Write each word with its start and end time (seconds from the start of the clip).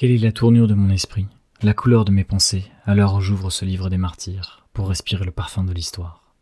Quelle 0.00 0.12
est 0.12 0.16
la 0.16 0.32
tournure 0.32 0.66
de 0.66 0.72
mon 0.72 0.88
esprit, 0.88 1.26
la 1.60 1.74
couleur 1.74 2.06
de 2.06 2.10
mes 2.10 2.24
pensées, 2.24 2.64
à 2.86 2.94
l'heure 2.94 3.16
où 3.16 3.20
j'ouvre 3.20 3.50
ce 3.50 3.66
livre 3.66 3.90
des 3.90 3.98
martyrs, 3.98 4.66
pour 4.72 4.88
respirer 4.88 5.26
le 5.26 5.30
parfum 5.30 5.62
de 5.62 5.74
l'histoire 5.74 6.32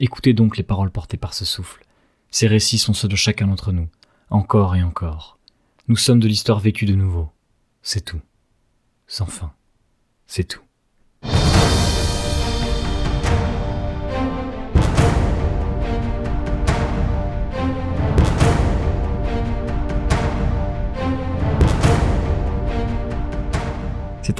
Écoutez 0.00 0.32
donc 0.32 0.56
les 0.56 0.64
paroles 0.64 0.90
portées 0.90 1.16
par 1.16 1.32
ce 1.32 1.44
souffle. 1.44 1.84
Ces 2.32 2.48
récits 2.48 2.78
sont 2.78 2.92
ceux 2.92 3.06
de 3.06 3.14
chacun 3.14 3.46
d'entre 3.46 3.70
nous, 3.70 3.88
encore 4.28 4.74
et 4.74 4.82
encore. 4.82 5.38
Nous 5.86 5.94
sommes 5.94 6.18
de 6.18 6.26
l'histoire 6.26 6.58
vécue 6.58 6.84
de 6.84 6.96
nouveau. 6.96 7.30
C'est 7.80 8.04
tout. 8.04 8.22
Sans 9.06 9.26
fin. 9.26 9.52
C'est 10.26 10.48
tout. 10.48 10.62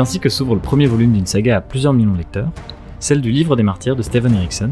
Ainsi 0.01 0.19
que 0.19 0.31
s'ouvre 0.31 0.55
le 0.55 0.63
premier 0.63 0.87
volume 0.87 1.13
d'une 1.13 1.27
saga 1.27 1.59
à 1.59 1.61
plusieurs 1.61 1.93
millions 1.93 2.15
de 2.15 2.19
lecteurs, 2.19 2.49
celle 3.01 3.21
du 3.21 3.31
Livre 3.31 3.55
des 3.55 3.63
Martyrs 3.63 3.97
de 3.97 4.01
Steven 4.01 4.35
Erickson. 4.35 4.71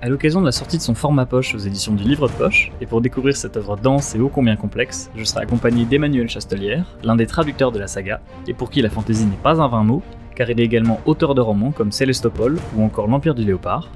À 0.00 0.08
l'occasion 0.08 0.40
de 0.40 0.46
la 0.46 0.52
sortie 0.52 0.78
de 0.78 0.82
son 0.82 0.94
format 0.94 1.26
poche 1.26 1.54
aux 1.54 1.58
éditions 1.58 1.92
du 1.92 2.04
Livre 2.04 2.26
de 2.26 2.32
Poche, 2.32 2.72
et 2.80 2.86
pour 2.86 3.02
découvrir 3.02 3.36
cette 3.36 3.58
œuvre 3.58 3.76
dense 3.76 4.14
et 4.14 4.18
ô 4.18 4.30
combien 4.30 4.56
complexe, 4.56 5.10
je 5.14 5.24
serai 5.24 5.42
accompagné 5.42 5.84
d'Emmanuel 5.84 6.30
Chastelière, 6.30 6.86
l'un 7.04 7.16
des 7.16 7.26
traducteurs 7.26 7.70
de 7.70 7.78
la 7.78 7.86
saga, 7.86 8.22
et 8.48 8.54
pour 8.54 8.70
qui 8.70 8.80
la 8.80 8.88
fantaisie 8.88 9.26
n'est 9.26 9.36
pas 9.42 9.60
un 9.60 9.68
vain 9.68 9.84
mot, 9.84 10.02
car 10.34 10.48
il 10.48 10.58
est 10.58 10.64
également 10.64 11.00
auteur 11.04 11.34
de 11.34 11.42
romans 11.42 11.70
comme 11.70 11.92
Célestopol 11.92 12.56
ou 12.76 12.82
encore 12.82 13.08
L'Empire 13.08 13.34
du 13.34 13.44
Léopard. 13.44 13.90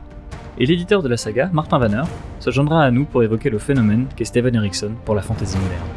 Et 0.59 0.67
l'éditeur 0.67 1.03
de 1.03 1.09
la 1.09 1.17
saga, 1.17 1.49
Martin 1.55 1.79
Vanner, 1.79 2.03
se 2.39 2.51
joindra 2.51 2.83
à 2.83 2.91
nous 2.91 3.07
pour 3.07 3.23
évoquer 3.23 3.49
le 3.49 3.59
phénomène 3.59 4.09
qu'est 4.15 4.27
Steven 4.27 4.55
Erickson 4.55 4.93
pour 5.07 5.15
la 5.15 5.23
fantaisie 5.23 5.57
moderne. 5.57 5.89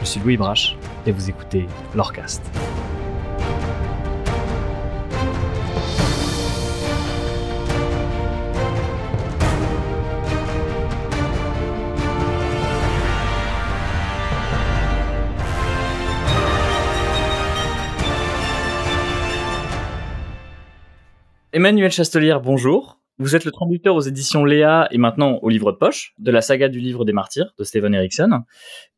Je 0.00 0.06
suis 0.06 0.20
Louis 0.20 0.38
Brache, 0.38 0.74
et 1.04 1.12
vous 1.12 1.28
écoutez 1.28 1.66
Lorecast. 1.94 2.42
Emmanuel 21.56 21.90
Chastelière, 21.90 22.42
bonjour. 22.42 23.00
Vous 23.16 23.34
êtes 23.34 23.46
le 23.46 23.50
traducteur 23.50 23.94
aux 23.94 24.02
éditions 24.02 24.44
Léa 24.44 24.88
et 24.90 24.98
maintenant 24.98 25.38
au 25.40 25.48
livre 25.48 25.72
de 25.72 25.78
poche 25.78 26.12
de 26.18 26.30
la 26.30 26.42
saga 26.42 26.68
du 26.68 26.80
livre 26.80 27.06
des 27.06 27.14
martyrs 27.14 27.54
de 27.58 27.64
Steven 27.64 27.94
Erickson. 27.94 28.42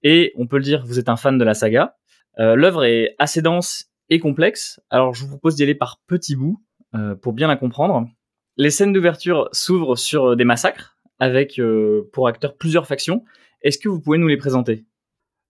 Et 0.03 0.33
on 0.37 0.48
peut 0.48 0.56
le 0.56 0.65
dire, 0.65 0.84
vous 0.84 0.98
êtes 0.98 1.09
un 1.09 1.15
fan 1.15 1.39
de 1.39 1.45
la 1.45 1.55
saga. 1.55 1.95
Euh, 2.41 2.56
l'œuvre 2.56 2.83
est 2.83 3.15
assez 3.20 3.42
dense 3.42 3.92
et 4.09 4.19
complexe, 4.19 4.81
alors 4.91 5.15
je 5.15 5.23
vous 5.23 5.28
propose 5.28 5.55
d'y 5.55 5.62
aller 5.62 5.77
par 5.77 6.00
petits 6.09 6.34
bouts 6.34 6.61
euh, 6.97 7.15
pour 7.15 7.33
bien 7.33 7.47
la 7.47 7.55
comprendre. 7.55 8.09
Les 8.56 8.70
scènes 8.70 8.93
d'ouverture 8.93 9.48
s'ouvrent 9.53 9.95
sur 9.95 10.34
des 10.34 10.45
massacres 10.45 10.97
avec 11.20 11.61
euh, 11.61 12.11
pour 12.12 12.27
acteurs 12.27 12.56
plusieurs 12.56 12.89
factions. 12.89 13.22
Est-ce 13.62 13.78
que 13.78 13.89
vous 13.89 14.00
pouvez 14.00 14.19
nous 14.19 14.27
les 14.27 14.37
présenter? 14.37 14.84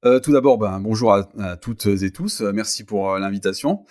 Tout 0.03 0.33
d'abord, 0.33 0.59
ben, 0.59 0.79
bonjour 0.79 1.15
à, 1.15 1.57
toutes 1.57 1.87
et 1.87 2.11
tous. 2.11 2.43
Merci 2.43 2.85
pour 2.85 3.19
l'invitation. 3.19 3.87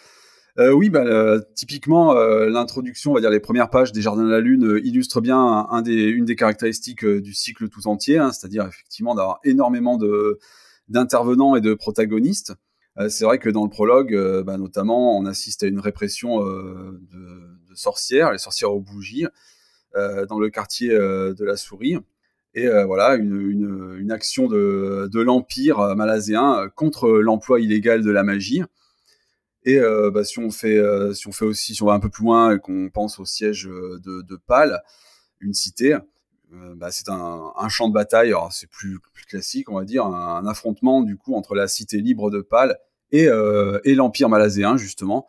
Euh, 0.60 0.72
oui, 0.72 0.90
bah, 0.90 1.04
euh, 1.06 1.40
typiquement, 1.54 2.16
euh, 2.16 2.50
l'introduction, 2.50 3.12
on 3.12 3.14
va 3.14 3.22
dire 3.22 3.30
les 3.30 3.40
premières 3.40 3.70
pages 3.70 3.92
des 3.92 4.02
Jardins 4.02 4.24
de 4.24 4.32
la 4.32 4.40
Lune 4.40 4.80
illustrent 4.84 5.22
bien 5.22 5.68
une 5.86 6.26
des 6.26 6.36
caractéristiques 6.36 7.06
du 7.06 7.34
cycle 7.34 7.70
tout 7.70 7.88
entier, 7.88 8.18
hein, 8.18 8.32
c'est-à-dire 8.32 8.66
effectivement 8.66 9.14
d'avoir 9.14 9.40
énormément 9.44 10.00
d'intervenants 10.88 11.56
et 11.56 11.62
de 11.62 11.76
protagonistes. 11.76 12.54
c'est 13.10 13.26
vrai 13.26 13.38
que 13.38 13.50
dans 13.50 13.64
le 13.64 13.70
prologue, 13.70 14.18
bah, 14.44 14.58
notamment, 14.58 15.16
on 15.16 15.26
assiste 15.28 15.62
à 15.62 15.68
une 15.68 15.80
répression 15.80 16.44
de, 16.44 17.76
sorcières, 17.76 18.32
les 18.32 18.40
sorcières 18.40 18.74
aux 18.74 18.82
bougies, 18.82 19.28
dans 19.94 20.40
le 20.40 20.50
quartier 20.50 20.90
de 20.90 21.46
la 21.46 21.56
Souris. 21.56 21.98
Et 22.56 22.68
voilà, 22.86 23.16
une, 23.16 24.12
action 24.12 24.48
de, 24.48 25.08
de 25.12 25.22
l'Empire 25.22 25.96
malazéen 25.96 26.68
contre 26.76 27.10
l'emploi 27.10 27.60
illégal 27.60 28.02
de 28.02 28.10
la 28.10 28.24
magie. 28.24 28.64
Et 29.68 29.80
euh, 29.80 30.12
bah, 30.12 30.24
si 30.24 30.40
on 30.40 30.50
fait, 30.50 30.78
euh, 30.78 31.14
si 31.14 31.28
on 31.28 31.34
fait 31.34 31.44
aussi, 31.44 31.76
si 31.76 31.84
va 31.84 31.92
un 31.92 32.00
peu 32.00 32.08
plus 32.08 32.24
loin 32.24 32.56
et 32.56 32.60
qu'on 32.60 32.90
pense 32.90 33.20
au 33.20 33.26
siège 33.26 33.68
euh, 33.68 34.00
de, 34.00 34.36
Pâle, 34.38 34.82
une 35.42 35.54
cité, 35.54 35.98
bah, 36.78 36.90
c'est 36.90 37.10
un, 37.10 37.68
champ 37.68 37.90
de 37.90 37.94
bataille. 37.94 38.34
C'est 38.50 38.70
plus, 38.70 38.98
classique, 39.28 39.70
on 39.70 39.76
va 39.76 39.84
dire, 39.84 40.06
un, 40.06 40.48
affrontement 40.48 41.02
du 41.02 41.18
coup 41.18 41.36
entre 41.36 41.54
la 41.54 41.68
cité 41.68 42.00
libre 42.00 42.32
de 42.32 42.40
Pâle 42.40 42.78
et, 43.12 43.28
l'empire 43.94 44.30
malazéen 44.30 44.78
justement. 44.78 45.28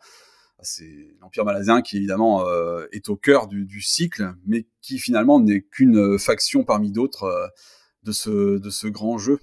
C'est 0.61 1.17
l'empire 1.19 1.43
malazéen 1.43 1.81
qui 1.81 1.97
évidemment 1.97 2.45
est 2.93 3.09
au 3.09 3.17
cœur 3.17 3.47
du, 3.47 3.81
cycle, 3.81 4.35
mais 4.45 4.67
qui 4.79 4.99
finalement 4.99 5.41
n'est 5.41 5.63
qu'une 5.63 6.17
faction 6.17 6.63
parmi 6.63 6.91
d'autres 6.91 7.51
de 8.03 8.13
ce 8.13 8.87
grand 8.87 9.17
jeu. 9.17 9.41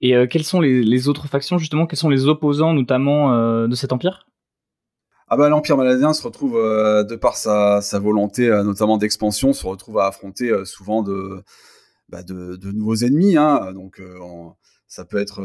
Et 0.00 0.16
euh, 0.16 0.26
quelles 0.26 0.44
sont 0.44 0.60
les, 0.60 1.08
autres 1.08 1.28
factions, 1.28 1.58
justement 1.58 1.86
Quels 1.86 1.98
sont 1.98 2.08
les 2.08 2.26
opposants, 2.26 2.72
notamment, 2.72 3.34
euh, 3.34 3.66
de 3.66 3.74
cet 3.74 3.92
empire? 3.92 4.26
Ah 5.28 5.36
bah, 5.36 5.48
L'Empire 5.48 5.76
malazien 5.76 6.12
se 6.12 6.22
retrouve, 6.22 6.56
euh, 6.56 7.04
de 7.04 7.16
par 7.16 7.36
sa, 7.36 7.80
sa 7.82 7.98
volonté, 7.98 8.48
notamment 8.48 8.96
d'expansion, 8.96 9.52
se 9.52 9.66
retrouve 9.66 9.98
à 9.98 10.06
affronter 10.06 10.64
souvent 10.64 11.02
de, 11.02 11.42
bah, 12.08 12.22
de, 12.22 12.56
de, 12.56 12.72
nouveaux 12.72 12.96
ennemis. 12.96 13.36
Hein, 13.36 13.72
donc, 13.72 14.02
ça 14.88 15.04
peut 15.04 15.18
être 15.18 15.40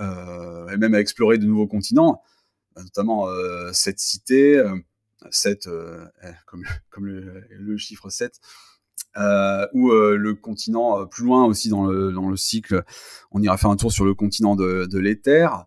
et 0.00 0.76
même 0.76 0.94
à 0.94 1.00
explorer 1.00 1.38
de 1.38 1.46
nouveaux 1.46 1.68
continents, 1.68 2.22
bah, 2.74 2.82
notamment 2.82 3.26
cette 3.72 4.00
cité, 4.00 4.62
cette, 5.30 5.68
eh, 6.22 6.28
comme, 6.46 6.64
comme 6.90 7.06
le, 7.06 7.44
le, 7.50 7.76
chiffre 7.76 8.10
7, 8.10 8.40
euh, 9.16 9.66
ou 9.72 9.90
euh, 9.90 10.16
le 10.16 10.34
continent 10.34 11.00
euh, 11.00 11.04
plus 11.04 11.24
loin 11.24 11.44
aussi 11.44 11.68
dans 11.68 11.86
le, 11.86 12.12
dans 12.12 12.28
le 12.28 12.36
cycle, 12.36 12.84
on 13.32 13.42
ira 13.42 13.56
faire 13.56 13.70
un 13.70 13.76
tour 13.76 13.92
sur 13.92 14.04
le 14.04 14.14
continent 14.14 14.54
de, 14.54 14.86
de 14.86 14.98
l'éther. 14.98 15.64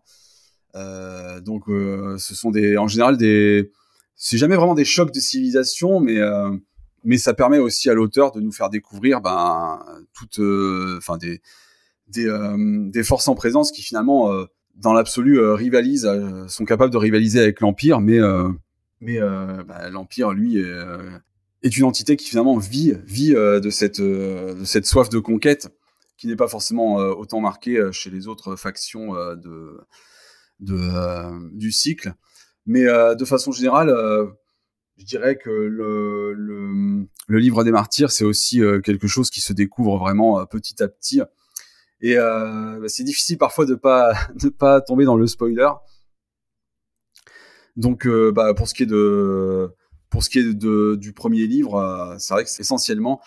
Euh, 0.76 1.40
donc, 1.40 1.64
ce 1.68 2.34
sont 2.34 2.50
des, 2.50 2.76
en 2.76 2.88
général 2.88 3.16
des, 3.16 3.70
c'est 4.16 4.38
jamais 4.38 4.56
vraiment 4.56 4.74
des 4.74 4.84
chocs 4.84 5.12
de 5.12 5.20
civilisation, 5.20 6.00
mais 6.00 6.18
mais 7.06 7.18
ça 7.18 7.34
permet 7.34 7.58
aussi 7.58 7.90
à 7.90 7.94
l'auteur 7.94 8.32
de 8.32 8.40
nous 8.40 8.50
faire 8.50 8.70
découvrir 8.70 9.20
ben 9.20 9.78
toutes, 10.14 10.40
enfin 10.96 11.16
des 11.18 11.42
des, 12.08 13.02
forces 13.04 13.28
en 13.28 13.34
présence 13.34 13.70
qui 13.70 13.82
finalement 13.82 14.32
dans 14.74 14.92
l'absolu 14.92 15.38
rivalisent, 15.52 16.10
sont 16.48 16.64
capables 16.64 16.92
de 16.92 16.98
rivaliser 16.98 17.40
avec 17.40 17.60
l'empire, 17.60 18.00
mais 18.00 18.18
mais 19.00 19.20
bah, 19.20 19.90
l'empire 19.90 20.32
lui 20.32 20.58
est 20.58 20.72
est 21.64 21.76
une 21.76 21.84
entité 21.84 22.16
qui 22.16 22.28
finalement 22.28 22.58
vit, 22.58 22.92
vit 23.04 23.34
euh, 23.34 23.58
de, 23.58 23.70
cette, 23.70 24.00
euh, 24.00 24.64
cette 24.64 24.86
soif 24.86 25.08
de 25.08 25.18
conquête 25.18 25.68
qui 26.16 26.26
n'est 26.26 26.36
pas 26.36 26.46
forcément 26.46 27.00
euh, 27.00 27.12
autant 27.12 27.40
marquée 27.40 27.80
chez 27.90 28.10
les 28.10 28.28
autres 28.28 28.54
factions 28.54 29.14
de, 29.14 29.80
de, 30.60 31.50
du 31.52 31.72
cycle. 31.72 32.14
Mais 32.66 32.84
de 32.84 33.24
façon 33.24 33.52
générale, 33.52 33.92
je 34.96 35.04
dirais 35.04 35.36
que 35.36 35.50
le, 35.50 36.32
le, 36.32 37.06
le 37.26 37.38
livre 37.38 37.64
des 37.64 37.72
martyrs, 37.72 38.10
c'est 38.10 38.24
aussi 38.24 38.62
quelque 38.82 39.06
chose 39.06 39.28
qui 39.28 39.42
se 39.42 39.52
découvre 39.52 39.98
vraiment 39.98 40.46
petit 40.46 40.82
à 40.82 40.88
petit. 40.88 41.20
Et 42.00 42.14
bah, 42.14 42.78
c'est 42.86 43.04
difficile 43.04 43.36
parfois 43.36 43.66
de 43.66 43.74
pas 43.74 44.14
de 44.34 44.48
pas 44.48 44.80
tomber 44.80 45.04
dans 45.04 45.16
le 45.16 45.26
spoiler. 45.26 45.68
Donc, 47.76 48.08
bah, 48.08 48.54
pour 48.54 48.68
ce 48.68 48.72
qui 48.72 48.84
est 48.84 48.86
de 48.86 49.74
pour 50.14 50.22
ce 50.22 50.30
qui 50.30 50.38
est 50.38 50.54
du 50.54 51.12
premier 51.12 51.48
livre, 51.48 51.74
euh, 51.74 52.14
c'est 52.18 52.34
vrai 52.34 52.44
que 52.44 52.48
c'est 52.48 52.60
essentiellement 52.60 53.20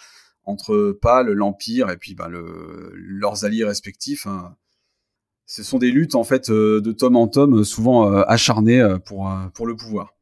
entre 0.46 0.98
Pâle, 1.02 1.34
l'Empire 1.34 1.90
et 1.90 1.98
puis 1.98 2.16
le, 2.30 2.94
leurs 2.96 3.44
alliés 3.44 3.66
respectifs. 3.66 4.26
Hein. 4.26 4.56
Ce 5.46 5.64
sont 5.64 5.80
des 5.80 5.92
luttes 5.92 6.16
en 6.16 6.24
fait 6.24 6.50
euh, 6.50 6.80
de 6.80 6.94
tome 6.94 7.18
en 7.18 7.28
tome, 7.28 7.66
souvent 7.66 8.10
euh, 8.10 8.24
acharnées 8.30 8.82
pour, 9.04 9.28
le 9.28 9.76
pouvoir. 9.76 10.16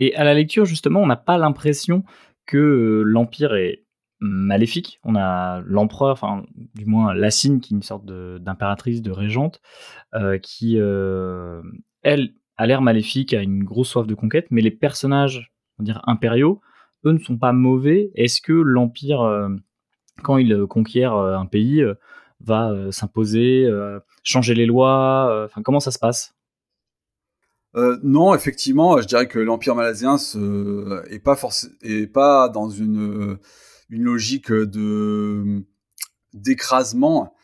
Et 0.00 0.16
à 0.16 0.24
la 0.24 0.34
lecture, 0.34 0.64
justement, 0.64 1.00
on 1.00 1.06
n'a 1.06 1.14
pas 1.14 1.38
l'impression 1.38 2.02
que 2.46 3.04
l'Empire 3.06 3.54
est 3.54 3.84
maléfique. 4.18 4.98
On 5.04 5.14
a 5.14 5.60
l'empereur, 5.60 6.14
enfin, 6.14 6.44
du 6.74 6.84
moins 6.84 7.14
Lassine, 7.14 7.60
qui 7.60 7.74
est 7.74 7.76
une 7.76 7.84
sorte 7.84 8.06
d'impératrice, 8.06 9.02
de, 9.02 9.10
de, 9.10 9.14
régente, 9.14 9.60
qui, 10.42 10.78
elle, 12.02 12.34
a 12.56 12.66
l'air 12.66 12.82
maléfique, 12.82 13.34
a 13.34 13.42
une 13.42 13.64
grosse 13.64 13.90
soif 13.90 14.06
de 14.06 14.14
conquête, 14.14 14.46
mais 14.50 14.60
les 14.60 14.70
personnages, 14.70 15.52
on 15.78 15.82
va 15.82 15.84
dire 15.84 16.02
impériaux, 16.06 16.60
eux 17.04 17.12
ne 17.12 17.18
sont 17.18 17.38
pas 17.38 17.52
mauvais. 17.52 18.10
Est-ce 18.14 18.40
que 18.40 18.52
l'empire, 18.52 19.20
euh, 19.22 19.48
quand 20.22 20.38
il 20.38 20.52
euh, 20.52 20.66
conquiert 20.66 21.14
euh, 21.14 21.36
un 21.36 21.46
pays, 21.46 21.84
va 22.40 22.74
s'imposer, 22.90 23.66
changer 24.22 24.54
les 24.54 24.66
lois 24.66 25.44
Enfin, 25.46 25.62
comment 25.62 25.80
ça 25.80 25.90
se 25.90 25.98
passe? 25.98 26.34
Non, 28.02 28.34
effectivement, 28.34 29.00
je 29.00 29.06
dirais 29.06 29.28
que 29.28 29.38
l'empire 29.38 29.74
malazien 29.74 30.18
ce, 30.18 31.02
est 31.10 31.20
pas 31.20 31.36
pas 32.12 32.48
dans 32.50 32.68
une 32.68 33.38
une 33.88 34.02
logique 34.02 34.52
de 34.52 35.64
d'écrasement. 36.34 37.34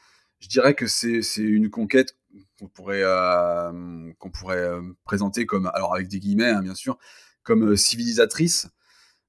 Je 0.40 0.48
dirais 0.48 0.74
que 0.74 0.86
c'est 0.86 1.22
une 1.38 1.70
conquête 1.70 2.16
qu'on 2.60 2.68
pourrait, 2.68 3.02
euh, 3.02 4.12
qu'on 4.18 4.30
pourrait 4.30 4.70
présenter 5.04 5.46
comme, 5.46 5.70
alors 5.74 5.94
avec 5.94 6.08
des 6.08 6.20
guillemets 6.20 6.50
hein, 6.50 6.62
bien 6.62 6.74
sûr, 6.74 6.98
comme 7.42 7.74
civilisatrice, 7.76 8.68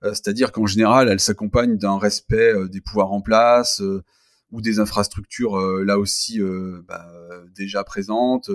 c'est-à-dire 0.04 0.52
qu'en 0.52 0.66
général, 0.66 1.10
elle 1.10 1.20
s'accompagne 1.20 1.78
d'un 1.78 1.98
respect 2.00 2.54
des 2.70 2.82
pouvoirs 2.82 3.12
en 3.12 3.22
place 3.22 3.84
ou 4.52 4.60
des 4.60 4.80
infrastructures 4.80 5.60
là 5.60 6.00
aussi 6.00 6.40
bah, 6.88 7.08
déjà 7.56 7.84
présentes, 7.84 8.50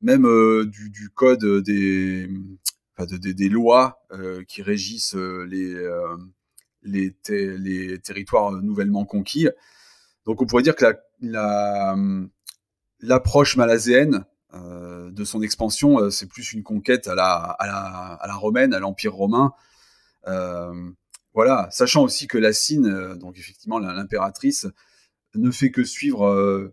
même 0.00 0.26
du, 0.64 0.88
du, 0.88 1.10
code 1.10 1.44
des, 1.62 2.26
des 2.98 3.48
lois 3.50 4.00
qui 4.48 4.62
régissent 4.62 5.14
les, 5.14 5.74
les, 6.82 7.14
les, 7.26 7.98
territoires 7.98 8.52
nouvellement 8.52 9.04
conquis. 9.04 9.48
Donc 10.24 10.40
on 10.40 10.46
pourrait 10.46 10.62
dire 10.62 10.74
que 10.74 10.86
la, 11.20 11.96
l'approche 13.00 13.56
malazéenne 13.56 14.24
euh, 14.54 15.10
de 15.10 15.24
son 15.24 15.42
expansion, 15.42 16.00
euh, 16.00 16.10
c'est 16.10 16.26
plus 16.26 16.52
une 16.52 16.62
conquête 16.62 17.06
à 17.06 17.14
la, 17.14 18.34
romaine, 18.34 18.72
à 18.72 18.78
l'Empire 18.78 19.14
romain. 19.14 19.52
Euh, 20.26 20.90
voilà, 21.34 21.68
sachant 21.70 22.02
aussi 22.02 22.26
que 22.26 22.38
la 22.38 22.50
donc 23.16 23.38
effectivement 23.38 23.78
l'impératrice, 23.78 24.66
ne 25.34 25.50
fait 25.50 25.70
que 25.70 25.84
suivre 25.84 26.72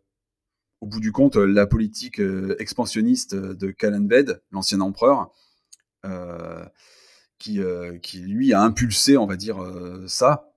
au 0.82 0.88
bout 0.88 1.00
du 1.00 1.12
compte 1.12 1.36
la 1.36 1.68
politique 1.68 2.20
expansionniste 2.58 3.36
de 3.36 3.72
Kalanved, 3.72 4.42
l'ancien 4.52 4.82
empereur, 4.82 5.30
qui, 7.38 7.60
qui 8.02 8.20
lui 8.20 8.54
a 8.54 8.62
impulsé, 8.62 9.18
on 9.18 9.28
va 9.28 9.36
dire, 9.36 9.58
ça 10.08 10.55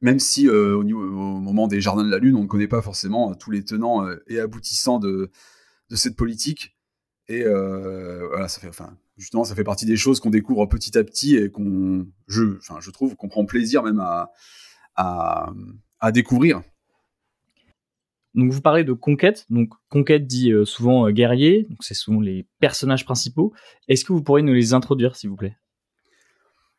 même 0.00 0.18
si 0.18 0.48
au, 0.48 0.82
moment 0.82 1.68
des 1.68 1.80
Jardins 1.80 2.04
de 2.04 2.10
la 2.10 2.18
Lune, 2.18 2.36
on 2.36 2.42
ne 2.42 2.48
connaît 2.48 2.68
pas 2.68 2.82
forcément 2.82 3.34
tous 3.34 3.50
les 3.50 3.64
tenants 3.64 4.06
et 4.26 4.38
aboutissants 4.38 4.98
de, 4.98 5.30
de 5.90 5.96
cette 5.96 6.16
politique. 6.16 6.76
Et 7.28 7.42
voilà, 7.44 8.48
ça 8.48 8.60
fait, 8.60 8.68
enfin, 8.68 8.96
justement, 9.16 9.44
ça 9.44 9.54
fait 9.54 9.64
partie 9.64 9.86
des 9.86 9.96
choses 9.96 10.20
qu'on 10.20 10.30
découvre 10.30 10.66
petit 10.66 10.96
à 10.98 11.04
petit 11.04 11.36
et 11.36 11.50
qu'on, 11.50 12.06
je, 12.28 12.56
enfin, 12.58 12.78
je 12.80 12.90
trouve 12.90 13.16
qu'on 13.16 13.28
prend 13.28 13.44
plaisir 13.44 13.82
même 13.82 14.00
à, 14.00 14.30
à, 14.94 15.52
à, 16.00 16.12
découvrir. 16.12 16.62
Donc 18.34 18.52
vous 18.52 18.60
parlez 18.60 18.84
de 18.84 18.92
conquête, 18.92 19.46
donc 19.48 19.70
conquête 19.88 20.26
dit 20.26 20.52
souvent 20.66 21.10
guerrier, 21.10 21.62
donc 21.70 21.78
c'est 21.82 21.94
souvent 21.94 22.20
les 22.20 22.46
personnages 22.60 23.06
principaux. 23.06 23.54
Est-ce 23.88 24.04
que 24.04 24.12
vous 24.12 24.22
pourriez 24.22 24.44
nous 24.44 24.52
les 24.52 24.74
introduire, 24.74 25.16
s'il 25.16 25.30
vous 25.30 25.36
plaît? 25.36 25.56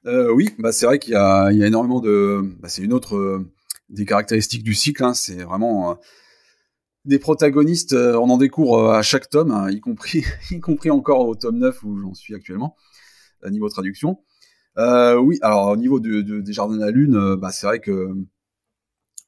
Euh, 0.07 0.31
oui, 0.31 0.49
bah 0.57 0.71
c'est 0.71 0.85
vrai 0.85 0.99
qu'il 0.99 1.13
y, 1.13 1.15
a, 1.15 1.51
énormément 1.51 1.99
de. 1.99 2.41
Bah 2.59 2.69
c'est 2.69 2.81
une 2.81 2.93
autre 2.93 3.17
euh, 3.17 3.45
des 3.89 4.05
caractéristiques 4.05 4.63
du 4.63 4.73
cycle. 4.73 5.03
Hein, 5.03 5.13
c'est 5.13 5.43
vraiment 5.43 5.91
euh, 5.91 5.95
des 7.05 7.19
protagonistes. 7.19 7.93
on 7.93 8.29
en 8.29 8.37
découvre 8.37 8.91
à 8.91 9.01
chaque 9.01 9.29
tome, 9.29 9.51
hein, 9.51 9.69
y 9.69 9.81
compris 9.81 10.23
y 10.51 10.59
compris 10.61 10.91
encore 10.91 11.27
au 11.27 11.35
tome 11.35 11.57
9 11.57 11.83
où 11.83 11.97
j'en 11.97 12.13
suis 12.13 12.35
actuellement, 12.35 12.75
à 13.43 13.49
niveau 13.49 13.67
traduction. 13.69 14.19
oui, 14.77 15.39
alors 15.41 15.69
au 15.71 15.77
niveau 15.77 15.99
des 15.99 16.53
Jardins 16.53 16.75
de 16.75 16.81
la 16.81 16.91
Lune, 16.91 17.35
bah, 17.35 17.51
c'est 17.51 17.67
vrai 17.67 17.79
que 17.79 18.13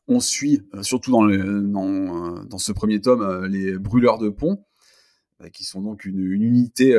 on 0.07 0.19
suit, 0.19 0.61
surtout 0.81 1.11
dans, 1.11 2.57
ce 2.57 2.71
premier 2.71 2.99
tome, 3.01 3.45
les 3.45 3.77
brûleurs 3.77 4.17
de 4.17 4.29
pont, 4.29 4.65
qui 5.53 5.63
sont 5.65 5.81
donc 5.81 6.05
une, 6.05 6.19
unité 6.19 6.93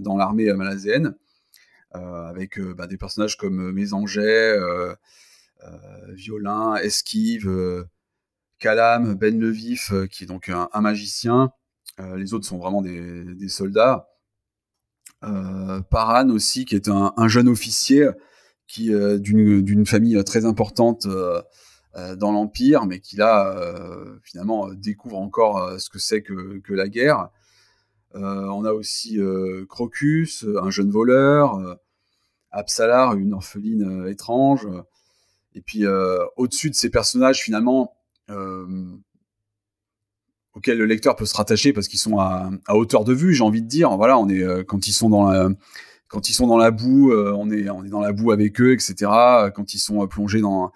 dans 0.00 0.16
l'armée 0.16 0.52
malazéenne. 0.52 1.14
Euh, 1.96 2.28
avec 2.28 2.56
euh, 2.60 2.72
bah, 2.72 2.86
des 2.86 2.96
personnages 2.96 3.36
comme 3.36 3.68
euh, 3.68 3.72
Mésanget, 3.72 4.56
Violin, 6.10 6.76
Esquive, 6.76 7.86
Calam, 8.58 9.14
Ben 9.14 9.38
le 9.38 9.50
Vif, 9.50 9.92
qui 10.10 10.24
est 10.24 10.26
donc 10.26 10.48
un, 10.48 10.80
magicien. 10.80 11.52
les 11.98 12.32
autres 12.32 12.46
sont 12.46 12.58
vraiment 12.58 12.80
des, 12.80 13.48
soldats. 13.48 14.08
Paran 15.20 16.30
aussi, 16.30 16.64
qui 16.64 16.76
est 16.76 16.88
un, 16.88 17.28
jeune 17.28 17.48
officier 17.48 18.08
qui 18.66 18.90
d'une 19.20 19.84
famille 19.84 20.22
très 20.24 20.46
importante 20.46 21.06
dans 21.94 22.32
l'Empire, 22.32 22.86
mais 22.86 23.00
qui 23.00 23.16
là, 23.16 23.54
finalement, 24.22 24.72
découvre 24.72 25.18
encore 25.18 25.78
ce 25.78 25.90
que 25.90 25.98
c'est 25.98 26.22
que, 26.22 26.72
la 26.72 26.88
guerre. 26.88 27.28
Euh, 28.16 28.46
on 28.46 28.64
a 28.64 28.72
aussi 28.72 29.20
euh, 29.20 29.64
Crocus, 29.68 30.44
un 30.60 30.70
jeune 30.70 30.90
voleur, 30.90 31.56
euh, 31.56 31.74
Absalar, 32.50 33.16
une 33.16 33.34
orpheline 33.34 34.06
étrange. 34.08 34.66
et 35.54 35.60
puis 35.60 35.84
au-dessus 36.36 36.70
de 36.70 36.74
ces 36.74 36.90
personnages 36.90 37.40
finalement 37.40 37.94
auxquels 40.54 40.78
le 40.78 40.84
lecteur 40.84 41.14
peut 41.14 41.26
se 41.26 41.36
rattacher 41.36 41.72
parce 41.72 41.86
qu'ils 41.86 42.00
sont 42.00 42.18
à, 42.18 42.50
hauteur 42.70 43.04
de 43.04 43.12
vue, 43.12 43.34
j'ai 43.34 43.44
envie 43.44 43.62
de 43.62 43.68
dire. 43.68 43.96
Voilà, 43.96 44.18
on 44.18 44.28
est 44.28 44.64
quand 44.64 44.88
ils 44.88 44.92
sont 44.92 45.10
dans 45.10 45.30
la 45.30 45.48
quand 46.08 46.28
ils 46.28 46.32
sont 46.32 46.48
dans 46.48 46.56
la 46.56 46.72
boue, 46.72 47.12
on 47.12 47.50
est 47.52 47.70
on 47.70 47.84
est 47.84 47.88
dans 47.88 48.00
la 48.00 48.12
boue 48.12 48.32
avec 48.32 48.60
eux, 48.60 48.72
etc. 48.72 48.94
Quand 49.54 49.72
ils 49.72 49.78
sont 49.78 50.04
plongés 50.08 50.40
dans 50.40 50.72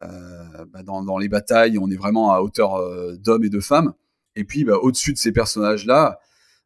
bah, 0.00 0.84
dans, 0.84 1.02
dans, 1.02 1.18
les 1.18 1.28
batailles, 1.28 1.76
on 1.76 1.90
est 1.90 1.96
vraiment 1.96 2.32
à 2.32 2.40
hauteur 2.40 2.80
d'hommes 3.18 3.44
et 3.44 3.50
de 3.50 3.60
femmes. 3.60 3.94
Et 4.36 4.44
puis 4.44 4.62
bah, 4.62 4.76
au-dessus 4.80 5.12
de 5.12 5.18
ces 5.18 5.32
personnages 5.32 5.86
là, 5.86 6.20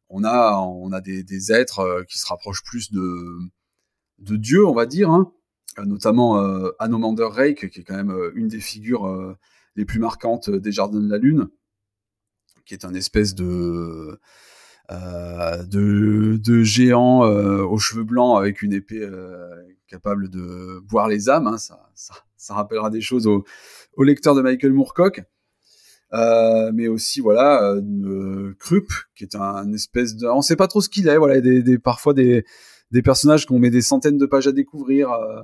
on 0.09 0.23
a, 0.23 0.57
on 0.59 0.91
a 0.91 1.01
des, 1.01 1.51
êtres 1.51 1.79
euh, 1.79 2.03
qui 2.03 2.19
se 2.19 2.27
rapprochent 2.27 2.63
plus 2.63 2.91
de, 2.91 3.39
de 4.19 4.35
Dieu, 4.35 4.65
on 4.65 4.73
va 4.73 4.85
dire, 4.85 5.09
hein. 5.09 5.31
euh, 5.79 5.85
notamment 5.85 6.39
euh, 6.39 6.71
Anomander 6.79 7.27
Rake, 7.29 7.69
qui 7.69 7.79
est 7.79 7.83
quand 7.83 7.95
même 7.95 8.11
euh, 8.11 8.31
une 8.35 8.47
des 8.47 8.59
figures 8.59 9.35
les 9.75 9.85
plus 9.85 9.99
marquantes 9.99 10.49
des 10.49 10.71
Jardins 10.71 11.01
de 11.01 11.09
la 11.09 11.17
Lune, 11.17 11.49
qui 12.65 12.73
est 12.73 12.85
un 12.85 12.93
espèce 12.93 13.35
de, 13.35 14.19
de, 14.89 16.37
de, 16.37 16.63
géant 16.63 17.21
aux 17.23 17.77
cheveux 17.77 18.05
blancs 18.05 18.37
avec 18.37 18.61
une 18.61 18.73
épée 18.73 19.07
capable 19.87 20.29
de 20.29 20.79
boire 20.79 21.09
les 21.09 21.29
âmes. 21.29 21.47
Hein. 21.47 21.57
Ça, 21.57 21.79
ça, 22.37 22.53
rappellera 22.53 22.89
des 22.89 23.01
choses 23.01 23.27
aux 23.27 23.43
au 23.97 24.03
lecteurs 24.03 24.35
de 24.35 24.41
Michael 24.41 24.71
Moorcock. 24.71 25.23
Euh, 26.15 26.71
mais 26.73 26.87
aussi 26.87 27.19
voilà 27.19 27.61
euh, 27.73 28.53
Krupp 28.59 28.87
qui 29.15 29.25
est 29.25 29.35
un 29.35 29.73
espèce 29.73 30.15
de 30.15 30.27
on 30.27 30.41
sait 30.41 30.55
pas 30.55 30.67
trop 30.67 30.79
ce 30.79 30.87
qu'il 30.87 31.09
est 31.09 31.17
voilà 31.17 31.41
des, 31.41 31.77
parfois 31.77 32.13
des, 32.13 32.45
des 32.91 33.01
personnages 33.01 33.45
qu'on 33.45 33.59
met 33.59 33.69
des 33.69 33.81
centaines 33.81 34.17
de 34.17 34.25
pages 34.25 34.47
à 34.47 34.53
découvrir 34.53 35.11
euh, 35.11 35.41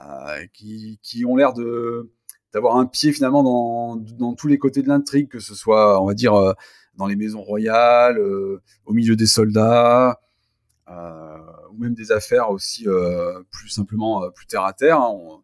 euh 0.00 0.46
qui, 0.54 0.98
qui 1.02 1.24
ont 1.24 1.36
l'air 1.36 1.52
de 1.52 2.10
d'avoir 2.52 2.78
un 2.78 2.86
pied 2.86 3.12
finalement 3.12 3.44
dans, 3.44 3.96
dans 3.96 4.34
tous 4.34 4.48
les 4.48 4.58
côtés 4.58 4.82
de 4.82 4.88
l'intrigue 4.88 5.28
que 5.28 5.40
ce 5.40 5.54
soit 5.54 6.02
on 6.02 6.06
va 6.06 6.14
dire 6.14 6.34
euh, 6.34 6.52
dans 6.96 7.06
les 7.06 7.16
maisons 7.16 7.42
royales 7.42 8.18
au 8.86 8.92
milieu 8.92 9.14
des 9.14 9.26
soldats 9.26 10.18
ou 10.88 11.78
même 11.78 11.94
des 11.94 12.10
affaires 12.12 12.50
aussi 12.50 12.86
plus 13.50 13.68
simplement 13.68 14.28
plus 14.32 14.46
terre 14.46 14.64
à 14.64 14.72
terre 14.72 15.00
hein. 15.00 15.14
Euh, 15.14 15.41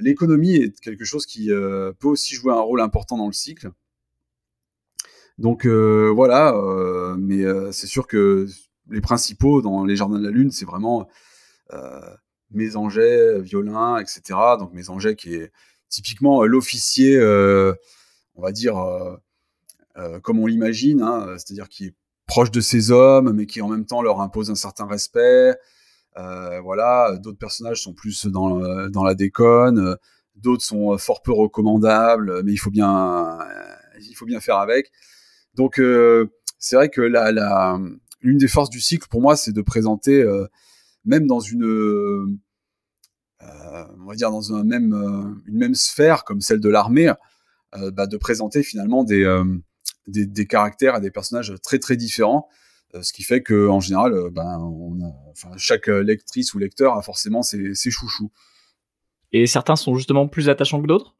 l'économie 0.00 0.56
est 0.56 0.80
quelque 0.80 1.04
chose 1.04 1.26
qui 1.26 1.50
euh, 1.50 1.92
peut 1.98 2.08
aussi 2.08 2.34
jouer 2.34 2.52
un 2.52 2.60
rôle 2.60 2.80
important 2.80 3.16
dans 3.16 3.26
le 3.26 3.32
cycle. 3.32 3.70
Donc 5.38 5.66
euh, 5.66 6.12
voilà, 6.14 6.54
mais 7.18 7.42
c'est 7.72 7.86
sûr 7.86 8.06
que 8.06 8.46
les 8.90 9.00
principaux 9.00 9.62
dans 9.62 9.84
les 9.84 9.96
Jardins 9.96 10.18
de 10.18 10.24
la 10.24 10.30
Lune, 10.30 10.50
c'est 10.50 10.66
vraiment 10.66 11.08
Mésanget, 12.50 13.40
Violin, 13.40 13.96
etc. 13.98 14.20
Donc 14.58 14.74
Mésanget 14.74 15.16
qui 15.16 15.34
est 15.34 15.50
typiquement 15.88 16.44
l'officier, 16.44 17.18
on 18.34 18.42
va 18.42 18.52
dire, 18.52 18.76
comme 20.22 20.38
on 20.38 20.46
l'imagine, 20.46 21.00
hein, 21.02 21.26
c'est-à-dire 21.38 21.68
qui 21.68 21.86
est 21.86 21.94
proche 22.26 22.50
de 22.50 22.60
ses 22.60 22.90
hommes, 22.90 23.32
mais 23.32 23.46
qui 23.46 23.60
en 23.60 23.68
même 23.68 23.84
temps 23.84 24.02
leur 24.02 24.20
impose 24.20 24.50
un 24.50 24.54
certain 24.54 24.86
respect, 24.86 25.50
euh, 25.50 25.54
voilà, 26.16 27.16
d'autres 27.18 27.38
personnages 27.38 27.82
sont 27.82 27.94
plus 27.94 28.26
dans, 28.26 28.88
dans 28.88 29.04
la 29.04 29.14
déconne, 29.14 29.96
d'autres 30.36 30.64
sont 30.64 30.96
fort 30.98 31.22
peu 31.22 31.32
recommandables, 31.32 32.42
mais 32.44 32.52
il 32.52 32.58
faut 32.58 32.70
bien, 32.70 33.38
il 34.00 34.14
faut 34.14 34.26
bien 34.26 34.40
faire 34.40 34.58
avec. 34.58 34.92
Donc 35.54 35.78
euh, 35.78 36.26
c'est 36.58 36.76
vrai 36.76 36.88
que 36.88 37.00
la, 37.00 37.32
la, 37.32 37.78
l'une 38.20 38.38
des 38.38 38.48
forces 38.48 38.70
du 38.70 38.80
cycle 38.80 39.08
pour 39.08 39.20
moi, 39.20 39.36
c'est 39.36 39.52
de 39.52 39.62
présenter, 39.62 40.22
euh, 40.22 40.46
même 41.04 41.26
dans 41.26 41.40
une, 41.40 42.38
on 43.40 44.06
va 44.06 44.14
dire 44.14 44.30
dans 44.30 44.54
un 44.54 44.64
même, 44.64 44.92
une 45.46 45.58
même 45.58 45.74
sphère 45.74 46.24
comme 46.24 46.40
celle 46.40 46.60
de 46.60 46.68
l'armée, 46.68 47.12
bah, 47.72 48.06
de 48.06 48.16
présenter 48.16 48.62
finalement 48.62 49.02
des, 49.02 49.24
des, 50.06 50.26
des, 50.26 50.46
caractères 50.46 50.96
et 50.96 51.00
des 51.00 51.10
personnages 51.10 51.54
très 51.62 51.78
très 51.78 51.96
différents 51.96 52.48
euh, 52.48 52.61
ce 53.00 53.12
qui 53.12 53.22
fait 53.22 53.42
que 53.42 53.68
en 53.68 53.80
général, 53.80 54.12
euh, 54.12 54.30
ben, 54.30 54.58
enfin, 55.30 55.50
chaque 55.56 55.88
euh, 55.88 56.02
lectrice 56.02 56.52
ou 56.54 56.58
lecteur 56.58 56.96
a 56.96 57.02
forcément 57.02 57.42
ses, 57.42 57.74
chouchous. 57.74 58.30
Et 59.32 59.46
certains 59.46 59.76
sont 59.76 59.94
justement 59.94 60.28
plus 60.28 60.48
attachants 60.48 60.82
que 60.82 60.86
d'autres? 60.86 61.16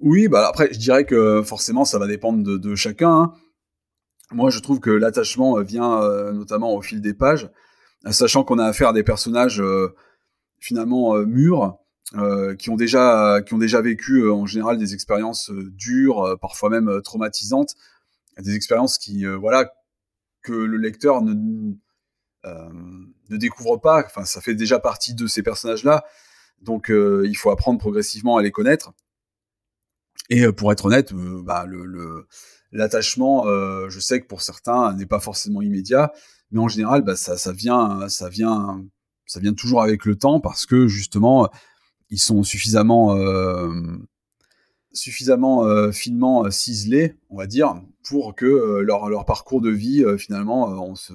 Oui, 0.00 0.28
bah 0.28 0.46
après, 0.48 0.72
je 0.72 0.78
dirais 0.78 1.04
que 1.06 1.42
forcément, 1.42 1.84
ça 1.84 1.98
va 1.98 2.06
dépendre 2.06 2.58
de, 2.58 2.74
chacun. 2.74 3.10
Hein. 3.10 3.32
Moi, 4.32 4.50
je 4.50 4.58
trouve 4.58 4.80
que 4.80 4.90
l'attachement 4.90 5.60
vient 5.60 6.00
notamment 6.32 6.74
au 6.74 6.80
fil 6.80 7.00
des 7.00 7.14
pages, 7.14 7.50
sachant 8.10 8.44
qu'on 8.44 8.58
a 8.58 8.64
affaire 8.64 8.90
à 8.90 8.92
des 8.92 9.02
personnages 9.02 9.62
finalement 10.58 11.18
mûrs, 11.18 11.76
qui 12.58 12.70
ont 12.70 12.76
déjà 12.76 13.42
qui 13.44 13.52
ont 13.52 13.58
déjà 13.58 13.82
vécu 13.82 14.30
en 14.30 14.46
général 14.46 14.78
des 14.78 14.94
expériences 14.94 15.50
dures, 15.50 16.38
parfois 16.40 16.70
même 16.70 17.02
traumatisantes, 17.02 17.74
des 18.38 18.54
expériences 18.54 18.96
qui 18.96 19.26
voilà 19.26 19.70
que 20.42 20.52
le 20.52 20.76
lecteur 20.76 21.22
ne, 21.22 21.34
ne 22.44 23.36
découvre 23.36 23.76
pas. 23.76 24.04
Enfin, 24.04 24.24
ça 24.24 24.40
fait 24.40 24.54
déjà 24.54 24.78
partie 24.78 25.14
de 25.14 25.26
ces 25.26 25.42
personnages-là. 25.42 26.04
Donc, 26.60 26.90
il 26.90 27.34
faut 27.36 27.50
apprendre 27.50 27.78
progressivement 27.78 28.36
à 28.36 28.42
les 28.42 28.50
connaître. 28.50 28.92
Et 30.28 30.50
pour 30.52 30.72
être 30.72 30.86
honnête, 30.86 31.12
bah, 31.12 31.64
le, 31.66 32.26
l'attachement, 32.72 33.44
je 33.88 34.00
sais 34.00 34.20
que 34.20 34.26
pour 34.26 34.42
certains, 34.42 34.94
n'est 34.94 35.06
pas 35.06 35.20
forcément 35.20 35.62
immédiat, 35.62 36.12
mais 36.50 36.60
en 36.60 36.68
général, 36.68 37.02
bah, 37.02 37.16
ça, 37.16 37.36
ça 37.36 37.52
vient, 37.52 38.08
ça 38.08 38.28
vient, 38.28 38.84
ça 39.26 39.40
vient 39.40 39.54
toujours 39.54 39.82
avec 39.82 40.04
le 40.04 40.16
temps 40.16 40.40
parce 40.40 40.66
que 40.66 40.86
justement, 40.86 41.48
ils 42.10 42.18
sont 42.18 42.42
suffisamment 42.42 43.16
suffisamment 44.92 45.64
euh, 45.64 45.92
finement 45.92 46.44
euh, 46.44 46.50
ciselés, 46.50 47.14
on 47.30 47.36
va 47.36 47.46
dire, 47.46 47.80
pour 48.08 48.34
que 48.34 48.46
euh, 48.46 48.82
leur, 48.82 49.24
parcours 49.24 49.60
de 49.60 49.70
vie, 49.70 50.04
finalement, 50.18 50.68
on, 50.82 50.94
se, 50.94 51.12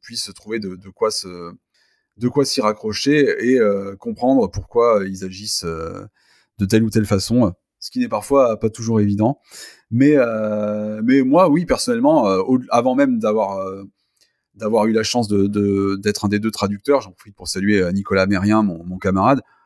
puisse 0.00 0.32
trouver 0.34 0.58
de, 0.58 0.76
quoi 0.88 1.10
s'y 2.44 2.60
raccrocher 2.60 3.52
et 3.52 3.60
comprendre 3.98 4.46
pourquoi 4.50 5.02
ils 5.06 5.24
agissent 5.24 5.64
de 5.64 6.64
telle 6.64 6.82
ou 6.82 6.90
telle 6.90 7.04
façon, 7.04 7.52
ce 7.78 7.90
qui 7.90 7.98
n'est 7.98 8.08
parfois 8.08 8.58
pas 8.58 8.70
toujours 8.70 9.00
évident. 9.00 9.40
Mais, 9.90 10.16
moi, 11.24 11.48
oui, 11.50 11.66
personnellement, 11.66 12.26
avant 12.70 12.94
même 12.94 13.18
d'avoir 13.18 13.58
eu 14.86 14.92
la 14.92 15.02
chance 15.02 15.28
d'être 15.28 16.24
un 16.24 16.28
des 16.28 16.38
deux 16.38 16.52
traducteurs, 16.52 17.02
j'en 17.02 17.12
profite 17.12 17.36
pour 17.36 17.48
saluer 17.48 17.92
Nicolas 17.92 18.26
Mérien, 18.26 18.62
mon, 18.62 18.98
camarade, 18.98 19.40
euh, 19.40 19.57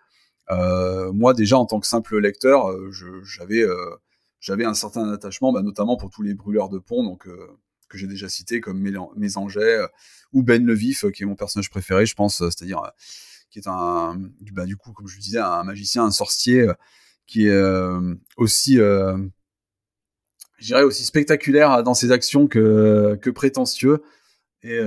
moi 0.51 1.35
déjà 1.35 1.59
en 1.59 1.67
tant 1.67 1.81
que 1.81 1.87
simple 1.87 2.19
lecteur, 2.19 2.71
euh, 2.71 2.91
j'avais 3.25 3.63
euh, 3.63 3.97
j'avais 4.41 4.65
un 4.65 4.75
certain 4.75 5.11
attachement, 5.13 5.53
bah, 5.53 5.63
notamment 5.63 5.97
pour 5.97 6.11
tous 6.11 6.23
les 6.23 6.35
brûleurs 6.35 6.69
de 6.69 6.79
pont, 6.79 7.05
donc 7.05 7.29
que 7.89 7.99
j'ai 7.99 8.07
déjà 8.07 8.29
cités 8.29 8.61
comme 8.61 8.81
Mésanget 9.17 9.81
ou 10.33 10.43
Ben 10.43 10.65
le 10.65 10.75
Vif, 10.75 11.05
qui 11.13 11.23
est 11.23 11.27
mon 11.27 11.37
personnage 11.37 11.71
préféré, 11.71 12.07
je 12.07 12.15
pense, 12.15 12.39
c'est-à-dire 12.39 12.81
qui 13.51 13.59
est 13.59 13.69
un, 13.69 14.19
bah, 14.53 14.65
du 14.65 14.77
coup, 14.77 14.93
comme 14.93 15.07
je 15.07 15.19
disais, 15.19 15.39
un 15.39 15.63
magicien, 15.63 16.05
un 16.05 16.11
sorcier, 16.11 16.67
qui 17.27 17.47
est 17.47 17.65
aussi, 18.37 18.81
dirais 20.63 20.83
aussi 20.83 21.05
spectaculaire 21.05 21.83
dans 21.83 21.95
ses 21.95 22.11
actions 22.13 22.47
que, 22.47 23.31
prétentieux. 23.31 24.03
Et, 24.63 24.81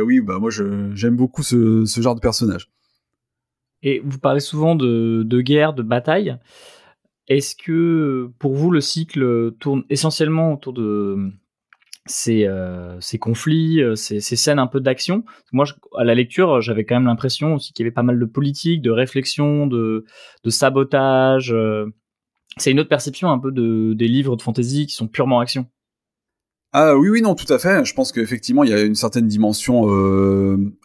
oui, 0.00 0.20
bah 0.20 0.38
moi 0.38 0.50
j'aime 0.50 1.16
beaucoup 1.16 1.42
ce, 1.42 1.84
genre 1.86 2.14
de 2.14 2.20
personnage. 2.20 2.70
Et 3.82 4.00
vous 4.04 4.18
parlez 4.18 4.40
souvent 4.40 4.74
de, 4.74 5.40
guerre, 5.40 5.72
de 5.72 5.82
bataille. 5.82 6.36
Est-ce 7.28 7.54
que 7.56 8.30
pour 8.38 8.54
vous 8.54 8.70
le 8.70 8.80
cycle 8.80 9.52
tourne 9.60 9.84
essentiellement 9.88 10.54
autour 10.54 10.72
de 10.72 11.30
ces, 12.06 12.44
euh, 12.44 12.98
conflits, 13.20 13.80
euh, 13.80 13.94
ces, 13.94 14.20
scènes 14.20 14.58
un 14.58 14.66
peu 14.66 14.80
d'action? 14.80 15.24
Moi, 15.52 15.66
à 15.96 16.04
la 16.04 16.14
lecture, 16.14 16.60
j'avais 16.60 16.84
quand 16.84 16.96
même 16.96 17.06
l'impression 17.06 17.54
aussi 17.54 17.72
qu'il 17.72 17.84
y 17.84 17.86
avait 17.86 17.94
pas 17.94 18.02
mal 18.02 18.18
de 18.18 18.24
politique, 18.24 18.82
de 18.82 18.90
réflexion, 18.90 19.66
de, 19.66 20.04
sabotage. 20.48 21.52
Euh. 21.52 21.86
C'est 22.56 22.72
une 22.72 22.80
autre 22.80 22.88
perception 22.88 23.30
un 23.30 23.38
peu 23.38 23.52
de, 23.52 23.94
des 23.94 24.08
livres 24.08 24.36
de 24.36 24.42
fantasy 24.42 24.86
qui 24.86 24.94
sont 24.94 25.06
purement 25.06 25.40
action. 25.40 25.66
Ah 26.72 26.96
oui, 26.96 27.08
oui, 27.08 27.22
non, 27.22 27.34
tout 27.34 27.52
à 27.52 27.58
fait. 27.58 27.84
Je 27.84 27.94
pense 27.94 28.12
qu'effectivement, 28.12 28.64
il 28.64 28.70
y 28.70 28.74
a 28.74 28.82
une 28.82 28.94
certaine 28.94 29.26
dimension 29.26 29.88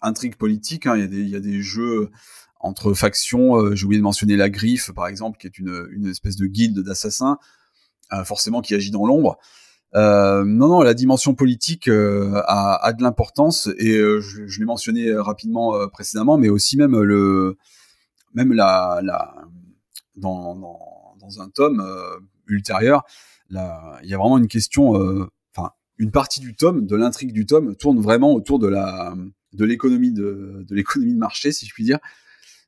intrigue 0.02 0.36
politique. 0.36 0.86
Hein. 0.86 0.96
Il, 0.98 1.14
y 1.14 1.22
il, 1.22 1.30
y 1.30 1.36
a 1.36 1.40
des, 1.40 1.62
jeux 1.62 2.10
entre 2.65 2.93
factions. 2.93 3.57
Euh, 3.57 3.75
j'ai 3.75 3.86
oublié 3.86 4.00
de 4.00 4.03
mentionner 4.03 4.36
la 4.36 4.50
Griffe, 4.50 4.91
par 4.91 5.07
exemple, 5.07 5.38
qui 5.38 5.48
est 5.48 5.57
une, 5.60 5.88
une 5.91 6.07
espèce 6.07 6.36
de 6.36 6.48
guilde 6.48 6.79
d'assassins, 6.79 7.38
euh, 8.12 8.24
forcément 8.24 8.62
qui 8.62 8.74
agit 8.74 8.91
dans 8.91 9.05
l'ombre. 9.05 9.38
Euh, 9.93 10.43
non, 10.43 10.67
non, 10.67 10.81
la 10.81 10.93
dimension 10.93 11.36
politique 11.36 11.88
a, 11.88 12.75
a, 12.75 12.93
de 12.93 13.01
l'importance 13.01 13.69
et 13.77 13.93
je, 13.93 14.60
l'ai 14.60 14.65
mentionné 14.65 15.15
rapidement 15.15 15.88
précédemment, 15.88 16.38
mais 16.38 16.50
aussi 16.50 16.75
même 16.75 17.00
le, 17.00 17.57
même 18.34 18.51
la, 18.51 19.00
la 19.03 19.36
dans, 20.17 20.55
dans, 20.55 21.41
un 21.41 21.50
tome 21.50 21.81
ultérieur, 22.48 23.03
il 23.51 23.55
y 24.03 24.13
a 24.13 24.17
vraiment 24.17 24.38
une 24.38 24.50
question, 24.50 24.95
enfin, 25.55 25.72
une 25.98 26.12
partie 26.12 26.41
du 26.41 26.55
tome, 26.55 26.86
de 26.86 26.95
l'intrigue 26.98 27.31
du 27.31 27.45
tome, 27.45 27.75
tourne 27.77 28.01
vraiment 28.01 28.34
autour 28.34 28.60
de 28.60 29.63
l'économie 29.63 30.12
de, 30.12 30.65
de 30.67 30.75
l'économie 30.75 31.13
de 31.13 31.19
marché, 31.19 31.53
si 31.53 31.65
je 31.65 31.74
puis 31.74 31.86
dire, 31.86 32.00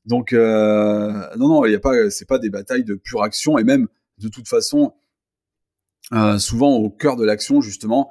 donc 0.07 0.31
euh, 0.31 1.11
non, 1.35 1.49
non, 1.49 1.65
il 1.65 1.73
y 1.73 1.75
a 1.75 1.79
pas, 1.79 2.09
c'est 2.09 2.27
pas 2.27 2.39
des 2.39 2.49
batailles 2.49 2.85
de 2.85 2.95
pure 2.95 3.23
action 3.23 3.57
et 3.57 3.65
même 3.65 3.87
de 4.19 4.29
toute 4.29 4.47
façon, 4.47 4.93
euh, 6.13 6.39
souvent 6.39 6.77
au 6.77 6.89
cœur 6.89 7.17
de 7.17 7.25
l'action 7.25 7.59
justement, 7.59 8.09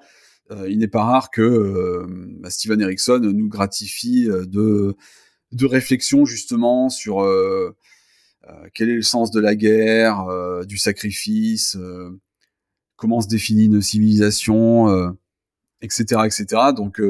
euh, 0.50 0.68
il 0.68 0.78
n'est 0.78 0.88
pas 0.88 1.04
rare 1.04 1.30
que 1.30 2.04
bah, 2.38 2.50
Steven 2.50 2.82
Erickson 2.82 3.20
nous 3.20 3.48
gratifie 3.48 4.26
de 4.26 4.94
de 5.52 5.66
réflexion 5.66 6.26
justement 6.26 6.90
sur 6.90 7.24
quel 8.74 8.90
est 8.90 8.96
le 8.96 9.02
sens 9.02 9.30
de 9.30 9.40
la 9.40 9.54
guerre, 9.54 10.26
du 10.66 10.76
sacrifice, 10.76 11.78
comment 12.96 13.22
se 13.22 13.28
définit 13.28 13.66
une 13.66 13.80
civilisation, 13.80 15.16
etc., 15.80 16.22
etc. 16.26 16.46
Donc 16.76 17.00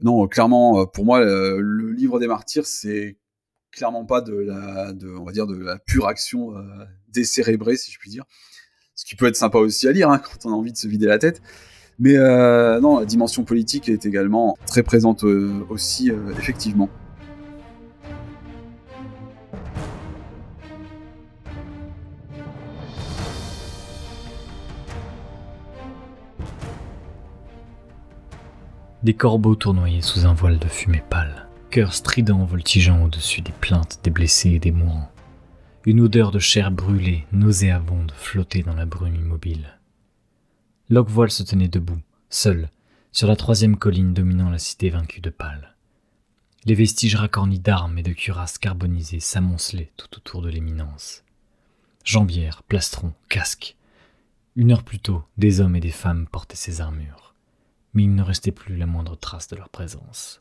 non, 0.00 0.28
clairement, 0.28 0.86
pour 0.86 1.04
moi, 1.04 1.24
le 1.24 1.90
livre 1.90 2.20
des 2.20 2.28
martyrs, 2.28 2.66
c'est 2.66 3.16
clairement 3.76 4.06
pas 4.06 4.22
de 4.22 4.34
la, 4.34 4.92
de, 4.92 5.08
on 5.08 5.24
va 5.24 5.32
dire, 5.32 5.46
de 5.46 5.56
la 5.56 5.78
pure 5.78 6.08
action 6.08 6.56
euh, 6.56 6.62
décérébrée, 7.12 7.76
si 7.76 7.92
je 7.92 7.98
puis 7.98 8.10
dire. 8.10 8.24
Ce 8.94 9.04
qui 9.04 9.14
peut 9.14 9.26
être 9.26 9.36
sympa 9.36 9.58
aussi 9.58 9.86
à 9.86 9.92
lire 9.92 10.10
hein, 10.10 10.18
quand 10.18 10.46
on 10.46 10.52
a 10.52 10.56
envie 10.56 10.72
de 10.72 10.78
se 10.78 10.88
vider 10.88 11.06
la 11.06 11.18
tête. 11.18 11.42
Mais 11.98 12.16
euh, 12.16 12.80
non, 12.80 12.98
la 12.98 13.04
dimension 13.04 13.44
politique 13.44 13.88
est 13.88 14.06
également 14.06 14.56
très 14.66 14.82
présente 14.82 15.24
euh, 15.24 15.64
aussi, 15.68 16.10
effectivement. 16.38 16.88
Des 29.02 29.14
corbeaux 29.14 29.54
tournoyaient 29.54 30.00
sous 30.00 30.26
un 30.26 30.34
voile 30.34 30.58
de 30.58 30.66
fumée 30.66 31.02
pâle 31.08 31.35
strident 31.84 32.44
voltigeant 32.44 33.04
au-dessus 33.04 33.42
des 33.42 33.52
plaintes 33.52 34.00
des 34.02 34.10
blessés 34.10 34.52
et 34.52 34.58
des 34.58 34.72
mourants. 34.72 35.10
Une 35.84 36.00
odeur 36.00 36.30
de 36.30 36.38
chair 36.38 36.70
brûlée, 36.70 37.26
nauséabonde, 37.32 38.12
flottait 38.16 38.62
dans 38.62 38.74
la 38.74 38.86
brume 38.86 39.14
immobile. 39.14 39.78
Locvoile 40.88 41.30
se 41.30 41.42
tenait 41.42 41.68
debout, 41.68 42.00
seul, 42.30 42.70
sur 43.12 43.28
la 43.28 43.36
troisième 43.36 43.76
colline 43.76 44.14
dominant 44.14 44.50
la 44.50 44.58
cité 44.58 44.90
vaincue 44.90 45.20
de 45.20 45.30
Pâle. 45.30 45.74
Les 46.64 46.74
vestiges 46.74 47.14
racornis 47.16 47.60
d'armes 47.60 47.98
et 47.98 48.02
de 48.02 48.12
cuirasses 48.12 48.58
carbonisées 48.58 49.20
s'amoncelaient 49.20 49.92
tout 49.96 50.16
autour 50.16 50.42
de 50.42 50.48
l'éminence. 50.48 51.24
Jambières, 52.04 52.62
plastrons, 52.62 53.12
casques. 53.28 53.76
Une 54.56 54.72
heure 54.72 54.82
plus 54.82 54.98
tôt, 54.98 55.24
des 55.36 55.60
hommes 55.60 55.76
et 55.76 55.80
des 55.80 55.90
femmes 55.90 56.26
portaient 56.26 56.56
ces 56.56 56.80
armures, 56.80 57.34
mais 57.94 58.04
il 58.04 58.14
ne 58.14 58.22
restait 58.22 58.50
plus 58.50 58.76
la 58.76 58.86
moindre 58.86 59.16
trace 59.16 59.48
de 59.48 59.56
leur 59.56 59.68
présence. 59.68 60.40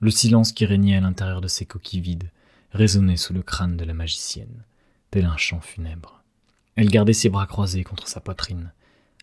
Le 0.00 0.10
silence 0.10 0.52
qui 0.52 0.66
régnait 0.66 0.96
à 0.96 1.00
l'intérieur 1.00 1.40
de 1.40 1.48
ces 1.48 1.64
coquilles 1.64 2.00
vides 2.00 2.30
résonnait 2.72 3.16
sous 3.16 3.32
le 3.32 3.42
crâne 3.42 3.76
de 3.76 3.84
la 3.84 3.94
magicienne, 3.94 4.64
tel 5.10 5.24
un 5.24 5.36
chant 5.36 5.60
funèbre. 5.60 6.22
Elle 6.74 6.90
gardait 6.90 7.14
ses 7.14 7.30
bras 7.30 7.46
croisés 7.46 7.84
contre 7.84 8.06
sa 8.06 8.20
poitrine. 8.20 8.72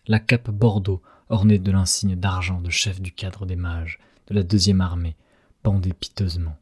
La 0.08 0.18
cape 0.18 0.50
bordeaux, 0.50 1.00
ornée 1.28 1.58
de 1.58 1.70
l'insigne 1.70 2.16
d'argent 2.16 2.60
de 2.60 2.70
chef 2.70 3.00
du 3.00 3.12
cadre 3.12 3.46
des 3.46 3.56
mages 3.56 4.00
de 4.26 4.34
la 4.34 4.42
deuxième 4.42 4.80
armée, 4.80 5.16
pendait 5.62 5.92
piteusement, 5.92 6.58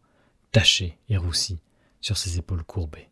tachée 0.52 0.98
et 1.08 1.16
roussie, 1.16 1.60
sur 2.00 2.18
ses 2.18 2.38
épaules 2.38 2.64
courbées. 2.64 3.08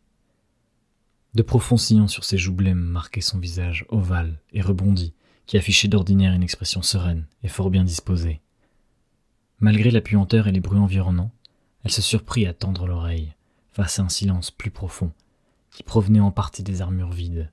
De 1.33 1.41
profonds 1.41 1.77
sillons 1.77 2.09
sur 2.09 2.25
ses 2.25 2.37
joues 2.37 2.53
blêmes 2.53 2.83
marquaient 2.83 3.21
son 3.21 3.39
visage 3.39 3.85
ovale 3.89 4.37
et 4.51 4.61
rebondi, 4.61 5.13
qui 5.47 5.57
affichait 5.57 5.87
d'ordinaire 5.87 6.33
une 6.33 6.43
expression 6.43 6.81
sereine 6.81 7.25
et 7.43 7.47
fort 7.47 7.69
bien 7.69 7.83
disposée. 7.83 8.40
Malgré 9.61 9.91
la 9.91 10.01
puanteur 10.01 10.47
et 10.47 10.51
les 10.51 10.59
bruits 10.59 10.79
environnants, 10.79 11.31
elle 11.83 11.91
se 11.91 12.01
surprit 12.01 12.47
à 12.47 12.53
tendre 12.53 12.87
l'oreille, 12.87 13.35
face 13.71 13.99
à 13.99 14.01
un 14.01 14.09
silence 14.09 14.49
plus 14.49 14.71
profond, 14.71 15.11
qui 15.69 15.83
provenait 15.83 16.19
en 16.19 16.31
partie 16.31 16.63
des 16.63 16.81
armures 16.81 17.11
vides. 17.11 17.51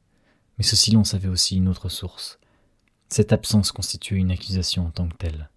Mais 0.57 0.65
ce 0.65 0.75
silence 0.75 1.13
avait 1.13 1.29
aussi 1.29 1.59
une 1.59 1.69
autre 1.69 1.91
source. 1.91 2.39
Cette 3.11 3.35
absence 3.35 3.73
constituait 3.73 4.17
une 4.17 4.31
accusation 4.31 4.87
en 4.87 4.91
tant 4.91 5.07
que 5.07 5.17
telle. 5.17 5.51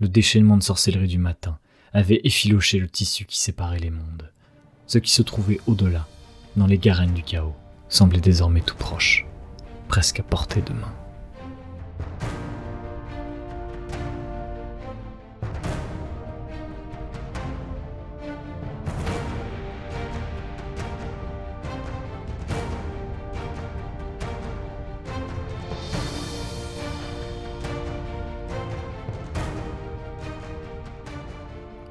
Le 0.00 0.08
déchaînement 0.08 0.56
de 0.56 0.62
sorcellerie 0.62 1.06
du 1.06 1.18
matin 1.18 1.58
avait 1.92 2.22
effiloché 2.24 2.78
le 2.78 2.88
tissu 2.88 3.26
qui 3.26 3.38
séparait 3.38 3.78
les 3.78 3.90
mondes. 3.90 4.32
Ce 4.86 4.96
qui 4.96 5.12
se 5.12 5.22
trouvait 5.22 5.60
au-delà, 5.66 6.08
dans 6.56 6.66
les 6.66 6.78
garennes 6.78 7.14
du 7.14 7.22
chaos, 7.22 7.54
semblait 7.90 8.22
désormais 8.22 8.62
tout 8.62 8.76
proche, 8.76 9.26
presque 9.88 10.20
à 10.20 10.22
portée 10.22 10.62
de 10.62 10.72
main. 10.72 10.94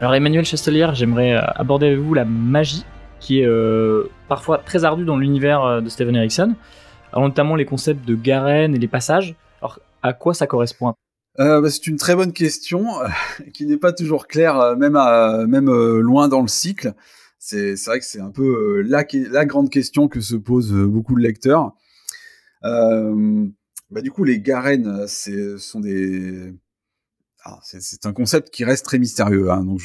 Alors 0.04 0.16
Emmanuel 0.16 0.44
Chastelière, 0.44 0.94
j'aimerais 0.96 1.32
aborder 1.32 1.86
avec 1.86 2.00
vous 2.00 2.14
la 2.14 2.26
magie, 2.26 2.84
qui 3.22 3.40
est 3.40 3.48
parfois 4.28 4.58
très 4.58 4.84
ardue 4.84 5.06
dans 5.06 5.16
l'univers 5.16 5.82
de 5.82 5.88
Steven 5.88 6.14
Erickson, 6.18 6.56
notamment 7.16 7.56
les 7.56 7.64
concepts 7.64 8.06
de 8.06 8.14
Garen 8.14 8.76
et 8.76 8.80
les 8.80 8.90
passages. 8.90 9.34
Alors 9.62 9.80
à 10.02 10.12
quoi 10.12 10.34
ça 10.34 10.46
correspond? 10.46 10.94
Bah, 11.38 11.62
c'est 11.70 11.88
une 11.88 11.96
très 11.96 12.18
bonne 12.18 12.34
question 12.34 12.86
qui 13.54 13.66
n'est 13.66 13.78
pas 13.78 13.94
toujours 13.94 14.28
claire, 14.28 14.76
même, 14.76 15.72
loin 16.02 16.28
dans 16.28 16.42
le 16.42 16.50
cycle. 16.50 16.92
C'est 17.40 17.82
vrai 17.86 18.00
que 18.00 18.06
c'est 18.06 18.20
un 18.20 18.32
peu 18.32 18.82
la, 18.82 19.06
la, 19.32 19.46
grande 19.46 19.70
question 19.70 20.10
que 20.10 20.20
se 20.20 20.36
posent 20.36 20.74
beaucoup 20.74 21.16
de 21.16 21.22
lecteurs. 21.22 21.72
bah, 22.62 24.02
du 24.02 24.12
coup, 24.12 24.26
les 24.26 24.42
Garen, 24.42 25.08
ce 25.08 25.56
sont 25.56 25.80
des 25.80 26.54
c'est 27.64 28.06
un 28.06 28.14
concept 28.14 28.50
qui 28.50 28.64
reste 28.64 28.86
très 28.86 29.00
mystérieux. 29.00 29.52
Hein, 29.52 29.64
donc, 29.66 29.82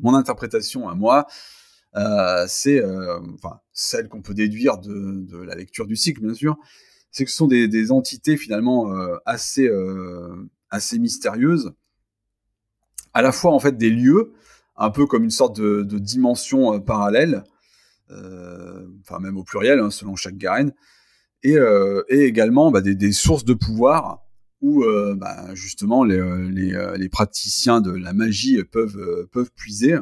mon 0.00 0.14
interprétation 0.14 0.88
à 0.88 0.94
moi, 0.94 1.26
euh, 1.96 2.44
c'est, 2.48 2.82
euh, 2.82 3.18
celle 3.72 4.08
qu'on 4.08 4.22
peut 4.22 4.34
déduire 4.34 4.78
de, 4.78 5.42
la 5.42 5.54
lecture 5.54 5.86
du 5.86 5.96
cycle, 5.96 6.20
bien 6.20 6.34
sûr, 6.34 6.56
c'est 7.10 7.24
que 7.24 7.30
ce 7.30 7.36
sont 7.36 7.46
des, 7.46 7.90
entités 7.90 8.36
finalement 8.36 8.92
euh, 8.92 9.16
assez, 9.24 9.68
mystérieuses, 10.98 11.72
à 13.14 13.22
la 13.22 13.32
fois 13.32 13.52
en 13.52 13.58
fait 13.58 13.76
des 13.76 13.90
lieux, 13.90 14.32
un 14.76 14.90
peu 14.90 15.06
comme 15.06 15.24
une 15.24 15.30
sorte 15.30 15.60
de, 15.60 15.98
dimension 15.98 16.80
parallèle, 16.80 17.44
enfin 18.10 19.18
même 19.20 19.36
au 19.36 19.44
pluriel, 19.44 19.80
hein, 19.80 19.90
selon 19.90 20.14
chaque 20.14 20.36
Garen, 20.36 20.72
et, 21.42 21.56
également 22.10 22.70
bah, 22.70 22.80
des, 22.80 23.12
sources 23.12 23.44
de 23.44 23.54
pouvoir 23.54 24.27
où 24.60 24.82
euh, 24.82 25.14
bah, 25.14 25.54
justement 25.54 26.04
les, 26.04 26.18
euh, 26.18 26.50
euh, 26.74 26.96
les, 26.96 27.08
praticiens 27.08 27.80
de 27.80 27.92
la 27.92 28.12
magie 28.12 28.62
peuvent, 28.64 29.30
puiser. 29.54 29.96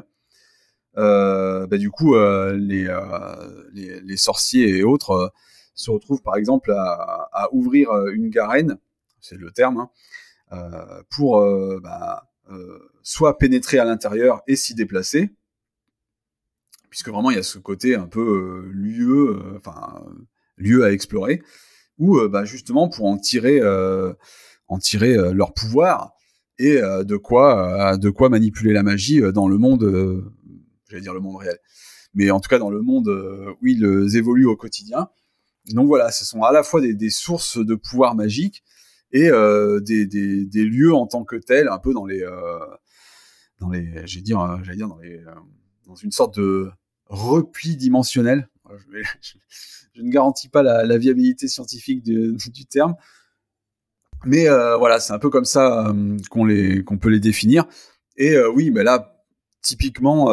Bah, 0.94 1.78
du 1.78 1.90
coup, 1.90 2.16
les, 2.16 2.86
sorciers 4.16 4.78
et 4.78 4.82
autres 4.82 5.32
se 5.74 5.90
retrouvent 5.90 6.22
par 6.22 6.36
exemple 6.36 6.72
à, 6.72 7.48
ouvrir 7.52 7.90
une 8.08 8.30
garenne, 8.30 8.78
c'est 9.20 9.36
le 9.36 9.50
terme, 9.50 9.88
hein, 10.50 11.02
pour 11.10 11.40
bah, 11.82 12.30
soit 13.02 13.36
pénétrer 13.36 13.78
à 13.78 13.84
l'intérieur 13.84 14.42
et 14.46 14.56
s'y 14.56 14.74
déplacer, 14.74 15.30
puisque 16.88 17.10
vraiment 17.10 17.30
il 17.30 17.36
y 17.36 17.40
a 17.40 17.42
ce 17.42 17.58
côté 17.58 17.94
un 17.94 18.06
peu 18.06 18.70
lieu, 18.72 19.60
lieu 20.56 20.84
à 20.84 20.92
explorer, 20.92 21.42
ou 21.98 22.20
bah, 22.28 22.44
justement 22.44 22.88
pour 22.88 23.06
en 23.06 23.16
tirer 23.16 23.60
tirer 24.80 25.16
euh, 25.16 25.32
leur 25.32 25.54
pouvoir 25.54 26.12
et 26.58 26.78
euh, 26.78 27.04
de 27.04 27.16
quoi 27.16 27.94
euh, 27.94 28.28
manipuler 28.28 28.72
la 28.72 28.82
magie 28.82 29.20
dans 29.32 29.48
le 29.48 29.58
monde 29.58 30.24
j'allais 30.88 31.02
dire 31.02 31.14
le 31.14 31.20
monde 31.20 31.36
réel. 31.36 31.58
Mais 32.14 32.30
en 32.30 32.40
tout 32.40 32.48
cas 32.48 32.58
dans 32.58 32.70
le 32.70 32.80
monde 32.80 33.08
où 33.60 33.66
ils 33.66 34.16
évoluent 34.16 34.46
au 34.46 34.56
quotidien. 34.56 35.08
Donc 35.72 35.88
voilà 35.88 36.10
ce 36.10 36.24
sont 36.24 36.42
à 36.42 36.52
la 36.52 36.62
fois 36.62 36.80
des, 36.80 37.10
sources 37.10 37.58
de 37.58 37.74
pouvoir 37.74 38.14
magique 38.14 38.62
et 39.12 39.28
des, 39.30 40.64
lieux 40.64 40.94
en 40.94 41.06
tant 41.06 41.24
que 41.24 41.36
tels 41.36 41.68
un 41.68 41.78
peu 41.78 41.92
dans 41.92 42.06
les 42.06 42.24
j'allais 43.60 44.22
dire 44.22 44.88
dans 45.86 45.94
une 45.96 46.12
sorte 46.12 46.38
de 46.38 46.70
repli 47.06 47.76
dimensionnel 47.76 48.48
je, 49.94 50.02
ne 50.02 50.10
garantis 50.10 50.48
pas 50.48 50.62
la, 50.62 50.98
viabilité 50.98 51.48
scientifique 51.48 52.02
du 52.02 52.66
terme 52.66 52.96
mais 54.24 54.48
euh, 54.48 54.76
voilà, 54.76 55.00
c'est 55.00 55.12
un 55.12 55.18
peu 55.18 55.30
comme 55.30 55.44
ça 55.44 55.88
euh, 55.88 56.16
qu'on 56.30 56.44
les 56.44 56.82
peut 56.82 57.08
les 57.08 57.20
définir. 57.20 57.64
Et 58.16 58.32
euh, 58.32 58.50
oui, 58.50 58.70
mais 58.70 58.82
là, 58.82 59.22
typiquement, 59.62 60.28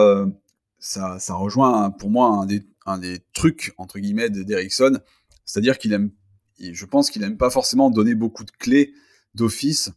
ça, 0.80 1.20
ça 1.20 1.34
rejoint 1.36 1.92
pour 1.92 2.10
moi 2.10 2.28
un 2.28 2.46
des, 2.46 2.64
un 2.86 2.98
des 2.98 3.20
trucs 3.34 3.74
entre 3.78 4.00
guillemets 4.00 4.30
d'Erickson, 4.30 5.00
c'est-à-dire 5.46 5.78
qu'il 5.78 5.94
aime, 5.94 6.12
je 6.60 6.86
pense 6.86 7.10
qu'il 7.10 7.24
aime 7.24 7.38
pas 7.38 7.50
forcément 7.50 7.90
donner 7.90 8.16
beaucoup 8.16 8.44
de 8.44 8.52
clés 8.52 8.94
d'office, 9.34 9.92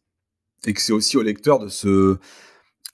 et 0.66 0.72
que 0.72 0.80
c'est 0.80 0.92
aussi 0.92 1.16
au 1.16 1.22
lecteur 1.22 1.58
de 1.58 1.68
se 1.68 2.18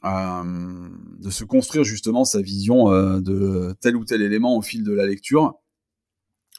de 0.04 1.30
se 1.30 1.44
construire 1.44 1.84
justement 1.84 2.24
sa 2.24 2.40
vision 2.40 2.90
de 3.20 3.74
tel 3.80 3.96
ou 3.96 4.04
tel 4.04 4.22
élément 4.22 4.56
au 4.56 4.62
fil 4.62 4.82
de 4.82 4.92
la 4.92 5.06
lecture. 5.06 5.54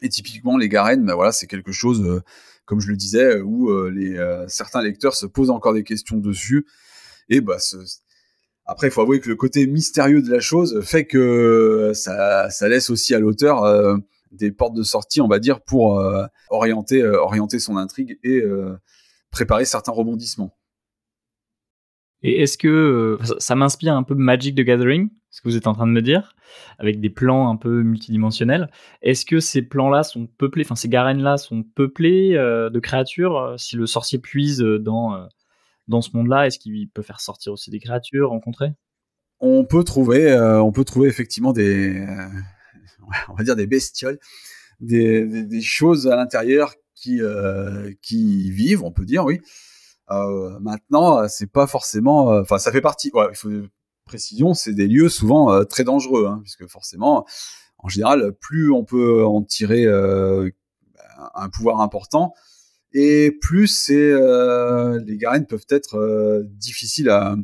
Et 0.01 0.09
typiquement, 0.09 0.57
les 0.57 0.69
Garennes, 0.69 1.05
ben 1.05 1.15
voilà, 1.15 1.31
c'est 1.31 1.47
quelque 1.47 1.71
chose 1.71 2.21
comme 2.65 2.79
je 2.79 2.89
le 2.89 2.95
disais, 2.95 3.41
où 3.41 3.69
euh, 3.69 3.89
les, 3.89 4.17
euh, 4.17 4.47
certains 4.47 4.81
lecteurs 4.81 5.15
se 5.15 5.25
posent 5.25 5.49
encore 5.49 5.73
des 5.73 5.83
questions 5.83 6.17
dessus. 6.17 6.65
Et 7.29 7.41
bah, 7.41 7.57
après, 8.65 8.87
il 8.87 8.91
faut 8.91 9.01
avouer 9.01 9.19
que 9.19 9.29
le 9.29 9.35
côté 9.35 9.67
mystérieux 9.67 10.21
de 10.21 10.31
la 10.31 10.39
chose 10.39 10.81
fait 10.81 11.05
que 11.05 11.91
ça, 11.93 12.49
laisse 12.61 12.89
aussi 12.89 13.13
à 13.13 13.19
l'auteur 13.19 13.63
euh, 13.63 13.97
des 14.31 14.51
portes 14.51 14.75
de 14.75 14.83
sortie, 14.83 15.21
on 15.21 15.27
va 15.27 15.39
dire, 15.39 15.61
pour 15.61 16.03
orienter, 16.49 17.05
orienter 17.05 17.59
son 17.59 17.77
intrigue 17.77 18.17
et 18.23 18.41
préparer 19.29 19.63
certains 19.63 19.91
rebondissements. 19.91 20.57
Et 22.23 22.41
est-ce 22.41 22.57
que 22.57 23.17
ça 23.37 23.55
m'inspire 23.55 23.93
un 23.93 24.03
peu 24.03 24.15
Magic 24.15 24.55
the 24.55 24.61
Gathering 24.61 25.09
ce 25.33 25.41
que 25.41 25.49
vous 25.49 25.57
êtes 25.57 25.65
en 25.65 25.73
train 25.73 25.87
de 25.87 25.91
me 25.91 26.01
dire, 26.03 26.35
avec 26.77 26.99
des 26.99 27.09
plans 27.09 27.49
un 27.49 27.55
peu 27.55 27.81
multidimensionnels. 27.81 28.69
Est-ce 29.01 29.25
que 29.25 29.39
ces 29.39 29.63
plans-là 29.63 30.03
sont 30.03 30.27
peuplés, 30.27 30.63
enfin 30.63 30.75
ces 30.75 30.89
garennes-là 30.89 31.37
sont 31.37 31.63
peuplées 31.63 32.35
euh, 32.35 32.69
de 32.69 32.79
créatures 32.79 33.37
euh, 33.37 33.57
Si 33.57 33.75
le 33.75 33.87
sorcier 33.87 34.19
puise 34.19 34.59
dans, 34.59 35.15
euh, 35.15 35.25
dans 35.87 36.01
ce 36.01 36.15
monde-là, 36.15 36.45
est-ce 36.45 36.59
qu'il 36.59 36.87
peut 36.87 37.01
faire 37.01 37.19
sortir 37.19 37.51
aussi 37.51 37.71
des 37.71 37.79
créatures 37.79 38.29
rencontrées 38.29 38.73
On 39.39 39.65
peut 39.65 39.83
trouver, 39.83 40.31
on 40.39 40.71
peut 40.71 40.85
trouver 40.85 41.09
effectivement 41.09 41.51
des, 41.51 42.05
on 43.29 43.33
va 43.33 43.43
dire 43.43 43.55
des 43.55 43.65
bestioles, 43.65 44.19
des, 44.79 45.25
des, 45.45 45.61
choses 45.61 46.07
à 46.07 46.15
l'intérieur 46.15 46.75
qui, 46.93 47.21
qui 48.03 48.51
vivent, 48.51 48.83
on 48.83 48.91
peut 48.91 49.05
dire, 49.05 49.25
oui. 49.25 49.41
Maintenant, 50.09 51.27
c'est 51.27 51.51
pas 51.51 51.67
forcément, 51.67 52.27
enfin, 52.39 52.57
ça 52.57 52.71
fait 52.71 52.81
partie. 52.81 53.11
Ouais, 53.13 53.27
il 53.31 53.35
faut 53.35 53.49
précision, 54.03 54.53
c'est 54.53 54.73
des 54.73 54.87
lieux 54.87 55.09
souvent 55.09 55.51
euh, 55.51 55.63
très 55.63 55.83
dangereux, 55.83 56.27
hein, 56.27 56.39
puisque 56.41 56.67
forcément, 56.67 57.25
en 57.77 57.89
général, 57.89 58.33
plus 58.39 58.71
on 58.71 58.83
peut 58.83 59.25
en 59.25 59.43
tirer 59.43 59.85
euh, 59.85 60.49
un 61.35 61.49
pouvoir 61.49 61.81
important, 61.81 62.33
et 62.93 63.31
plus 63.41 63.89
euh, 63.89 64.99
les 65.05 65.17
garennes 65.17 65.47
peuvent 65.47 65.65
être 65.69 66.43
difficiles 66.45 67.09
à, 67.09 67.35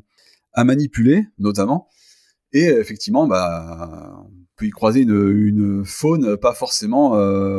manipuler, 0.63 1.26
notamment. 1.38 1.88
Et 2.52 2.65
effectivement, 2.65 3.28
bah, 3.28 4.26
on 4.26 4.45
peut 4.58 4.65
y 4.65 4.72
croiser 4.72 5.02
une, 5.02 5.86
faune 5.86 6.36
pas 6.36 6.54
forcément 6.54 7.12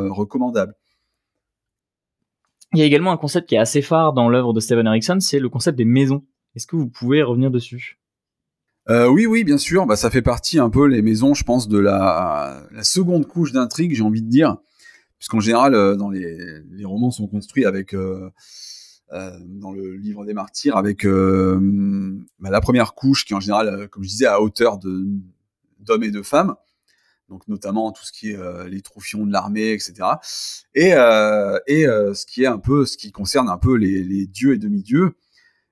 recommandable. 0.09 0.75
Il 2.73 2.79
y 2.79 2.83
a 2.83 2.85
également 2.85 3.11
un 3.11 3.17
concept 3.17 3.49
qui 3.49 3.55
est 3.55 3.59
assez 3.59 3.81
phare 3.81 4.13
dans 4.13 4.29
l'œuvre 4.29 4.53
de 4.53 4.59
Steven 4.59 4.87
Erickson, 4.87 5.17
c'est 5.19 5.39
le 5.39 5.49
concept 5.49 5.77
des 5.77 5.85
maisons. 5.85 6.23
Est-ce 6.55 6.67
que 6.67 6.75
vous 6.75 6.87
pouvez 6.87 7.21
revenir 7.21 7.51
dessus? 7.51 7.99
Euh, 8.89 9.07
oui, 9.07 9.25
oui, 9.25 9.43
bien 9.43 9.57
sûr. 9.57 9.85
Bah, 9.85 9.95
ça 9.95 10.09
fait 10.09 10.21
partie 10.21 10.57
un 10.57 10.69
peu 10.69 10.87
les 10.87 11.01
maisons, 11.01 11.33
je 11.33 11.43
pense, 11.43 11.67
de 11.67 11.77
la, 11.77 12.65
seconde 12.81 13.27
couche 13.27 13.51
d'intrigue, 13.51 13.93
j'ai 13.93 14.03
envie 14.03 14.21
de 14.21 14.29
dire, 14.29 14.57
puisqu'en 15.17 15.39
général, 15.39 15.75
euh, 15.75 15.95
dans 15.95 16.09
les, 16.09 16.63
romans 16.83 17.11
sont 17.11 17.27
construits 17.27 17.65
avec, 17.65 17.93
euh, 17.93 18.29
dans 19.11 19.71
le 19.71 19.95
livre 19.95 20.25
des 20.25 20.33
martyrs, 20.33 20.77
avec 20.77 21.05
bah, 21.05 22.49
la 22.49 22.61
première 22.61 22.93
couche 22.93 23.25
qui, 23.25 23.33
en 23.33 23.39
général, 23.41 23.89
comme 23.89 24.03
je 24.03 24.09
disais, 24.09 24.27
à 24.27 24.41
hauteur 24.41 24.77
d'hommes 24.77 26.03
et 26.03 26.11
de 26.11 26.21
femmes. 26.21 26.55
Donc 27.31 27.47
notamment 27.47 27.91
tout 27.91 28.03
ce 28.05 28.11
qui 28.11 28.31
est 28.31 28.67
les 28.69 28.81
troufions 28.81 29.25
de 29.25 29.31
l'armée, 29.31 29.71
etc. 29.71 29.93
Et, 30.75 30.89
et 30.89 31.85
ce 31.85 32.25
qui 32.27 32.43
est 32.43 32.47
un 32.47 32.59
peu, 32.59 32.85
ce 32.85 32.97
qui 32.97 33.11
concerne 33.11 33.49
un 33.49 33.57
peu 33.57 33.75
les, 33.75 34.27
dieux 34.27 34.53
et 34.53 34.57
demi-dieux. 34.57 35.15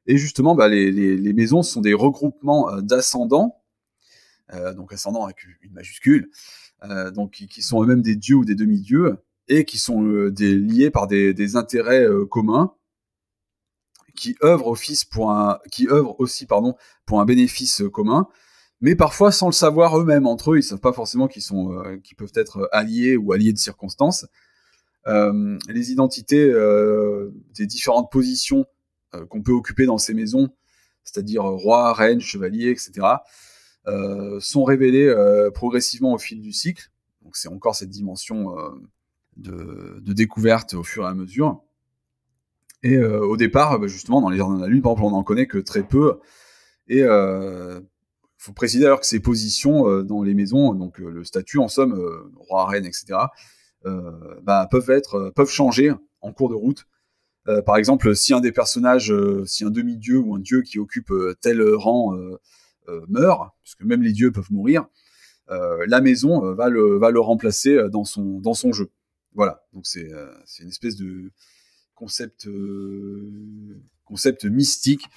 Et 0.10 0.18
justement, 0.18 0.56
bah, 0.56 0.68
les, 0.68 0.92
les, 0.92 1.34
maisons 1.34 1.62
sont 1.62 1.82
des 1.82 1.94
regroupements 1.94 2.74
euh, 2.74 2.82
d'ascendants, 2.82 3.62
euh, 4.54 4.74
donc 4.74 4.92
ascendants 4.92 5.24
avec 5.24 5.46
une 5.62 5.72
majuscule, 5.72 6.32
euh, 6.84 7.12
donc 7.12 7.34
qui, 7.48 7.62
sont 7.62 7.84
eux-mêmes 7.84 8.02
des 8.02 8.16
dieux 8.16 8.38
ou 8.38 8.44
des 8.44 8.56
demi-dieux, 8.56 9.18
et 9.48 9.66
qui 9.66 9.78
sont 9.78 10.02
liés 10.02 10.90
par 10.90 11.06
des, 11.06 11.56
intérêts 11.56 12.08
communs, 12.28 12.74
qui 14.16 14.36
œuvrent, 14.44 14.76
qui 15.72 15.88
œuvrent 15.88 16.20
aussi 16.20 16.48
pardon, 16.48 16.76
pour 17.06 17.22
un 17.22 17.26
bénéfice 17.26 17.84
commun, 17.94 18.28
mais 18.82 18.96
parfois 18.96 19.32
sans 19.32 19.48
le 19.48 19.54
savoir 19.54 20.00
eux-mêmes 20.00 20.28
entre 20.28 20.54
eux, 20.54 20.58
ils 20.58 20.64
savent 20.64 20.80
pas 20.80 20.94
forcément 20.94 21.28
qu'ils 21.28 21.42
sont, 21.42 21.84
qu'ils 22.04 22.16
peuvent 22.16 22.32
être 22.36 22.70
alliés 22.72 23.18
ou 23.18 23.34
alliés 23.34 23.54
de 23.54 23.58
circonstances. 23.58 24.26
les 25.06 25.92
identités 25.92 26.54
des 27.56 27.66
différentes 27.66 28.12
positions 28.12 28.66
euh, 29.16 29.26
qu'on 29.26 29.42
peut 29.42 29.52
occuper 29.52 29.88
dans 29.88 29.98
ces 29.98 30.14
maisons, 30.14 30.50
c'est-à-dire 31.04 31.44
euh, 31.44 31.56
roi, 31.56 31.94
reine, 31.94 32.20
chevalier, 32.20 32.70
etc., 32.70 33.08
euh, 33.88 34.40
sont 34.40 34.64
révélés 34.64 35.12
progressivement 35.54 36.14
au 36.14 36.20
fil 36.20 36.42
du 36.42 36.52
cycle. 36.52 36.92
Donc 37.24 37.36
c'est 37.36 37.48
encore 37.48 37.76
cette 37.76 37.90
dimension 37.90 38.56
de, 39.38 40.14
découverte 40.14 40.76
au 40.76 40.84
fur 40.84 41.06
et 41.06 41.08
à 41.08 41.14
mesure. 41.14 41.64
Et 42.84 42.98
au 43.00 43.36
départ, 43.36 43.80
bah, 43.80 43.88
justement, 43.88 44.22
dans 44.22 44.30
les 44.30 44.38
Jardins 44.38 44.58
de 44.58 44.62
la 44.62 44.68
Lune, 44.68 44.82
par 44.82 44.92
exemple, 44.94 45.08
on 45.08 45.12
n'en 45.18 45.24
connaît 45.24 45.48
que 45.48 45.58
très 45.58 45.84
peu. 45.84 46.20
Et 46.88 47.04
faut 48.40 48.54
préciser 48.54 48.84
d'ailleurs 48.84 49.02
que 49.02 49.06
ces 49.06 49.20
positions 49.20 50.02
dans 50.04 50.24
les 50.24 50.34
maisons, 50.34 50.74
donc 50.74 50.98
le 50.98 51.24
statut 51.26 51.60
en 51.60 51.68
somme, 51.68 52.32
roi, 52.38 52.66
reine, 52.66 52.86
etc., 52.86 53.20
bah, 53.84 54.68
peuvent 54.72 54.90
être, 54.90 55.32
peuvent 55.36 55.50
changer 55.50 55.92
en 56.22 56.32
cours 56.32 56.50
de 56.50 56.56
route. 56.56 56.88
par 57.66 57.76
exemple, 57.76 58.16
si 58.16 58.34
un 58.34 58.40
des 58.40 58.54
personnages, 58.54 59.14
si 59.46 59.66
un 59.66 59.70
demi-dieu 59.70 60.20
ou 60.20 60.36
un 60.36 60.40
dieu 60.40 60.62
qui 60.62 60.80
occupe 60.80 61.12
tel 61.42 61.62
rang 61.74 62.18
meurt, 63.10 63.52
puisque 63.62 63.84
même 63.84 64.02
les 64.02 64.14
dieux 64.14 64.32
peuvent 64.32 64.52
mourir, 64.52 64.88
la 65.50 66.00
maison 66.00 66.54
va 66.54 66.70
le 66.70 66.98
va 66.98 67.12
le 67.12 67.20
remplacer 67.20 67.90
dans 67.92 68.06
son 68.06 68.40
dans 68.40 68.54
son 68.54 68.72
jeu. 68.72 68.90
Voilà, 69.34 69.66
donc 69.74 69.86
c'est 69.86 70.10
une 70.62 70.70
espèce 70.70 70.96
de 70.96 71.32
concept 71.94 72.48
concept 74.10 74.46
mystique 74.46 75.04
euh, 75.04 75.08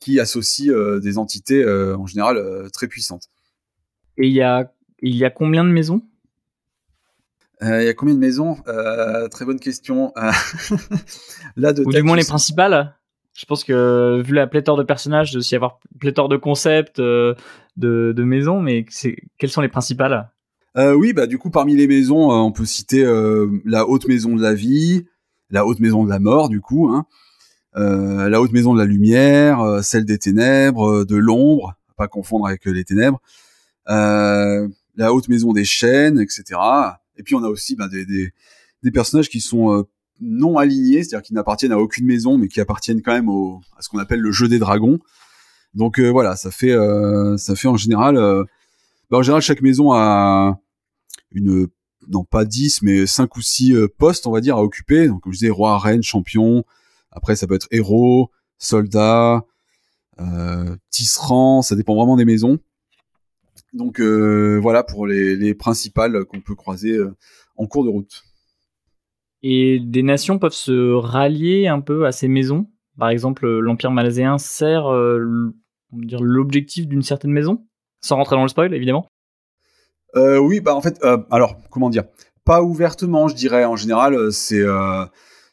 qui 0.00 0.20
associe 0.20 0.70
euh, 0.70 1.00
des 1.00 1.18
entités 1.18 1.62
euh, 1.62 1.96
en 1.96 2.06
général 2.06 2.38
très 2.72 2.88
puissantes. 2.88 3.28
Et 4.16 4.26
il 4.26 4.32
y 4.32 4.42
a, 4.42 4.72
il 5.00 5.16
y 5.16 5.24
a 5.24 5.30
combien 5.30 5.64
de 5.64 5.70
maisons? 5.70 6.02
Il 7.60 7.68
y 7.68 7.88
a 7.88 7.94
combien 7.94 8.14
de 8.14 8.20
maisons? 8.20 8.56
Très 9.30 9.44
bonne 9.44 9.60
question. 9.60 10.12
Là, 11.56 11.72
de 11.72 11.82
Ou 11.84 11.92
du 11.92 12.02
moins 12.02 12.16
les 12.16 12.24
principales? 12.24 12.94
Je 13.32 13.46
pense 13.46 13.64
que 13.64 14.22
vu 14.22 14.34
la 14.34 14.46
pléthore 14.46 14.76
de 14.76 14.82
personnages, 14.82 15.32
il 15.32 15.34
doit 15.34 15.42
y 15.50 15.54
avoir 15.54 15.78
pléthore 15.98 16.28
de 16.28 16.36
concepts, 16.36 17.00
de, 17.00 17.36
de, 17.76 18.22
maisons, 18.22 18.60
mais 18.60 18.84
quelles 19.38 19.50
sont 19.50 19.62
les 19.62 19.68
principales? 19.68 20.30
Oui, 20.76 21.12
bah, 21.12 21.26
du 21.26 21.38
coup, 21.38 21.50
parmi 21.50 21.74
les 21.74 21.86
maisons, 21.86 22.30
on 22.30 22.52
peut 22.52 22.66
citer 22.66 23.02
la 23.64 23.88
haute 23.88 24.06
maison 24.08 24.36
de 24.36 24.42
la 24.42 24.54
vie, 24.54 25.06
la 25.50 25.64
haute 25.64 25.80
maison 25.80 26.04
de 26.04 26.10
la 26.10 26.18
mort, 26.18 26.48
du 26.48 26.60
coup, 26.60 26.88
hein, 26.88 27.06
euh, 27.06 27.33
la 27.74 28.40
haute 28.40 28.52
maison 28.52 28.74
de 28.74 28.78
la 28.78 28.84
lumière, 28.84 29.60
euh, 29.60 29.82
celle 29.82 30.04
des 30.04 30.18
ténèbres, 30.18 31.00
euh, 31.00 31.04
de 31.04 31.16
l'ombre, 31.16 31.74
pas 31.96 32.08
confondre 32.08 32.46
avec 32.46 32.64
les 32.66 32.84
ténèbres, 32.84 33.20
la 33.86 35.12
haute 35.12 35.28
maison 35.28 35.52
des 35.52 35.64
chaînes, 35.64 36.20
etc. 36.20 36.60
Et 37.16 37.22
puis 37.22 37.34
on 37.34 37.42
a 37.42 37.48
aussi 37.48 37.76
ben, 37.76 37.88
des, 37.88 38.90
personnages 38.92 39.28
qui 39.28 39.40
sont 39.40 39.86
non 40.20 40.58
alignés, 40.58 41.02
c'est-à-dire 41.02 41.22
qui 41.22 41.34
n'appartiennent 41.34 41.72
à 41.72 41.78
aucune 41.78 42.06
maison, 42.06 42.38
mais 42.38 42.48
qui 42.48 42.60
appartiennent 42.60 43.02
quand 43.02 43.12
même 43.12 43.28
au, 43.28 43.60
à 43.76 43.82
ce 43.82 43.88
qu'on 43.88 43.98
appelle 43.98 44.20
le 44.20 44.32
jeu 44.32 44.48
des 44.48 44.58
dragons. 44.58 44.98
Donc 45.74 46.00
voilà, 46.00 46.36
ça 46.36 46.50
fait, 46.50 46.76
ça 47.36 47.54
fait 47.54 47.68
en 47.68 47.76
général, 47.76 48.16
ben, 49.10 49.18
en 49.18 49.22
général 49.22 49.42
chaque 49.42 49.62
maison 49.62 49.92
a 49.92 50.58
une, 51.32 51.68
non 52.08 52.24
pas 52.24 52.44
10, 52.44 52.82
mais 52.82 53.06
5 53.06 53.36
ou 53.36 53.42
6 53.42 53.74
postes, 53.98 54.26
on 54.26 54.32
va 54.32 54.40
dire, 54.40 54.56
à 54.56 54.62
occuper. 54.62 55.06
Donc 55.06 55.22
comme 55.22 55.32
je 55.32 55.38
disais, 55.38 55.50
roi, 55.50 55.78
reine, 55.78 56.02
champion, 56.02 56.64
après, 57.14 57.36
ça 57.36 57.46
peut 57.46 57.54
être 57.54 57.68
héros, 57.70 58.30
soldat, 58.58 59.44
euh, 60.20 60.76
tisserand, 60.90 61.62
ça 61.62 61.76
dépend 61.76 61.94
vraiment 61.94 62.16
des 62.16 62.24
maisons. 62.24 62.58
Donc 63.72 64.00
euh, 64.00 64.58
voilà 64.60 64.84
pour 64.84 65.06
les, 65.06 65.54
principales 65.54 66.24
qu'on 66.26 66.40
peut 66.40 66.54
croiser 66.54 66.92
euh, 66.92 67.16
en 67.56 67.66
cours 67.66 67.84
de 67.84 67.90
route. 67.90 68.22
Et 69.42 69.78
des 69.80 70.02
nations 70.02 70.38
peuvent 70.38 70.52
se 70.52 70.92
rallier 70.92 71.66
un 71.68 71.80
peu 71.80 72.06
à 72.06 72.12
ces 72.12 72.28
maisons? 72.28 72.66
Par 72.98 73.08
exemple, 73.08 73.46
l'Empire 73.58 73.90
malaséen 73.90 74.38
sert 74.38 74.84
dire 75.92 76.22
l'objectif 76.22 76.86
d'une 76.86 77.02
certaine 77.02 77.32
maison, 77.32 77.66
sans 78.00 78.16
rentrer 78.16 78.36
dans 78.36 78.42
le 78.42 78.48
spoil 78.48 78.72
évidemment. 78.72 79.06
oui, 80.14 80.60
bah 80.60 80.74
en 80.74 80.80
fait, 80.80 81.04
alors 81.30 81.58
comment 81.70 81.90
dire, 81.90 82.04
pas 82.44 82.62
ouvertement, 82.62 83.26
je 83.28 83.34
dirais. 83.34 83.64
En 83.64 83.76
général, 83.76 84.32
c'est 84.32 84.64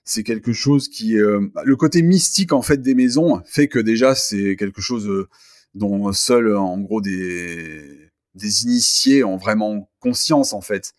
c'est 0.03 0.23
quelque 0.23 0.53
chose 0.53 0.87
qui 0.89 1.17
euh, 1.17 1.47
le 1.63 1.75
côté 1.75 2.01
mystique 2.01 2.53
en 2.53 2.61
fait 2.61 2.81
des 2.81 2.95
maisons 2.95 3.41
fait 3.45 3.67
que 3.67 3.79
déjà 3.79 4.15
c'est 4.15 4.55
quelque 4.55 4.81
chose 4.81 5.07
euh, 5.07 5.29
dont 5.75 6.11
seul 6.13 6.55
en 6.55 6.79
gros 6.79 7.01
des 7.01 8.09
des 8.35 8.63
initiés 8.63 9.23
ont 9.23 9.37
vraiment 9.37 9.89
conscience 9.99 10.53
en 10.53 10.61
fait. 10.61 10.93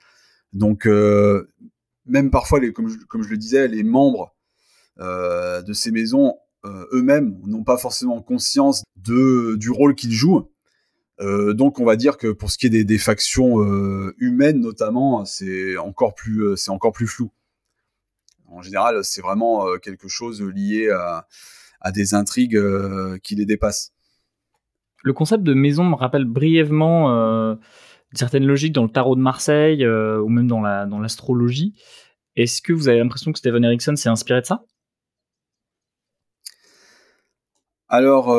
Donc 0.52 0.86
euh, 0.86 1.48
même 2.06 2.30
parfois 2.30 2.60
comme 2.72 2.88
je, 2.88 2.98
comme 3.08 3.22
je 3.22 3.30
le 3.30 3.38
disais 3.38 3.68
les 3.68 3.82
membres 3.82 4.34
de 4.98 5.72
ces 5.72 5.90
maisons 5.90 6.36
eux-mêmes 6.64 7.36
n'ont 7.44 7.64
pas 7.64 7.76
forcément 7.76 8.22
conscience 8.22 8.84
de 8.96 9.56
du 9.56 9.70
rôle 9.70 9.94
qu'ils 9.94 10.12
jouent. 10.12 10.48
donc 11.18 11.80
on 11.80 11.84
va 11.84 11.96
dire 11.96 12.18
que 12.18 12.28
pour 12.28 12.50
ce 12.52 12.58
qui 12.58 12.66
est 12.66 12.70
des, 12.70 12.84
des 12.84 12.98
factions 12.98 13.58
humaines 14.18 14.60
notamment, 14.60 15.24
c'est 15.24 15.76
encore 15.78 16.14
plus 16.14 16.56
c'est 16.56 16.70
encore 16.70 16.92
plus 16.92 17.08
flou. 17.08 17.32
En 18.52 18.60
général, 18.60 19.02
c'est 19.02 19.22
vraiment 19.22 19.66
euh, 19.66 19.78
quelque 19.78 20.08
chose 20.08 20.42
lié 20.42 20.90
à, 20.90 21.90
des 21.90 22.14
intrigues 22.14 22.56
euh, 22.56 23.18
qui 23.22 23.34
les 23.34 23.46
dépassent. 23.46 23.92
Le 25.02 25.12
concept 25.12 25.42
de 25.42 25.54
maison 25.54 25.84
me 25.84 25.94
rappelle 25.94 26.26
brièvement 26.26 27.12
euh, 27.12 27.54
certaines 28.12 28.44
logiques 28.44 28.74
dans 28.74 28.84
le 28.84 28.90
tarot 28.90 29.16
de 29.16 29.20
Marseille 29.20 29.84
ou 29.86 30.28
même 30.28 30.46
dans 30.46 30.60
la 30.60 30.86
dans 30.86 31.00
l'astrologie. 31.00 31.74
Est-ce 32.36 32.62
que 32.62 32.72
vous 32.72 32.88
avez 32.88 32.98
l'impression 32.98 33.32
que 33.32 33.38
Steven 33.38 33.64
Erickson 33.64 33.96
s'est 33.96 34.10
inspiré 34.10 34.42
de 34.42 34.46
ça? 34.46 34.64
Alors, 37.88 38.30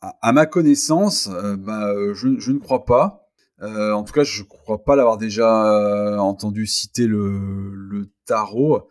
à 0.00 0.32
ma 0.32 0.46
connaissance, 0.46 1.28
bah, 1.58 1.92
je, 2.14 2.52
ne 2.52 2.58
crois 2.58 2.84
pas. 2.84 3.26
en 3.60 4.04
tout 4.04 4.12
cas, 4.12 4.22
je 4.22 4.42
ne 4.42 4.46
crois 4.46 4.84
pas 4.84 4.94
l'avoir 4.94 5.18
déjà 5.18 6.20
entendu 6.20 6.66
citer 6.66 7.08
le 7.08 8.12
tarot. 8.26 8.88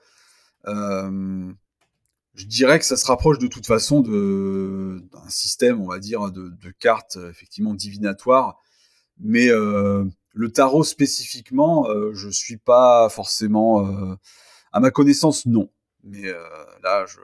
Euh, 0.67 1.51
je 2.35 2.45
dirais 2.45 2.79
que 2.79 2.85
ça 2.85 2.97
se 2.97 3.05
rapproche 3.05 3.37
de 3.37 3.47
toute 3.47 3.67
façon 3.67 4.01
d'un 4.01 5.29
système, 5.29 5.81
on 5.81 5.87
va 5.87 5.99
dire, 5.99 6.31
de, 6.31 6.49
de 6.49 6.71
cartes 6.71 7.17
effectivement 7.29 7.73
divinatoires, 7.73 8.57
mais 9.19 9.49
euh, 9.49 10.05
le 10.33 10.51
tarot 10.51 10.83
spécifiquement, 10.83 11.87
euh, 11.89 12.11
je 12.13 12.29
suis 12.29 12.57
pas 12.57 13.07
forcément, 13.09 13.87
euh, 13.87 14.15
à 14.71 14.79
ma 14.79 14.91
connaissance, 14.91 15.45
non. 15.45 15.69
Mais 16.03 16.27
euh, 16.27 16.43
là, 16.81 17.05
je, 17.05 17.19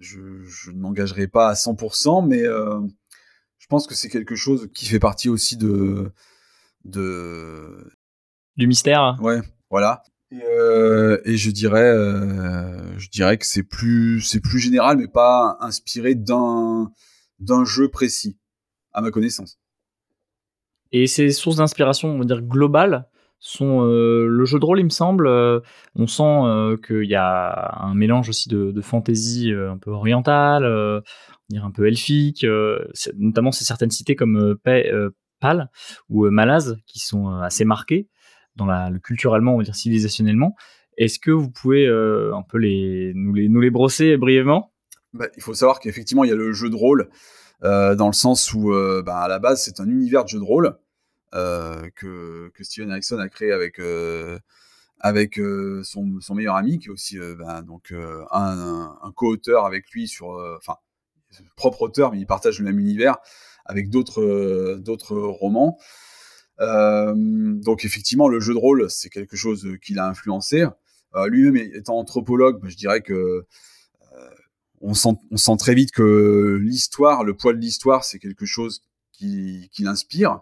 je, 0.00 0.42
je 0.44 0.70
ne 0.70 0.78
m'engagerai 0.78 1.28
pas 1.28 1.48
à 1.48 1.54
100%, 1.54 2.26
mais 2.26 2.42
je 2.42 3.66
pense 3.68 3.86
que 3.86 3.94
c'est 3.94 4.08
quelque 4.08 4.34
chose 4.34 4.68
qui 4.72 4.86
fait 4.86 4.98
partie 4.98 5.28
aussi 5.28 5.56
de 5.56 6.10
de 6.84 7.92
du 8.56 8.66
mystère. 8.66 9.18
Ouais, 9.20 9.40
voilà. 9.70 10.02
Et, 10.30 10.42
euh, 10.42 11.18
et, 11.24 11.36
je 11.36 11.50
dirais, 11.50 11.88
euh, 11.88 12.98
je 12.98 13.08
dirais 13.08 13.38
que 13.38 13.46
c'est 13.46 13.62
plus, 13.62 14.20
c'est 14.20 14.40
plus 14.40 14.58
général, 14.58 14.98
mais 14.98 15.08
pas 15.08 15.56
inspiré 15.60 16.14
d'un 16.14 16.90
d'un 17.38 17.64
jeu 17.64 17.88
précis, 17.88 18.36
à 18.92 19.00
ma 19.00 19.10
connaissance. 19.10 19.58
Et 20.92 21.06
ces 21.06 21.30
sources 21.30 21.56
d'inspiration, 21.56 22.08
on 22.08 22.18
va 22.18 22.24
dire 22.24 22.42
globales, 22.42 23.08
sont 23.38 23.86
euh, 23.86 24.26
le 24.26 24.44
jeu 24.44 24.58
de 24.58 24.64
rôle, 24.64 24.80
il 24.80 24.84
me 24.84 24.90
semble. 24.90 25.28
On 25.94 26.06
sent 26.06 26.76
qu'il 26.86 27.04
y 27.08 27.14
a 27.14 27.78
un 27.80 27.94
mélange 27.94 28.28
aussi 28.28 28.48
de, 28.48 28.72
de 28.72 28.80
fantaisie 28.82 29.52
un 29.52 29.78
peu 29.78 29.92
orientale, 29.92 31.02
dire 31.48 31.64
un 31.64 31.70
peu 31.70 31.86
elfique. 31.86 32.44
notamment, 33.16 33.52
c'est 33.52 33.64
certaines 33.64 33.90
cités 33.90 34.16
comme 34.16 34.56
Pal 35.40 35.70
ou 36.08 36.28
Malaz 36.28 36.76
qui 36.86 36.98
sont 36.98 37.28
assez 37.28 37.64
marquées 37.64 38.08
dans 38.58 38.66
le 38.66 38.98
culturellement, 38.98 39.54
on 39.54 39.58
va 39.58 39.64
dire 39.64 39.74
civilisationnellement. 39.74 40.54
Est-ce 40.98 41.20
que 41.20 41.30
vous 41.30 41.48
pouvez 41.48 41.86
euh, 41.86 42.34
un 42.34 42.42
peu 42.42 42.58
nous, 42.58 43.32
les, 43.32 43.48
nous 43.48 43.60
les 43.60 43.70
brosser 43.70 44.16
brièvement? 44.16 44.72
Bah, 45.14 45.26
Il 45.36 45.42
faut 45.42 45.54
savoir 45.54 45.80
qu'effectivement, 45.80 46.24
il 46.24 46.30
y 46.30 46.32
a 46.32 46.36
le 46.36 46.52
jeu 46.52 46.68
de 46.68 46.74
rôle, 46.74 47.08
euh, 47.62 47.94
dans 47.94 48.08
le 48.08 48.12
sens 48.12 48.52
où, 48.52 48.72
euh, 48.72 49.02
bah, 49.06 49.18
à 49.18 49.28
la 49.28 49.38
base, 49.38 49.62
c'est 49.62 49.80
un 49.80 49.88
univers 49.88 50.24
de 50.24 50.28
jeu 50.28 50.38
de 50.38 50.44
rôle 50.44 50.76
que, 51.32 52.48
que 52.48 52.64
Steven 52.64 52.90
Erickson 52.90 53.18
a 53.18 53.28
créé 53.28 53.52
avec, 53.52 53.80
avec 54.98 55.38
son, 55.82 56.34
meilleur 56.34 56.56
ami, 56.56 56.78
qui 56.78 56.88
est 56.88 56.90
aussi 56.90 57.18
bah, 57.38 57.62
donc, 57.62 57.94
un, 58.32 59.12
co-auteur 59.14 59.66
avec 59.66 59.90
lui 59.90 60.08
sur. 60.08 60.30
Enfin, 60.56 60.76
propre 61.56 61.82
auteur, 61.82 62.12
mais 62.12 62.18
il 62.18 62.26
partage 62.26 62.58
le 62.58 62.64
même 62.64 62.78
univers 62.78 63.18
avec 63.66 63.90
d'autres 63.90 64.22
romans. 65.16 65.78
Euh, 66.60 67.14
donc 67.16 67.84
effectivement, 67.84 68.28
le 68.28 68.40
jeu 68.40 68.52
de 68.52 68.58
rôle, 68.58 68.90
c'est 68.90 69.10
quelque 69.10 69.36
chose 69.36 69.66
qui 69.82 69.94
l'a 69.94 70.06
influencé. 70.06 70.66
Euh, 71.14 71.26
lui-même 71.28 71.56
étant 71.74 71.98
anthropologue, 71.98 72.60
bah, 72.60 72.68
je 72.68 72.76
dirais 72.76 73.00
que 73.00 73.12
euh, 73.14 74.30
on 74.80 74.94
sent, 74.94 75.56
très 75.58 75.74
vite 75.74 75.90
que 75.90 76.58
l'histoire, 76.60 77.24
le 77.24 77.34
poids 77.34 77.52
de 77.52 77.58
l'histoire, 77.58 78.04
c'est 78.04 78.18
quelque 78.18 78.46
chose 78.46 78.82
qui, 79.12 79.70
l'inspire 79.80 80.40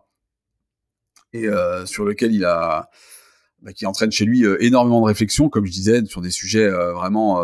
et 1.32 1.46
euh, 1.46 1.86
sur 1.86 2.04
lequel 2.04 2.34
il 2.34 2.44
a, 2.44 2.90
bah, 3.62 3.72
qui 3.72 3.86
entraîne 3.86 4.12
chez 4.12 4.24
lui 4.24 4.44
euh, 4.44 4.62
énormément 4.62 5.00
de 5.00 5.06
réflexions, 5.06 5.48
comme 5.48 5.66
je 5.66 5.72
disais, 5.72 6.04
sur 6.04 6.20
des 6.20 6.30
sujets 6.30 6.64
euh, 6.64 6.92
vraiment 6.92 7.42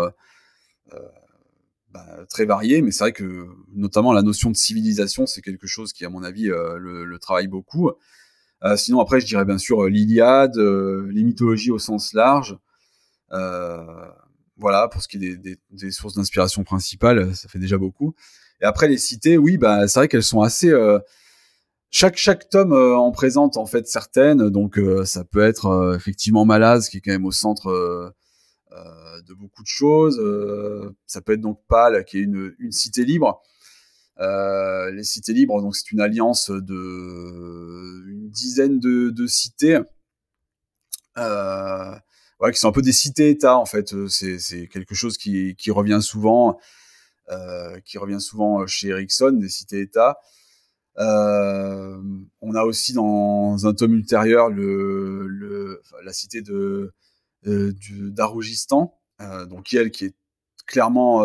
bah, 1.91 2.07
très 2.29 2.45
variés. 2.45 2.83
Mais 2.83 2.91
c'est 2.91 3.05
vrai 3.05 3.13
que 3.13 3.47
notamment 3.75 4.13
la 4.13 4.23
notion 4.23 4.51
de 4.51 4.57
civilisation, 4.57 5.27
c'est 5.27 5.43
quelque 5.43 5.67
chose 5.67 5.93
qui, 5.93 6.05
à 6.05 6.11
mon 6.11 6.23
avis, 6.23 6.47
le, 6.47 7.19
travaille 7.19 7.49
beaucoup. 7.49 7.91
Euh, 8.65 8.77
sinon, 8.77 9.01
après, 9.01 9.21
je 9.21 9.27
dirais 9.27 9.45
bien 9.45 9.59
sûr 9.59 9.85
euh, 9.85 9.89
l'Iliade, 9.89 10.57
euh, 10.57 11.09
les 11.13 11.25
mythologies 11.25 11.71
au 11.71 11.79
sens 11.79 12.13
large. 12.15 12.57
voilà, 14.57 14.89
pour 14.89 15.03
ce 15.03 15.09
qui 15.09 15.17
est 15.17 15.37
des, 15.37 15.91
sources 15.91 16.15
d'inspiration 16.15 16.63
principales, 16.63 17.35
ça 17.35 17.49
fait 17.49 17.59
déjà 17.59 17.79
beaucoup. 17.79 18.15
Et 18.61 18.65
après 18.65 18.87
les 18.87 18.99
cités, 18.99 19.37
oui, 19.37 19.59
bah 19.59 19.89
c'est 19.89 19.99
vrai 19.99 20.09
qu'elles 20.09 20.23
sont 20.23 20.43
assez 20.43 20.73
chaque 21.91 22.49
tome 22.49 22.73
en 22.73 23.11
présente 23.11 23.57
en 23.57 23.67
fait 23.67 23.87
certaines 23.87 24.49
donc 24.51 24.81
ça 25.05 25.25
peut 25.25 25.43
être 25.43 25.95
effectivement 25.97 26.45
Malaz 26.45 26.89
qui 26.89 26.99
est 26.99 27.01
quand 27.01 27.13
même 27.13 27.27
au 27.27 27.33
centre 27.33 28.15
de 28.71 29.35
beaucoup 29.35 29.63
de 29.63 29.69
choses 29.69 30.19
ça 31.07 31.21
peut 31.21 31.33
être 31.33 31.41
donc 31.41 31.59
Pal 31.69 32.05
qui 32.05 32.19
est 32.19 32.23
une 32.23 32.73
cité 32.73 33.05
libre 33.05 33.43
les 34.19 35.05
cités 35.05 35.33
libres 35.33 35.61
donc 35.63 35.75
c'est 35.77 35.91
une 35.93 36.01
alliance 36.01 36.51
de 36.51 38.03
une 38.09 38.31
dizaine 38.31 38.79
de, 38.81 39.27
cités 39.27 39.81
euh, 41.19 41.95
qui 42.51 42.59
sont 42.59 42.69
un 42.69 42.73
peu 42.73 42.83
des 42.83 42.93
cités-États 42.93 43.57
en 43.57 43.67
fait. 43.67 43.95
Euh, 43.95 44.09
c'est 44.09 44.69
quelque 44.69 44.95
chose 44.95 45.17
qui, 45.17 45.55
revient 45.69 46.01
souvent, 46.03 46.59
euh, 47.31 47.79
qui 47.85 47.99
revient 47.99 48.21
souvent 48.21 48.67
chez 48.67 48.89
Ericsson, 48.89 49.33
des 49.33 49.49
cités-États. 49.49 50.19
Euh, 50.99 52.03
on 52.41 52.55
a 52.55 52.65
aussi 52.65 52.93
dans 52.93 53.67
un 53.67 53.75
tome 53.75 53.95
ultérieur 53.95 54.51
la 54.51 56.13
cité 56.13 56.43
de 56.43 56.93
euh, 57.47 57.73
d'Arougistan, 58.11 58.95
euh, 59.21 59.47
donc 59.47 59.73
elle 59.73 59.91
qui 59.91 60.07
est 60.07 60.15
clairement 60.67 61.23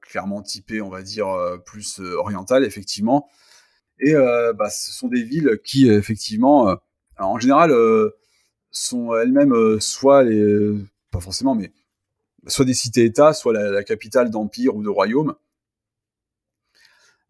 clairement 0.00 0.42
typée, 0.42 0.80
on 0.80 0.90
va 0.90 1.02
dire 1.02 1.28
plus 1.64 2.00
orientale 2.00 2.64
effectivement. 2.64 3.28
Et 4.00 4.14
bah, 4.14 4.70
ce 4.70 4.92
sont 4.92 5.08
des 5.08 5.22
villes 5.22 5.60
qui 5.64 5.88
effectivement, 5.88 6.76
en 7.18 7.38
général 7.38 7.72
sont 8.74 9.14
elles-mêmes 9.16 9.54
euh, 9.54 9.80
soit 9.80 10.24
les, 10.24 10.40
euh, 10.40 10.84
pas 11.10 11.20
forcément, 11.20 11.54
mais 11.54 11.72
soit 12.46 12.64
des 12.64 12.74
cités-États, 12.74 13.32
soit 13.32 13.52
la, 13.52 13.84
capitale 13.84 14.30
d'empire 14.30 14.76
ou 14.76 14.82
de 14.82 14.88
royaume. 14.88 15.34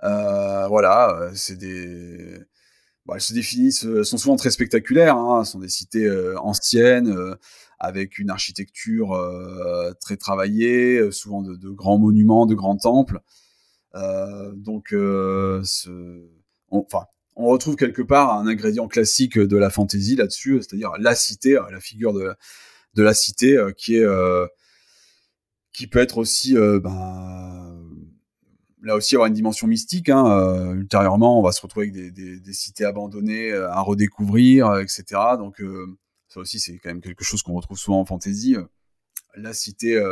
Euh, 0.02 0.66
voilà, 0.68 1.30
c'est 1.34 1.56
des, 1.56 2.40
elles 3.12 3.20
se 3.20 3.32
définissent, 3.32 3.86
sont 4.02 4.18
souvent 4.18 4.36
très 4.36 4.50
spectaculaires. 4.50 5.16
Hein, 5.16 5.44
sont 5.44 5.60
des 5.60 5.68
cités 5.68 6.10
anciennes 6.38 7.36
avec 7.84 8.18
une 8.18 8.30
architecture 8.30 9.18
très 10.00 10.16
travaillée, 10.16 11.10
souvent 11.12 11.42
de, 11.42 11.70
grands 11.70 11.98
monuments, 11.98 12.46
de 12.46 12.54
grands 12.54 12.76
temples. 12.76 13.20
donc, 14.54 14.88
ce, 14.90 16.24
enfin, 16.70 17.04
on 17.36 17.46
retrouve 17.46 17.76
quelque 17.76 18.02
part 18.02 18.32
un 18.38 18.46
ingrédient 18.46 18.88
classique 18.88 19.38
de 19.38 19.56
la 19.56 19.70
fantaisie 19.70 20.16
là-dessus, 20.16 20.58
c'est-à-dire 20.60 20.92
la 20.98 21.14
cité, 21.14 21.58
la 21.70 21.80
figure 21.80 22.12
de, 22.12 22.34
la 22.96 23.14
cité 23.14 23.56
euh, 23.56 23.72
qui 23.72 23.96
est 23.96 24.04
euh, 24.04 24.46
qui 25.72 25.88
peut 25.88 25.98
être 25.98 26.18
aussi 26.18 26.56
euh, 26.56 26.78
ben, 26.78 27.76
là 28.82 28.94
aussi 28.94 29.16
avoir 29.16 29.26
une 29.26 29.34
dimension 29.34 29.66
mystique. 29.66 30.08
Hein, 30.08 30.72
ultérieurement, 30.74 31.40
on 31.40 31.42
va 31.42 31.52
se 31.52 31.60
retrouver 31.60 31.88
avec 31.88 32.12
des, 32.12 32.38
des, 32.38 32.52
cités 32.52 32.84
abandonnées 32.84 33.52
à 33.52 33.80
redécouvrir, 33.80 34.76
etc. 34.76 35.04
Donc 35.38 35.60
ça 36.34 36.40
aussi, 36.40 36.58
c'est 36.58 36.76
quand 36.78 36.90
même 36.90 37.00
quelque 37.00 37.24
chose 37.24 37.42
qu'on 37.42 37.54
retrouve 37.54 37.78
souvent 37.78 38.00
en 38.00 38.04
fantaisie. 38.04 38.56
La 39.36 39.54
cité 39.54 40.02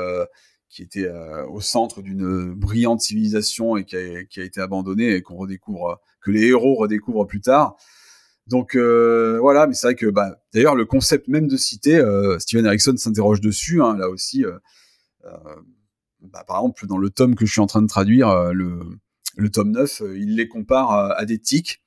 qui 0.68 0.82
était 0.82 1.10
au 1.50 1.60
centre 1.60 2.00
d'une 2.00 2.54
brillante 2.54 3.00
civilisation 3.00 3.76
et 3.76 3.84
qui 3.84 3.96
a, 3.96 4.44
été 4.44 4.60
abandonnée 4.60 5.14
et 5.14 5.22
qu'on 5.22 5.36
redécouvre 5.36 6.00
que 6.22 6.30
les 6.30 6.46
héros 6.46 6.76
redécouvrent 6.76 7.26
plus 7.26 7.40
tard. 7.40 7.76
Donc 8.46 8.74
euh, 8.74 9.38
voilà, 9.40 9.66
mais 9.66 9.74
c'est 9.74 9.86
vrai 9.88 9.94
que 9.94 10.06
bah, 10.06 10.40
d'ailleurs 10.52 10.74
le 10.74 10.84
concept 10.84 11.28
même 11.28 11.46
de 11.46 11.56
cité, 11.56 11.96
euh, 11.96 12.38
Steven 12.38 12.66
Erickson 12.66 12.96
s'interroge 12.96 13.40
dessus, 13.40 13.82
hein, 13.82 13.96
là 13.96 14.08
aussi. 14.08 14.44
Euh, 14.44 14.58
bah, 16.20 16.44
par 16.46 16.58
exemple, 16.58 16.86
dans 16.86 16.98
le 16.98 17.10
tome 17.10 17.34
que 17.34 17.46
je 17.46 17.52
suis 17.52 17.60
en 17.60 17.66
train 17.66 17.82
de 17.82 17.86
traduire, 17.86 18.52
le, 18.52 19.50
tome 19.52 19.72
9, 19.72 20.02
il 20.16 20.36
les 20.36 20.48
compare 20.48 20.90
à, 20.90 21.24
des 21.24 21.38
tiques. 21.38 21.82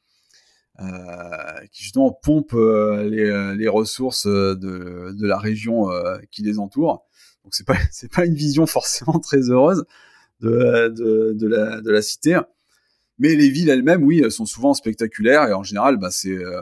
Qui 1.71 1.83
justement 1.83 2.11
pompent 2.11 2.53
les, 2.53 3.55
les, 3.57 3.67
ressources 3.67 4.27
de, 4.27 5.25
la 5.25 5.38
région 5.38 5.89
qui 6.31 6.43
les 6.43 6.59
entoure. 6.59 7.05
Donc 7.43 7.53
c'est 7.55 7.65
pas 7.65 7.77
c'est 7.91 8.11
pas 8.11 8.25
une 8.25 8.35
vision 8.35 8.65
forcément 8.65 9.19
très 9.19 9.49
heureuse 9.49 9.85
de, 10.41 11.33
de, 11.33 11.47
la, 11.47 11.81
de 11.81 11.91
la 11.91 12.01
cité. 12.01 12.39
Mais 13.17 13.35
les 13.35 13.49
villes 13.49 13.69
elles-mêmes, 13.69 14.03
oui, 14.03 14.29
sont 14.29 14.45
souvent 14.45 14.73
spectaculaires 14.73 15.47
et 15.47 15.53
en 15.53 15.63
général, 15.63 15.97
bah, 15.97 16.09
c'est 16.11 16.29
euh, 16.29 16.61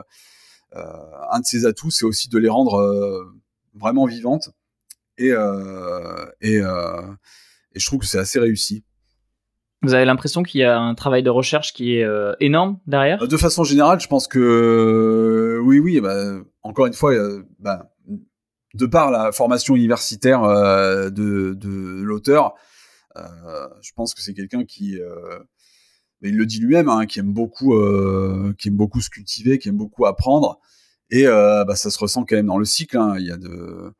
euh, 0.76 0.82
un 1.30 1.40
de 1.40 1.44
ses 1.44 1.66
atouts, 1.66 1.90
c'est 1.90 2.04
aussi 2.04 2.28
de 2.28 2.38
les 2.38 2.48
rendre 2.48 2.76
euh, 2.76 3.24
vraiment 3.74 4.06
vivantes. 4.06 4.50
Et, 5.18 5.30
et, 6.40 6.56
et 6.56 6.60
je 7.80 7.86
trouve 7.86 8.00
que 8.00 8.06
c'est 8.06 8.18
assez 8.18 8.40
réussi. 8.40 8.82
Vous 9.84 9.94
avez 9.94 10.04
l'impression 10.04 10.42
qu'il 10.42 10.60
y 10.60 10.64
a 10.64 10.78
un 10.78 10.94
travail 10.94 11.22
de 11.22 11.30
recherche 11.30 11.72
qui 11.72 11.96
est 11.96 12.06
énorme 12.40 12.78
derrière? 12.86 13.26
De 13.26 13.36
façon 13.36 13.64
générale, 13.64 14.00
je 14.00 14.08
pense 14.08 14.26
que 14.26 15.60
oui, 15.62 15.78
oui. 15.78 16.00
Bah, 16.00 16.38
encore 16.62 16.86
une 16.86 16.92
fois, 16.92 17.12
bah, 17.58 17.90
de 18.74 18.86
par 18.86 19.10
la 19.10 19.30
formation 19.32 19.76
universitaire 19.76 20.42
de, 20.42 22.02
l'auteur, 22.02 22.54
je 23.16 23.90
pense 23.94 24.14
que 24.14 24.22
c'est 24.22 24.34
quelqu'un 24.34 24.64
qui 24.64 24.98
mais 26.24 26.30
il 26.30 26.36
le 26.38 26.46
dit 26.46 26.58
lui-même, 26.58 26.88
hein, 26.88 27.04
qui 27.04 27.20
aime 27.20 27.34
beaucoup, 27.34 27.74
euh, 27.74 28.54
qui 28.58 28.68
aime 28.68 28.76
beaucoup 28.76 29.02
se 29.02 29.10
cultiver, 29.10 29.58
qui 29.58 29.68
aime 29.68 29.76
beaucoup 29.76 30.06
apprendre, 30.06 30.58
et 31.10 31.26
euh, 31.26 31.64
bah, 31.66 31.76
ça 31.76 31.90
se 31.90 31.98
ressent 31.98 32.24
quand 32.24 32.34
même 32.34 32.46
dans 32.46 32.56
le 32.56 32.64
cycle. 32.64 32.96
Hein. 32.96 33.16
Il 33.18 33.26
y 33.26 33.30
a 33.30 33.36
de, 33.36 33.92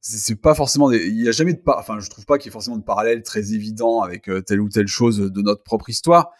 c'est 0.00 0.36
pas 0.36 0.54
forcément, 0.54 0.90
des... 0.90 1.06
il 1.06 1.22
y 1.22 1.28
a 1.28 1.32
jamais 1.32 1.60
enfin, 1.66 1.98
je 2.00 2.08
trouve 2.08 2.26
pas 2.26 2.38
qu'il 2.38 2.48
y 2.48 2.50
ait 2.50 2.52
forcément 2.52 2.76
de 2.76 2.84
parallèle 2.84 3.22
très 3.22 3.52
évident 3.52 4.02
avec 4.02 4.28
euh, 4.28 4.40
telle 4.40 4.60
ou 4.60 4.68
telle 4.68 4.86
chose 4.86 5.18
de 5.18 5.42
notre 5.42 5.62
propre 5.62 5.90
histoire, 5.90 6.30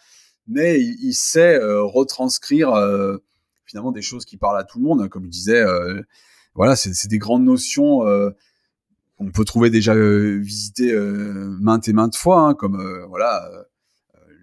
mais 0.47 0.79
il, 0.79 1.13
sait 1.13 1.59
retranscrire 1.61 2.71
finalement 3.65 3.91
des 3.91 4.01
choses 4.01 4.23
qui 4.23 4.37
parlent 4.37 4.57
à 4.57 4.63
tout 4.63 4.79
le 4.79 4.85
monde, 4.85 5.09
comme 5.09 5.25
je 5.25 5.29
disais. 5.29 5.61
voilà, 6.55 6.77
c'est 6.77 7.09
des 7.09 7.17
grandes 7.17 7.43
notions 7.43 7.99
qu'on 9.17 9.31
peut 9.33 9.43
trouver 9.43 9.69
déjà 9.69 9.93
visitées 9.93 10.97
maintes 11.59 11.89
et 11.89 11.93
maintes 11.93 12.15
fois, 12.15 12.39
hein, 12.39 12.53
comme 12.53 12.81
voilà 13.09 13.49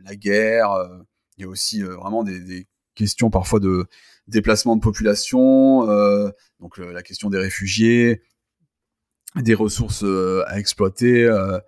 la 0.04 0.16
guerre. 0.16 0.72
Euh, 0.72 0.98
il 1.36 1.42
y 1.42 1.44
a 1.44 1.48
aussi 1.48 1.82
euh, 1.82 1.96
vraiment 1.96 2.22
des, 2.22 2.66
questions 2.94 3.28
parfois 3.28 3.58
de 3.58 3.86
déplacement 4.28 4.76
de 4.76 4.80
population, 4.80 5.90
euh, 5.90 6.30
donc 6.60 6.78
la 6.78 7.02
question 7.02 7.28
des 7.28 7.38
réfugiés, 7.38 8.22
des 9.36 9.54
ressources 9.54 10.04
à 10.46 10.58
exploiter, 10.58 11.24
que 11.24 11.60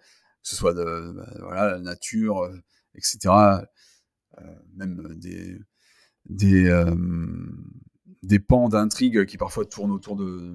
ce 0.42 0.56
soit 0.56 0.74
de 0.74 1.12
bah, 1.12 1.28
voilà, 1.40 1.70
la 1.72 1.80
nature, 1.80 2.48
etc. 2.94 3.34
même 4.76 5.16
des 5.18 5.58
des 8.22 8.38
pans 8.40 8.68
d'intrigues 8.68 9.24
qui 9.26 9.38
parfois 9.38 9.64
tournent 9.64 9.92
autour 9.92 10.16
de, 10.16 10.52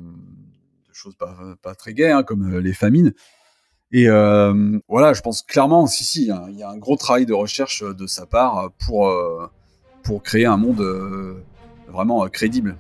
choses 0.93 1.15
pas, 1.15 1.75
très 1.75 1.93
gaies, 1.93 2.11
hein, 2.11 2.23
comme 2.23 2.57
les 2.57 2.73
famines. 2.73 3.13
Et 3.91 4.07
euh, 4.07 4.79
voilà, 4.87 5.13
je 5.13 5.21
pense 5.21 5.41
clairement, 5.41 5.87
si, 5.87 6.03
si, 6.03 6.31
il 6.49 6.57
y 6.57 6.63
a 6.63 6.69
un 6.69 6.77
gros 6.77 6.95
travail 6.95 7.25
de 7.25 7.33
recherche 7.33 7.83
de 7.83 8.07
sa 8.07 8.25
part 8.25 8.71
pour, 8.85 9.09
euh, 9.09 9.47
pour 10.03 10.23
créer 10.23 10.45
un 10.45 10.57
monde 10.57 10.81
euh, 10.81 11.43
vraiment 11.89 12.27
crédible. 12.29 12.77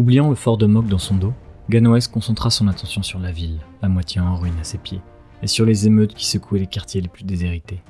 Oubliant 0.00 0.30
le 0.30 0.34
fort 0.34 0.56
de 0.56 0.64
Mok 0.64 0.88
dans 0.88 0.96
son 0.96 1.14
dos, 1.14 1.34
Ganoès 1.68 2.08
concentra 2.08 2.48
son 2.48 2.68
attention 2.68 3.02
sur 3.02 3.18
la 3.18 3.32
ville, 3.32 3.58
à 3.82 3.88
moitié 3.90 4.18
en 4.18 4.34
ruine 4.34 4.58
à 4.58 4.64
ses 4.64 4.78
pieds, 4.78 5.02
et 5.42 5.46
sur 5.46 5.66
les 5.66 5.86
émeutes 5.86 6.14
qui 6.14 6.24
secouaient 6.24 6.58
les 6.58 6.66
quartiers 6.66 7.02
les 7.02 7.08
plus 7.08 7.24
déshérités. 7.24 7.82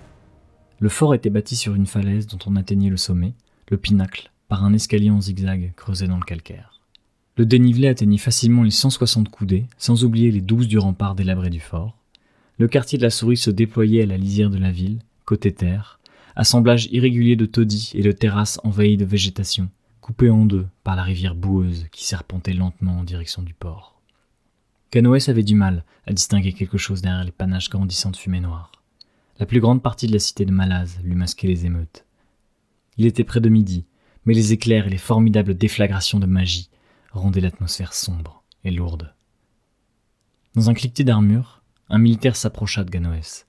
Le 0.80 0.88
fort 0.88 1.14
était 1.14 1.30
bâti 1.30 1.54
sur 1.54 1.76
une 1.76 1.86
falaise 1.86 2.26
dont 2.26 2.40
on 2.46 2.56
atteignait 2.56 2.90
le 2.90 2.96
sommet, 2.96 3.34
le 3.68 3.76
pinacle, 3.76 4.32
par 4.48 4.64
un 4.64 4.72
escalier 4.72 5.10
en 5.10 5.20
zigzag 5.20 5.72
creusé 5.76 6.08
dans 6.08 6.16
le 6.16 6.24
calcaire. 6.24 6.80
Le 7.36 7.46
dénivelé 7.46 7.86
atteignit 7.86 8.18
facilement 8.18 8.64
les 8.64 8.72
160 8.72 9.28
coudées, 9.28 9.66
sans 9.78 10.02
oublier 10.02 10.32
les 10.32 10.40
12 10.40 10.66
du 10.66 10.78
rempart 10.78 11.14
délabré 11.14 11.48
du 11.48 11.60
fort. 11.60 11.96
Le 12.58 12.66
quartier 12.66 12.98
de 12.98 13.04
la 13.04 13.10
souris 13.10 13.36
se 13.36 13.50
déployait 13.50 14.02
à 14.02 14.06
la 14.06 14.18
lisière 14.18 14.50
de 14.50 14.58
la 14.58 14.72
ville, 14.72 14.98
côté 15.26 15.52
terre, 15.52 16.00
assemblage 16.34 16.88
irrégulier 16.90 17.36
de 17.36 17.46
taudis 17.46 17.92
et 17.94 18.02
de 18.02 18.10
terrasses 18.10 18.58
envahies 18.64 18.96
de 18.96 19.04
végétation, 19.04 19.68
coupées 20.10 20.30
en 20.30 20.44
deux 20.44 20.66
par 20.82 20.96
la 20.96 21.04
rivière 21.04 21.36
boueuse 21.36 21.86
qui 21.92 22.04
serpentait 22.04 22.52
lentement 22.52 22.98
en 22.98 23.04
direction 23.04 23.42
du 23.42 23.54
port. 23.54 24.02
Canoës 24.90 25.28
avait 25.28 25.44
du 25.44 25.54
mal 25.54 25.84
à 26.04 26.12
distinguer 26.12 26.52
quelque 26.52 26.78
chose 26.78 27.00
derrière 27.00 27.22
les 27.22 27.30
panaches 27.30 27.70
grandissants 27.70 28.10
de 28.10 28.16
fumée 28.16 28.40
noire. 28.40 28.72
La 29.38 29.46
plus 29.46 29.60
grande 29.60 29.84
partie 29.84 30.08
de 30.08 30.12
la 30.12 30.18
cité 30.18 30.44
de 30.44 30.50
Malaz 30.50 30.98
lui 31.04 31.14
masquait 31.14 31.46
les 31.46 31.64
émeutes. 31.64 32.06
Il 32.96 33.06
était 33.06 33.22
près 33.22 33.38
de 33.38 33.48
midi, 33.48 33.84
mais 34.24 34.34
les 34.34 34.52
éclairs 34.52 34.88
et 34.88 34.90
les 34.90 34.98
formidables 34.98 35.54
déflagrations 35.54 36.18
de 36.18 36.26
magie 36.26 36.70
rendaient 37.12 37.40
l'atmosphère 37.40 37.94
sombre 37.94 38.42
et 38.64 38.72
lourde. 38.72 39.14
Dans 40.56 40.70
un 40.70 40.74
cliquetis 40.74 41.04
d'armure, 41.04 41.62
un 41.88 41.98
militaire 41.98 42.34
s'approcha 42.34 42.82
de 42.82 42.90
Ganoès. 42.90 43.46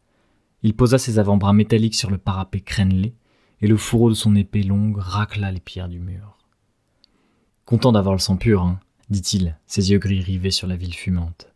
Il 0.62 0.76
posa 0.76 1.00
ses 1.00 1.18
avant-bras 1.18 1.54
métalliques 1.54 1.96
sur 1.96 2.12
le 2.12 2.20
parapet 2.20 2.62
crénelé, 2.62 3.16
et 3.62 3.68
le 3.68 3.78
fourreau 3.78 4.10
de 4.10 4.16
son 4.16 4.36
épée 4.36 4.62
longue 4.62 5.00
racla 5.00 5.52
les 5.52 5.60
pierres 5.60 5.90
du 5.90 6.00
mur. 6.00 6.38
Content 7.72 7.94
d'avoir 7.94 8.16
le 8.16 8.20
sang 8.20 8.36
pur, 8.36 8.64
hein, 8.64 8.82
dit-il, 9.10 9.56
ses 9.66 9.92
yeux 9.92 9.98
gris 9.98 10.20
rivés 10.20 10.52
sur 10.52 10.68
la 10.68 10.76
ville 10.76 10.94
fumante. 10.94 11.48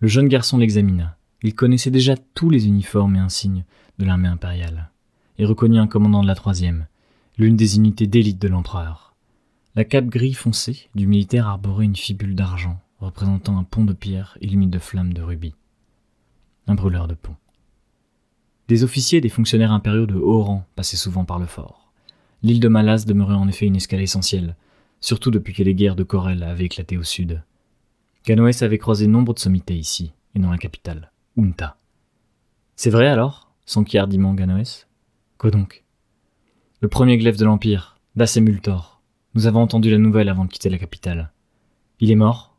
Le 0.00 0.08
jeune 0.08 0.26
garçon 0.26 0.58
l'examina. 0.58 1.16
Il 1.44 1.54
connaissait 1.54 1.92
déjà 1.92 2.16
tous 2.16 2.50
les 2.50 2.66
uniformes 2.66 3.14
et 3.14 3.20
insignes 3.20 3.62
de 4.00 4.04
l'armée 4.04 4.26
impériale, 4.26 4.90
et 5.38 5.44
reconnut 5.44 5.78
un 5.78 5.86
commandant 5.86 6.22
de 6.22 6.26
la 6.26 6.34
troisième, 6.34 6.88
l'une 7.38 7.54
des 7.54 7.76
unités 7.76 8.08
d'élite 8.08 8.42
de 8.42 8.48
l'empereur. 8.48 9.14
La 9.76 9.84
cape 9.84 10.06
gris 10.06 10.34
foncé 10.34 10.88
du 10.96 11.06
militaire 11.06 11.46
arborait 11.46 11.84
une 11.84 11.94
fibule 11.94 12.34
d'argent, 12.34 12.80
représentant 12.98 13.56
un 13.58 13.62
pont 13.62 13.84
de 13.84 13.92
pierre 13.92 14.36
illuminé 14.40 14.72
de 14.72 14.80
flammes 14.80 15.12
de 15.12 15.22
rubis. 15.22 15.54
Un 16.66 16.74
brûleur 16.74 17.06
de 17.06 17.14
pont. 17.14 17.36
Des 18.66 18.82
officiers 18.82 19.18
et 19.18 19.22
des 19.22 19.28
fonctionnaires 19.28 19.70
impériaux 19.70 20.06
de 20.06 20.16
haut 20.16 20.42
rang 20.42 20.66
passaient 20.74 20.96
souvent 20.96 21.24
par 21.24 21.38
le 21.38 21.46
fort. 21.46 21.92
L'île 22.42 22.58
de 22.58 22.66
Malas 22.66 23.04
demeurait 23.06 23.34
en 23.34 23.46
effet 23.46 23.66
une 23.66 23.76
escale 23.76 24.00
essentielle, 24.00 24.56
surtout 25.00 25.30
depuis 25.30 25.54
que 25.54 25.62
les 25.62 25.74
guerres 25.74 25.96
de 25.96 26.02
Corel 26.02 26.42
avaient 26.42 26.64
éclaté 26.64 26.96
au 26.96 27.02
sud. 27.02 27.42
Ganoès 28.24 28.62
avait 28.62 28.78
croisé 28.78 29.06
nombre 29.06 29.34
de 29.34 29.38
sommités 29.38 29.76
ici, 29.76 30.12
et 30.34 30.38
dans 30.38 30.50
la 30.50 30.58
capitale, 30.58 31.12
Unta. 31.38 31.76
C'est 32.74 32.90
vrai 32.90 33.06
alors? 33.06 33.52
s'enquit 33.64 33.98
hardiment 33.98 34.34
Ganoès. 34.34 34.86
Quoi 35.38 35.50
donc? 35.50 35.84
Le 36.80 36.88
premier 36.88 37.18
glaive 37.18 37.38
de 37.38 37.44
l'Empire, 37.44 37.98
Dassemultor, 38.16 39.00
nous 39.34 39.46
avons 39.46 39.60
entendu 39.60 39.90
la 39.90 39.98
nouvelle 39.98 40.28
avant 40.28 40.44
de 40.44 40.50
quitter 40.50 40.70
la 40.70 40.78
capitale. 40.78 41.30
Il 42.00 42.10
est 42.10 42.16
mort? 42.16 42.56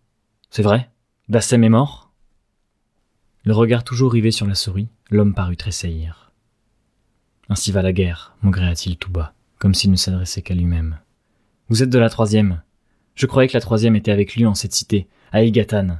C'est 0.50 0.64
vrai? 0.64 0.90
Dassem 1.30 1.64
est 1.64 1.70
mort? 1.70 2.12
Le 3.44 3.54
regard 3.54 3.84
toujours 3.84 4.12
rivé 4.12 4.32
sur 4.32 4.46
la 4.46 4.56
souris, 4.56 4.88
l'homme 5.10 5.34
parut 5.34 5.58
tressaillir. 5.58 6.32
Ainsi 7.50 7.72
va 7.72 7.82
la 7.82 7.94
guerre, 7.94 8.36
maugréa-t-il 8.42 8.98
tout 8.98 9.12
bas, 9.12 9.34
comme 9.58 9.74
s'il 9.74 9.90
ne 9.90 9.96
s'adressait 9.96 10.42
qu'à 10.42 10.54
lui-même. 10.54 11.00
Vous 11.70 11.84
êtes 11.84 11.90
de 11.90 12.00
la 12.00 12.10
troisième. 12.10 12.62
Je 13.16 13.26
croyais 13.26 13.50
que 13.50 13.54
la 13.54 13.62
troisième 13.62 13.96
était 13.96 14.12
avec 14.12 14.36
lui 14.36 14.46
en 14.46 14.56
cette 14.56 14.74
cité, 14.74 15.08
à 15.32 15.44
Igatan. 15.44 15.98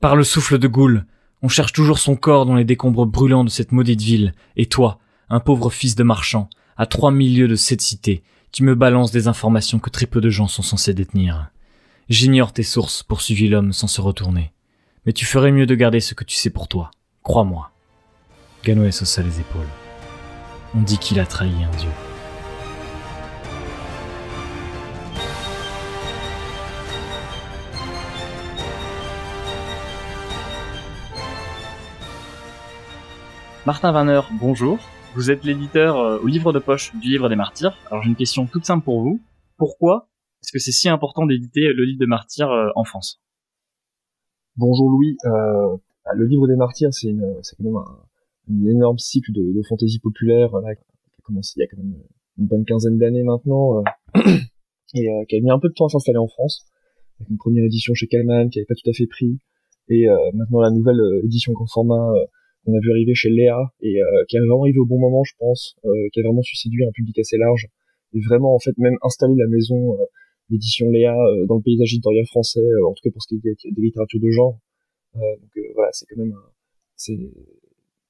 Par 0.00 0.14
le 0.14 0.24
souffle 0.24 0.58
de 0.58 0.68
Goul, 0.68 1.06
on 1.42 1.48
cherche 1.48 1.72
toujours 1.72 1.98
son 1.98 2.16
corps 2.16 2.44
dans 2.44 2.54
les 2.54 2.64
décombres 2.64 3.06
brûlants 3.06 3.44
de 3.44 3.50
cette 3.50 3.72
maudite 3.72 4.02
ville, 4.02 4.34
et 4.56 4.66
toi, 4.66 4.98
un 5.30 5.40
pauvre 5.40 5.70
fils 5.70 5.94
de 5.94 6.02
marchand, 6.02 6.50
à 6.76 6.86
trois 6.86 7.12
mille 7.12 7.38
lieues 7.38 7.48
de 7.48 7.54
cette 7.54 7.80
cité, 7.80 8.22
tu 8.52 8.62
me 8.62 8.74
balances 8.74 9.12
des 9.12 9.28
informations 9.28 9.78
que 9.78 9.90
très 9.90 10.06
peu 10.06 10.20
de 10.20 10.28
gens 10.28 10.48
sont 10.48 10.62
censés 10.62 10.92
détenir. 10.92 11.50
J'ignore 12.08 12.52
tes 12.52 12.62
sources, 12.62 13.02
poursuivit 13.02 13.48
l'homme 13.48 13.72
sans 13.72 13.86
se 13.86 14.00
retourner. 14.00 14.52
Mais 15.06 15.12
tu 15.12 15.24
ferais 15.24 15.52
mieux 15.52 15.66
de 15.66 15.74
garder 15.74 16.00
ce 16.00 16.14
que 16.14 16.24
tu 16.24 16.36
sais 16.36 16.50
pour 16.50 16.68
toi. 16.68 16.90
Crois-moi. 17.22 17.70
Ganoès 18.64 19.00
haussa 19.00 19.22
les 19.22 19.40
épaules. 19.40 19.62
On 20.74 20.82
dit 20.82 20.98
qu'il 20.98 21.20
a 21.20 21.26
trahi 21.26 21.64
un 21.64 21.76
dieu. 21.76 22.09
Martin 33.66 33.92
Vanner, 33.92 34.22
bonjour. 34.40 34.78
Vous 35.14 35.30
êtes 35.30 35.44
l'éditeur 35.44 35.98
euh, 35.98 36.18
au 36.20 36.26
livre 36.26 36.50
de 36.54 36.58
poche 36.58 36.96
du 36.96 37.10
livre 37.10 37.28
des 37.28 37.36
martyrs. 37.36 37.76
Alors 37.90 38.02
j'ai 38.02 38.08
une 38.08 38.16
question 38.16 38.46
toute 38.46 38.64
simple 38.64 38.82
pour 38.82 39.02
vous. 39.02 39.20
Pourquoi 39.58 40.08
est-ce 40.42 40.50
que 40.50 40.58
c'est 40.58 40.72
si 40.72 40.88
important 40.88 41.26
d'éditer 41.26 41.74
le 41.74 41.84
livre 41.84 41.98
des 41.98 42.06
martyrs 42.06 42.50
euh, 42.50 42.70
en 42.74 42.84
France? 42.84 43.20
Bonjour 44.56 44.88
Louis. 44.88 45.18
Euh, 45.26 45.76
bah, 46.06 46.12
le 46.14 46.24
livre 46.24 46.48
des 46.48 46.56
martyrs, 46.56 46.88
c'est 46.92 47.12
quand 47.12 47.64
même 47.64 47.76
un, 47.76 48.66
énorme 48.66 48.96
cycle 48.96 49.30
de, 49.32 49.52
de 49.52 49.62
fantaisie 49.68 49.98
populaire 49.98 50.48
qui 50.48 50.80
a 51.18 51.22
commencé 51.22 51.52
il 51.56 51.60
y 51.60 51.64
a 51.64 51.66
quand 51.66 51.82
même 51.82 52.02
une 52.38 52.46
bonne 52.46 52.64
quinzaine 52.64 52.96
d'années 52.96 53.24
maintenant 53.24 53.84
et 54.94 55.06
qui 55.28 55.36
a 55.36 55.40
mis 55.40 55.50
un 55.50 55.58
peu 55.58 55.68
de 55.68 55.74
temps 55.74 55.84
à 55.84 55.90
s'installer 55.90 56.18
en 56.18 56.28
France. 56.28 56.64
Avec 57.20 57.28
une 57.28 57.36
première 57.36 57.64
édition 57.64 57.92
chez 57.92 58.06
Kalman 58.06 58.48
qui 58.48 58.58
n'avait 58.58 58.66
pas 58.66 58.74
tout 58.74 58.88
à 58.88 58.94
fait 58.94 59.06
pris 59.06 59.38
et 59.88 60.06
maintenant 60.32 60.62
la 60.62 60.70
nouvelle 60.70 61.00
édition 61.24 61.52
grand 61.52 61.66
format 61.66 62.10
qu'on 62.64 62.74
a 62.74 62.80
vu 62.80 62.90
arriver 62.90 63.14
chez 63.14 63.30
Léa 63.30 63.72
et 63.80 64.00
euh, 64.00 64.24
qui 64.28 64.36
est 64.36 64.40
vraiment 64.40 64.62
arrivé 64.62 64.78
au 64.78 64.86
bon 64.86 64.98
moment, 64.98 65.24
je 65.24 65.32
pense, 65.38 65.76
euh, 65.84 66.08
qui 66.12 66.20
a 66.20 66.22
vraiment 66.22 66.42
su 66.42 66.56
séduire 66.56 66.88
un 66.88 66.92
public 66.92 67.18
assez 67.18 67.38
large 67.38 67.68
et 68.14 68.20
vraiment 68.20 68.54
en 68.54 68.58
fait 68.58 68.76
même 68.78 68.96
installer 69.02 69.34
la 69.36 69.46
maison 69.46 69.94
euh, 69.94 70.04
d'édition 70.50 70.90
Léa 70.90 71.14
dans 71.46 71.56
le 71.56 71.62
paysage 71.62 71.94
éditorial 71.94 72.26
français, 72.26 72.66
en 72.84 72.92
tout 72.92 73.02
cas 73.04 73.10
pour 73.12 73.22
ce 73.22 73.28
qui 73.28 73.36
est 73.36 73.70
des 73.70 73.82
littératures 73.82 74.20
de 74.20 74.30
genre. 74.30 74.58
donc 75.14 75.64
voilà, 75.74 75.90
c'est 75.92 76.06
quand 76.06 76.16
même 76.16 76.34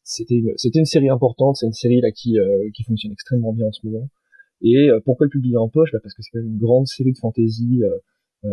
c'était 0.03 0.35
une 0.37 0.55
une 0.75 0.85
série 0.87 1.11
importante, 1.11 1.57
c'est 1.57 1.67
une 1.67 1.75
série 1.75 2.01
là 2.01 2.11
qui 2.13 2.39
qui 2.73 2.83
fonctionne 2.85 3.13
extrêmement 3.13 3.53
bien 3.53 3.67
en 3.67 3.73
ce 3.73 3.87
moment. 3.87 4.09
Et 4.63 4.89
pourquoi 5.05 5.27
le 5.27 5.31
publier 5.31 5.59
en 5.59 5.69
poche? 5.69 5.93
Bah 5.93 5.99
Parce 6.03 6.15
que 6.15 6.23
c'est 6.23 6.31
quand 6.31 6.39
même 6.39 6.53
une 6.53 6.59
grande 6.59 6.87
série 6.87 7.13
de 7.13 7.19
fantasy 7.19 7.83
euh, 8.45 8.51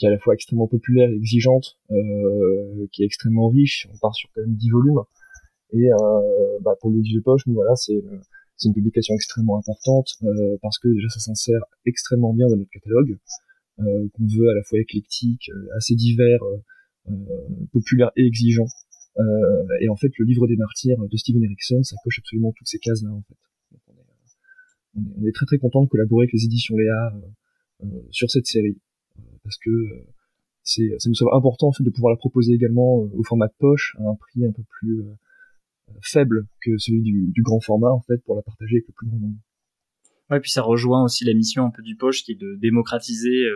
qui 0.00 0.06
est 0.06 0.08
à 0.08 0.12
la 0.12 0.18
fois 0.18 0.32
extrêmement 0.32 0.66
populaire, 0.66 1.10
exigeante, 1.10 1.76
euh, 1.90 2.86
qui 2.90 3.02
est 3.02 3.06
extrêmement 3.06 3.48
riche. 3.48 3.86
On 3.92 3.98
part 3.98 4.14
sur 4.14 4.30
quand 4.34 4.40
même 4.40 4.54
10 4.54 4.70
volumes. 4.70 5.00
Et 5.74 5.92
euh, 5.92 6.58
bah, 6.62 6.74
pour 6.80 6.90
le 6.90 7.02
de 7.02 7.20
poche, 7.20 7.46
nous 7.46 7.52
voilà, 7.52 7.76
c'est 7.76 8.02
c'est 8.56 8.68
une 8.68 8.74
publication 8.74 9.14
extrêmement 9.14 9.58
importante 9.58 10.08
euh, 10.22 10.56
parce 10.62 10.78
que 10.78 10.88
déjà 10.88 11.08
ça 11.10 11.20
s'insère 11.20 11.60
extrêmement 11.86 12.32
bien 12.34 12.48
dans 12.48 12.56
notre 12.56 12.70
catalogue, 12.70 13.18
euh, 13.78 14.08
qu'on 14.14 14.26
veut 14.26 14.48
à 14.50 14.54
la 14.54 14.62
fois 14.62 14.78
éclectique, 14.78 15.50
euh, 15.54 15.76
assez 15.76 15.94
divers, 15.94 16.40
euh, 17.08 17.12
populaire 17.72 18.10
et 18.16 18.26
exigeant. 18.26 18.66
et 19.80 19.88
en 19.90 19.96
fait, 19.96 20.12
le 20.18 20.24
livre 20.24 20.46
des 20.46 20.56
martyrs 20.56 20.98
de 20.98 21.16
Steven 21.16 21.42
Erickson, 21.42 21.82
ça 21.82 21.96
coche 22.02 22.20
absolument 22.20 22.52
toutes 22.56 22.68
ces 22.68 22.78
cases-là 22.78 23.10
en 23.10 23.22
fait. 23.22 23.36
on, 23.88 25.00
est, 25.00 25.22
on, 25.22 25.26
est, 25.26 25.32
très 25.32 25.46
très 25.46 25.58
content 25.58 25.82
de 25.82 25.88
collaborer 25.88 26.24
avec 26.24 26.32
les 26.32 26.44
éditions 26.44 26.76
Léa 26.76 27.12
sur 28.10 28.30
cette 28.30 28.46
série 28.46 28.78
parce 29.42 29.56
que 29.58 29.70
euh, 29.70 30.06
c'est 30.62 30.88
ça 30.98 31.08
nous 31.08 31.14
semble 31.14 31.34
important 31.34 31.68
en 31.68 31.72
fait 31.72 31.84
de 31.84 31.90
pouvoir 31.90 32.12
la 32.12 32.16
proposer 32.16 32.52
également 32.54 33.02
euh, 33.02 33.18
au 33.18 33.24
format 33.24 33.48
de 33.48 33.54
poche 33.58 33.96
à 33.98 34.08
un 34.08 34.14
prix 34.14 34.44
un 34.44 34.52
peu 34.52 34.62
plus 34.80 35.00
euh, 35.00 35.92
faible 36.02 36.46
que 36.62 36.76
celui 36.78 37.02
du, 37.02 37.30
du, 37.32 37.42
grand 37.42 37.60
format 37.60 37.90
en 37.90 38.00
fait 38.00 38.18
pour 38.24 38.36
la 38.36 38.42
partager 38.42 38.76
avec 38.76 38.88
le 38.88 38.94
plus 38.94 39.08
grand 39.08 39.18
nombre. 39.18 39.38
Ouais, 40.30 40.40
puis 40.40 40.50
ça 40.50 40.62
rejoint 40.62 41.02
aussi 41.04 41.24
la 41.24 41.34
mission 41.34 41.64
un 41.64 41.70
peu 41.70 41.82
du 41.82 41.96
poche 41.96 42.22
qui 42.22 42.32
est 42.32 42.40
de 42.40 42.56
démocratiser 42.60 43.46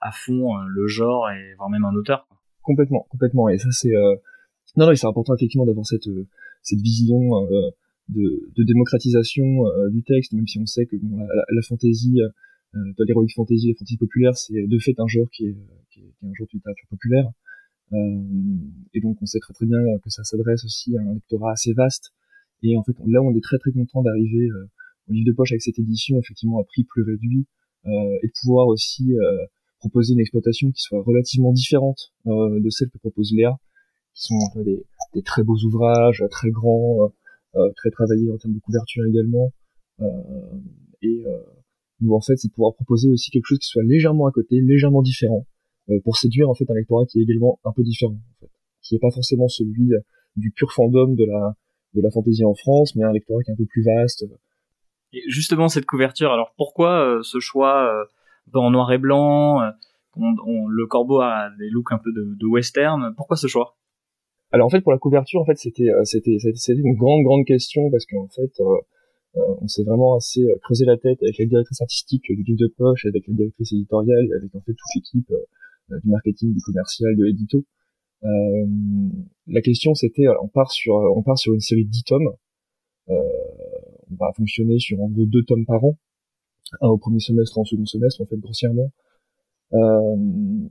à 0.00 0.12
fond 0.12 0.56
le 0.56 0.86
genre 0.86 1.30
et 1.30 1.54
voire 1.54 1.70
même 1.70 1.86
un 1.86 1.94
auteur. 1.94 2.28
Complètement, 2.60 3.06
complètement. 3.08 3.48
Et 3.48 3.56
ça 3.56 3.70
c'est 3.70 3.94
non 4.76 4.86
non 4.86 4.94
c'est 4.94 5.06
important 5.06 5.34
effectivement 5.34 5.64
d'avoir 5.64 5.86
cette 5.86 6.10
cette 6.60 6.80
vision 6.80 7.46
de, 8.10 8.52
de, 8.54 8.62
démocratisation 8.62 9.64
du 9.90 10.02
texte, 10.02 10.34
même 10.34 10.46
si 10.46 10.58
on 10.58 10.66
sait 10.66 10.84
que 10.84 10.96
bon, 10.96 11.16
la, 11.16 11.44
la, 11.48 11.62
fantaisie 11.62 12.20
euh, 12.74 12.92
dans 12.96 13.04
l'heroic 13.06 13.28
fantasy, 13.34 13.68
la 13.68 13.74
fantasy 13.74 13.96
populaire, 13.96 14.36
c'est 14.36 14.66
de 14.66 14.78
fait 14.78 14.98
un 14.98 15.06
genre 15.06 15.28
qui 15.30 15.46
est, 15.46 15.56
qui 15.90 16.00
est, 16.00 16.12
qui 16.18 16.26
est 16.26 16.28
un 16.28 16.34
genre 16.34 16.46
de 16.46 16.52
littérature 16.54 16.88
populaire. 16.88 17.30
Euh, 17.92 18.22
et 18.94 19.00
donc 19.00 19.18
on 19.20 19.26
sait 19.26 19.40
très 19.40 19.52
très 19.52 19.66
bien 19.66 19.78
que 20.02 20.10
ça 20.10 20.24
s'adresse 20.24 20.64
aussi 20.64 20.96
à 20.96 21.02
un 21.02 21.14
lectorat 21.14 21.52
assez 21.52 21.72
vaste. 21.74 22.12
Et 22.62 22.76
en 22.76 22.82
fait, 22.84 22.96
là, 23.06 23.20
on 23.22 23.34
est 23.34 23.42
très 23.42 23.58
très 23.58 23.72
content 23.72 24.02
d'arriver 24.02 24.48
euh, 24.48 24.70
au 25.08 25.12
livre 25.12 25.26
de 25.26 25.32
poche 25.32 25.52
avec 25.52 25.62
cette 25.62 25.78
édition, 25.78 26.18
effectivement 26.18 26.60
à 26.60 26.64
prix 26.64 26.84
plus 26.84 27.02
réduit, 27.02 27.46
euh, 27.86 28.18
et 28.22 28.28
de 28.28 28.32
pouvoir 28.40 28.68
aussi 28.68 29.12
euh, 29.12 29.46
proposer 29.80 30.12
une 30.14 30.20
exploitation 30.20 30.70
qui 30.70 30.82
soit 30.82 31.02
relativement 31.02 31.52
différente 31.52 32.12
euh, 32.26 32.60
de 32.60 32.70
celle 32.70 32.90
que 32.90 32.98
propose 32.98 33.32
Léa, 33.32 33.56
qui 34.14 34.26
sont 34.26 34.62
des, 34.62 34.84
des, 35.14 35.22
très 35.22 35.42
beaux 35.42 35.58
ouvrages, 35.64 36.22
très 36.30 36.50
grands, 36.50 37.10
très 37.76 37.90
travaillés 37.90 38.30
en 38.30 38.36
termes 38.36 38.54
de 38.54 38.60
couverture 38.60 39.04
également. 39.06 39.52
et 41.02 41.24
nous 42.02 42.14
en 42.14 42.20
fait 42.20 42.36
c'est 42.36 42.48
de 42.48 42.52
pouvoir 42.52 42.74
proposer 42.74 43.08
aussi 43.08 43.30
quelque 43.30 43.46
chose 43.46 43.58
qui 43.58 43.68
soit 43.68 43.82
légèrement 43.82 44.26
à 44.26 44.32
côté, 44.32 44.60
légèrement 44.60 45.02
différent, 45.02 45.46
euh, 45.90 45.98
pour 46.04 46.16
séduire 46.16 46.48
en 46.48 46.54
fait 46.54 46.68
un 46.70 46.74
lectorat 46.74 47.06
qui 47.06 47.20
est 47.20 47.22
également 47.22 47.58
un 47.64 47.72
peu 47.72 47.82
différent, 47.82 48.14
en 48.14 48.40
fait, 48.40 48.50
qui 48.82 48.96
est 48.96 48.98
pas 48.98 49.10
forcément 49.10 49.48
celui 49.48 49.94
euh, 49.94 50.00
du 50.36 50.50
pur 50.50 50.72
fandom 50.72 51.14
de 51.14 51.24
la 51.24 51.54
de 51.94 52.00
la 52.00 52.10
fantaisie 52.10 52.44
en 52.44 52.54
France, 52.54 52.96
mais 52.96 53.04
un 53.04 53.12
lectorat 53.12 53.42
qui 53.42 53.50
est 53.50 53.54
un 53.54 53.56
peu 53.56 53.66
plus 53.66 53.84
vaste. 53.84 54.24
Et 55.12 55.22
justement 55.28 55.68
cette 55.68 55.86
couverture, 55.86 56.32
alors 56.32 56.54
pourquoi 56.56 57.04
euh, 57.04 57.22
ce 57.22 57.38
choix 57.38 58.06
en 58.54 58.70
noir 58.70 58.90
et 58.92 58.98
blanc 58.98 59.60
on, 60.16 60.66
Le 60.68 60.86
corbeau 60.86 61.20
a 61.20 61.50
des 61.58 61.68
looks 61.70 61.92
un 61.92 61.98
peu 61.98 62.12
de, 62.12 62.34
de 62.38 62.46
western. 62.46 63.14
Pourquoi 63.16 63.36
ce 63.36 63.46
choix? 63.46 63.76
Alors 64.52 64.66
en 64.66 64.70
fait 64.70 64.80
pour 64.80 64.92
la 64.92 64.98
couverture 64.98 65.40
en 65.40 65.44
fait 65.44 65.56
c'était 65.56 65.88
c'était 66.04 66.36
c'était 66.38 66.80
une 66.80 66.94
grande 66.94 67.24
grande 67.24 67.44
question 67.46 67.90
parce 67.90 68.06
qu'en 68.06 68.28
fait 68.28 68.52
on 69.34 69.68
s'est 69.68 69.84
vraiment 69.84 70.16
assez 70.16 70.42
euh, 70.42 70.56
creusé 70.62 70.84
la 70.84 70.96
tête 70.96 71.22
avec 71.22 71.38
la 71.38 71.46
directrice 71.46 71.80
artistique 71.80 72.24
du 72.28 72.42
livre 72.42 72.58
de 72.58 72.66
poche, 72.66 73.06
avec 73.06 73.26
la 73.28 73.34
directrice 73.34 73.72
éditoriale, 73.72 74.28
avec 74.36 74.54
en 74.54 74.60
fait 74.60 74.72
toute 74.72 74.94
l'équipe 74.94 75.30
euh, 75.30 75.98
du 76.00 76.08
marketing, 76.08 76.52
du 76.54 76.60
commercial, 76.60 77.16
de 77.16 77.24
l'édito. 77.24 77.64
Euh, 78.24 78.66
la 79.48 79.60
question 79.62 79.94
c'était, 79.94 80.26
on 80.42 80.48
part 80.48 80.70
sur, 80.70 80.94
on 80.94 81.22
part 81.22 81.38
sur 81.38 81.54
une 81.54 81.60
série 81.60 81.84
de 81.84 81.90
10 81.90 82.04
tomes. 82.04 82.32
Euh, 83.08 83.14
on 84.10 84.14
va 84.16 84.32
fonctionner 84.36 84.78
sur 84.78 85.00
en 85.02 85.08
gros 85.08 85.26
deux 85.26 85.42
tomes 85.44 85.64
par 85.66 85.84
an, 85.84 85.96
un 86.80 86.88
au 86.88 86.98
premier 86.98 87.20
semestre, 87.20 87.58
un 87.58 87.62
au 87.62 87.64
second 87.64 87.86
semestre, 87.86 88.20
en 88.20 88.26
fait 88.26 88.36
grossièrement. 88.36 88.92
Euh, 89.72 90.16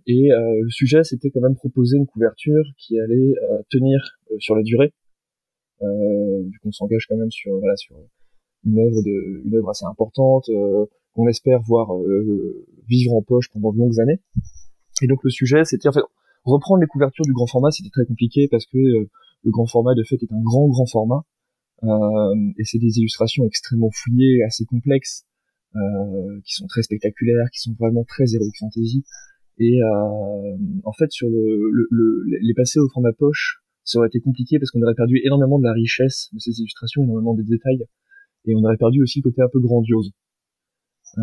et 0.05 0.29
le 0.29 0.69
sujet 0.69 1.03
c'était 1.03 1.31
quand 1.31 1.41
même 1.41 1.55
proposer 1.55 1.97
une 1.97 2.05
couverture 2.05 2.63
qui 2.77 2.99
allait 2.99 3.33
tenir 3.69 4.19
sur 4.37 4.55
la 4.55 4.61
durée, 4.61 4.93
vu 5.81 6.59
qu'on 6.61 6.71
s'engage 6.71 7.07
quand 7.09 7.17
même 7.17 7.31
sur 7.31 7.57
voilà 7.57 7.75
sur 7.75 7.97
une 8.65 8.79
œuvre 8.79 9.01
de 9.03 9.41
une 9.45 9.55
œuvre 9.55 9.69
assez 9.69 9.85
importante 9.85 10.49
euh, 10.49 10.85
qu'on 11.13 11.27
espère 11.27 11.59
voir 11.61 11.89
vivre 12.87 13.13
en 13.13 13.21
poche 13.21 13.49
pendant 13.51 13.73
de 13.73 13.77
longues 13.77 13.99
années. 13.99 14.21
Et 15.01 15.07
donc 15.07 15.23
le 15.23 15.29
sujet, 15.29 15.65
c'était 15.65 15.89
en 15.89 15.91
fait 15.91 16.03
reprendre 16.45 16.81
les 16.81 16.87
couvertures 16.87 17.25
du 17.25 17.33
grand 17.33 17.47
format, 17.47 17.71
c'était 17.71 17.89
très 17.89 18.05
compliqué 18.05 18.47
parce 18.49 18.65
que 18.65 18.77
le 18.77 19.51
grand 19.51 19.65
format 19.65 19.93
de 19.93 20.03
fait 20.03 20.15
est 20.15 20.31
un 20.31 20.41
grand 20.41 20.67
grand 20.69 20.85
format 20.85 21.25
et 21.83 22.63
c'est 22.63 22.77
des 22.79 22.99
illustrations 22.99 23.43
extrêmement 23.45 23.89
fouillées, 23.91 24.43
assez 24.43 24.63
complexes, 24.65 25.25
qui 26.45 26.53
sont 26.53 26.67
très 26.67 26.83
spectaculaires, 26.83 27.49
qui 27.51 27.59
sont 27.59 27.75
vraiment 27.77 28.05
très 28.05 28.35
heroic 28.35 28.53
fantasy. 28.57 29.03
Et 29.59 29.79
en 29.83 30.93
fait, 30.93 31.11
sur 31.11 31.29
le, 31.29 31.69
le, 31.71 31.87
le, 31.91 32.23
les 32.41 32.53
passer 32.53 32.79
au 32.79 32.87
format 32.87 33.11
poche, 33.13 33.61
ça 33.83 33.99
aurait 33.99 34.07
été 34.07 34.19
compliqué 34.19 34.59
parce 34.59 34.71
qu'on 34.71 34.81
aurait 34.81 34.95
perdu 34.95 35.19
énormément 35.23 35.59
de 35.59 35.65
la 35.65 35.73
richesse 35.73 36.29
de 36.33 36.39
ces 36.39 36.59
illustrations, 36.59 37.03
énormément 37.03 37.33
des 37.33 37.43
détails, 37.43 37.83
et 38.45 38.55
on 38.55 38.63
aurait 38.63 38.77
perdu 38.77 39.01
aussi 39.01 39.19
le 39.19 39.23
côté 39.23 39.41
un 39.41 39.49
peu 39.51 39.59
grandiose. 39.59 40.11
Euh, 41.17 41.21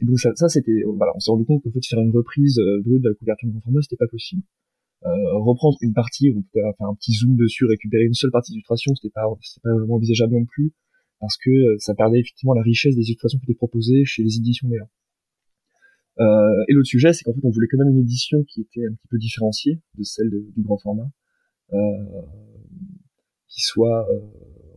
et 0.00 0.04
donc 0.04 0.18
ça, 0.18 0.30
ça 0.34 0.48
c'était, 0.48 0.82
voilà, 0.86 1.12
on 1.14 1.20
s'est 1.20 1.30
rendu 1.30 1.44
compte 1.44 1.62
qu'en 1.62 1.70
fait 1.70 1.84
faire 1.86 2.00
une 2.00 2.10
reprise 2.10 2.58
euh, 2.58 2.80
brute 2.82 3.02
de 3.02 3.08
la 3.10 3.14
couverture 3.14 3.48
de 3.48 3.52
grand 3.52 3.60
format, 3.62 3.82
c'était 3.82 3.96
pas 3.96 4.08
possible. 4.08 4.42
Euh, 5.06 5.38
reprendre 5.38 5.78
une 5.80 5.94
partie, 5.94 6.30
on 6.36 6.42
pouvait 6.42 6.62
faire 6.76 6.86
un 6.86 6.94
petit 6.94 7.12
zoom 7.12 7.36
dessus, 7.36 7.64
récupérer 7.64 8.04
une 8.04 8.14
seule 8.14 8.30
partie 8.30 8.52
d'illustration, 8.52 8.94
c'était 8.94 9.12
pas, 9.12 9.24
c'était 9.40 9.62
pas 9.62 9.74
vraiment 9.74 9.94
envisageable 9.94 10.34
non 10.34 10.44
plus, 10.44 10.72
parce 11.20 11.36
que 11.38 11.50
euh, 11.50 11.76
ça 11.78 11.94
perdait 11.94 12.20
effectivement 12.20 12.54
la 12.54 12.62
richesse 12.62 12.96
des 12.96 13.02
illustrations 13.02 13.38
qui 13.38 13.44
étaient 13.44 13.56
proposées 13.56 14.04
chez 14.04 14.22
les 14.22 14.36
éditions 14.36 14.68
meilleures. 14.68 14.88
Euh, 16.18 16.64
et 16.68 16.74
l'autre 16.74 16.88
sujet, 16.88 17.14
c'est 17.14 17.24
qu'en 17.24 17.32
fait, 17.32 17.44
on 17.44 17.50
voulait 17.50 17.68
quand 17.70 17.78
même 17.78 17.94
une 17.94 18.02
édition 18.02 18.44
qui 18.44 18.60
était 18.60 18.86
un 18.86 18.92
petit 18.92 19.08
peu 19.08 19.16
différenciée 19.16 19.80
de 19.96 20.02
celle 20.02 20.30
du 20.30 20.62
grand 20.62 20.76
format, 20.76 21.10
euh, 21.72 21.76
qui 23.48 23.62
soit, 23.62 24.06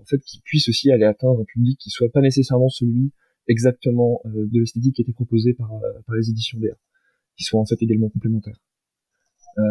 en 0.03 0.05
fait, 0.05 0.19
qui 0.19 0.41
puisse 0.41 0.69
aussi 0.69 0.91
aller 0.91 1.05
atteindre 1.05 1.41
un 1.41 1.45
public 1.45 1.79
qui 1.79 1.89
soit 1.89 2.09
pas 2.11 2.21
nécessairement 2.21 2.69
celui 2.69 3.11
exactement 3.47 4.21
euh, 4.25 4.47
de 4.51 4.59
l'esthétique 4.59 4.95
qui 4.95 5.01
était 5.01 5.13
proposé 5.13 5.53
par, 5.53 5.69
par 6.05 6.15
les 6.15 6.29
éditions 6.29 6.59
DR, 6.59 6.75
qui 7.37 7.43
soit 7.43 7.59
en 7.59 7.65
fait 7.65 7.81
également 7.81 8.09
complémentaires. 8.09 8.59
Euh, 9.57 9.61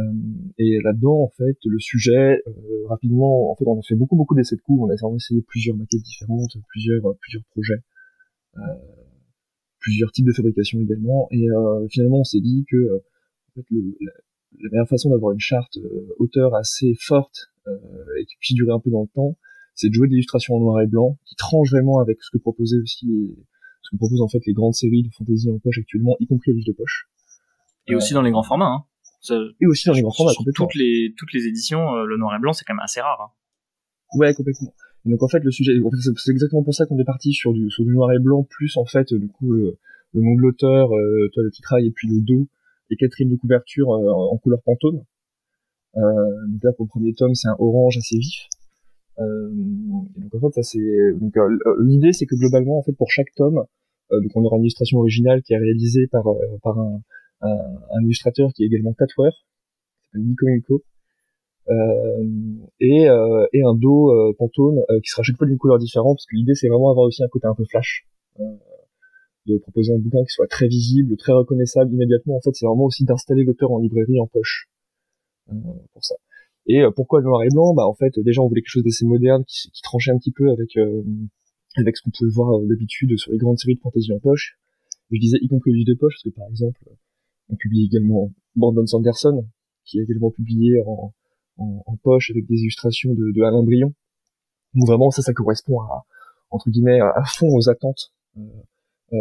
et 0.59 0.81
là-dedans, 0.83 1.23
en 1.23 1.29
fait, 1.29 1.57
le 1.65 1.79
sujet, 1.79 2.43
euh, 2.47 2.87
rapidement, 2.87 3.51
en 3.51 3.57
fait, 3.57 3.65
on 3.67 3.79
a 3.79 3.83
fait 3.83 3.97
beaucoup, 3.97 4.17
beaucoup 4.17 4.35
d'essais 4.35 4.57
de 4.57 4.61
coups, 4.61 4.81
on 4.81 4.89
a 4.89 5.15
essayé 5.17 5.43
plusieurs 5.43 5.77
maquettes 5.77 6.03
différentes, 6.03 6.57
plusieurs, 6.69 7.17
plusieurs 7.19 7.45
projets, 7.51 7.83
euh, 8.57 8.61
plusieurs 9.81 10.13
types 10.13 10.27
de 10.27 10.33
fabrication 10.33 10.81
également, 10.81 11.29
et 11.33 11.47
finalement, 11.91 12.21
on 12.21 12.25
s'est 12.25 12.41
dit 12.41 12.65
que, 12.71 13.03
le, 13.71 13.97
la 14.61 14.71
meilleure 14.71 14.89
façon 14.89 15.11
d'avoir 15.11 15.33
une 15.33 15.41
charte 15.41 15.77
euh, 15.79 16.15
auteur 16.19 16.55
assez 16.55 16.95
forte 16.99 17.51
euh, 17.67 17.77
et 18.21 18.25
qui 18.25 18.37
puisse 18.39 18.55
durer 18.55 18.73
un 18.73 18.81
peu 18.81 18.91
dans 18.91 19.03
le 19.03 19.09
temps, 19.09 19.37
c'est 19.75 19.89
de 19.89 19.95
jouer 19.95 20.07
de 20.07 20.13
l'illustration 20.13 20.55
en 20.57 20.61
noir 20.61 20.81
et 20.81 20.87
blanc, 20.87 21.19
qui 21.25 21.35
tranche 21.37 21.71
vraiment 21.71 21.99
avec 21.99 22.23
ce 22.23 22.31
que 22.31 22.39
proposaient 22.39 22.79
aussi 22.79 23.07
les, 23.07 23.37
ce 23.83 23.91
que 23.91 23.97
proposent 23.97 24.23
en 24.23 24.29
fait 24.29 24.41
les 24.47 24.53
grandes 24.53 24.75
séries 24.75 25.03
de 25.03 25.09
fantasy 25.17 25.51
en 25.51 25.59
poche 25.59 25.79
actuellement, 25.79 26.17
y 26.21 26.27
compris 26.27 26.51
les 26.51 26.59
livres 26.59 26.69
de 26.69 26.77
poche. 26.77 27.09
Et 27.89 27.95
aussi 27.95 28.15
dans 28.15 28.23
les 28.23 28.31
grands 28.31 28.43
formats. 28.43 28.67
Hein. 28.67 28.85
Ça, 29.21 29.37
et 29.61 29.67
aussi 29.67 29.89
dans 29.89 29.95
les 29.95 30.03
grands 30.03 30.13
formats. 30.13 30.33
Sur 30.33 30.45
toutes 30.55 30.75
les 30.75 31.15
toutes 31.17 31.33
les 31.33 31.47
éditions, 31.47 31.95
euh, 31.95 32.05
le 32.05 32.17
noir 32.17 32.35
et 32.37 32.41
blanc 32.41 32.53
c'est 32.53 32.65
quand 32.65 32.75
même 32.75 32.83
assez 32.83 33.01
rare. 33.01 33.21
Hein. 33.21 34.19
Ouais, 34.19 34.35
complètement. 34.35 34.73
Et 35.05 35.11
donc 35.11 35.23
en 35.23 35.29
fait 35.29 35.41
le 35.41 35.51
sujet, 35.51 35.73
c'est 36.17 36.31
exactement 36.31 36.63
pour 36.63 36.75
ça 36.75 36.87
qu'on 36.87 36.99
est 36.99 37.05
parti 37.05 37.33
sur 37.33 37.53
du 37.53 37.71
sur 37.71 37.85
du 37.85 37.91
noir 37.91 38.13
et 38.13 38.19
blanc 38.19 38.45
plus 38.49 38.77
en 38.77 38.85
fait 38.85 39.13
du 39.13 39.29
coup 39.29 39.53
le, 39.53 39.79
le 40.13 40.21
nom 40.21 40.35
de 40.35 40.41
l'auteur, 40.41 40.95
euh, 40.95 41.29
toi 41.33 41.43
le 41.43 41.51
titrail 41.51 41.87
et 41.87 41.91
puis 41.91 42.09
le 42.09 42.21
dos 42.21 42.47
les 42.91 42.97
quatrièmes 42.97 43.31
de 43.31 43.37
couverture 43.37 43.91
euh, 43.93 44.11
en 44.11 44.37
couleur 44.39 44.61
pantone. 44.63 45.05
Euh, 45.97 46.01
donc 46.49 46.63
là 46.63 46.73
pour 46.73 46.85
le 46.85 46.89
premier 46.89 47.15
tome 47.15 47.35
c'est 47.35 47.49
un 47.49 47.57
orange 47.59 47.97
assez 47.97 48.19
vif. 48.19 48.49
Euh, 49.19 49.51
donc 49.53 50.35
en 50.35 50.41
fait 50.41 50.55
ça 50.55 50.63
c'est 50.63 51.13
donc 51.21 51.35
l'idée 51.81 52.15
c'est 52.15 52.25
que 52.25 52.35
globalement 52.35 52.79
en 52.79 52.83
fait 52.83 52.93
pour 52.93 53.11
chaque 53.11 53.31
tome 53.37 53.63
donc 54.11 54.31
on 54.35 54.43
aura 54.45 54.57
une 54.57 54.63
illustration 54.63 54.99
originale 55.01 55.43
qui 55.43 55.53
est 55.53 55.59
réalisée 55.59 56.07
par 56.07 56.25
par 56.63 56.79
un, 56.79 57.03
un, 57.43 58.03
illustrateur 58.03 58.53
qui 58.55 58.63
est 58.63 58.67
également 58.67 58.93
tatoueur, 58.95 59.33
qui 59.33 60.07
s'appelle 60.07 60.27
Nico 60.27 60.47
Milko, 60.47 60.83
euh, 61.69 62.25
et, 62.81 63.09
euh, 63.09 63.47
et 63.53 63.63
un 63.63 63.75
dos 63.75 64.11
euh, 64.11 64.35
Pantone 64.37 64.83
qui 65.03 65.11
sera 65.11 65.23
chaque 65.23 65.37
fois 65.37 65.47
d'une 65.47 65.59
couleur 65.59 65.79
différente, 65.79 66.17
parce 66.17 66.27
que 66.27 66.37
l'idée 66.37 66.55
c'est 66.55 66.69
vraiment 66.69 66.91
avoir 66.91 67.07
aussi 67.07 67.23
un 67.23 67.29
côté 67.29 67.47
un 67.47 67.55
peu 67.55 67.65
flash 67.65 68.07
de 69.47 69.59
proposer 69.59 69.93
un 69.93 69.99
bouquin 69.99 70.23
qui 70.23 70.31
soit 70.31 70.47
très 70.47 70.69
visible, 70.69 71.17
très 71.17 71.33
reconnaissable 71.33 71.93
immédiatement. 71.93 72.37
En 72.37 72.41
fait, 72.41 72.55
c'est 72.55 72.65
vraiment 72.65 72.85
aussi 72.85 73.05
d'installer 73.05 73.43
l'auteur 73.43 73.73
en 73.73 73.79
librairie 73.81 74.21
en 74.21 74.29
poche 74.29 74.69
euh, 75.51 75.55
pour 75.93 76.05
ça. 76.05 76.15
Et 76.67 76.81
euh, 76.81 76.91
pourquoi 76.91 77.21
le 77.21 77.27
noir 77.27 77.43
et 77.43 77.49
blanc? 77.49 77.75
Bah 77.75 77.87
en 77.87 77.95
fait, 77.95 78.19
déjà 78.21 78.41
on 78.41 78.49
voulait 78.49 78.63
quelque 78.63 78.71
chose 78.71 78.85
d'assez 78.85 79.05
moderne 79.05 79.45
qui, 79.47 79.71
qui, 79.71 79.83
tranchait 79.83 80.11
un 80.11 80.19
petit 80.19 80.33
peu 80.33 80.51
avec 80.51 80.77
euh, 80.77 81.03
avec 81.77 81.97
ce 81.97 82.03
qu'on 82.03 82.11
pouvait 82.11 82.31
voir 82.31 82.61
d'habitude 82.63 83.17
sur 83.19 83.33
les 83.33 83.39
grandes 83.39 83.59
séries 83.59 83.75
de 83.75 83.81
fantasy 83.81 84.13
en 84.13 84.21
poche. 84.21 84.59
je 85.11 85.19
disais 85.19 85.39
y 85.41 85.49
compris 85.49 85.73
les 85.73 85.85
de 85.85 85.95
poche 85.95 86.15
parce 86.15 86.23
que 86.23 86.39
par 86.39 86.49
exemple, 86.49 86.81
on 87.49 87.57
publie 87.57 87.85
également 87.87 88.33
Brandon 88.55 88.87
Sanderson 88.87 89.47
qui 89.85 89.99
est 89.99 90.03
également 90.03 90.31
publié 90.31 90.81
en, 90.87 91.13
en, 91.59 91.83
en 91.87 91.97
poche 91.97 92.31
avec 92.31 92.47
des 92.47 92.61
illustrations 92.61 93.15
de, 93.15 93.33
de 93.33 93.43
Alain 93.43 93.63
Brion. 93.63 93.93
Donc 94.75 94.87
vraiment 94.87 95.11
ça, 95.11 95.23
ça 95.23 95.33
correspond 95.33 95.81
à 95.81 96.05
entre 96.51 96.71
guillemets 96.71 97.01
à 97.01 97.25
fond 97.27 97.49
aux 97.49 97.69
attentes 97.69 98.13
euh, 99.13 99.17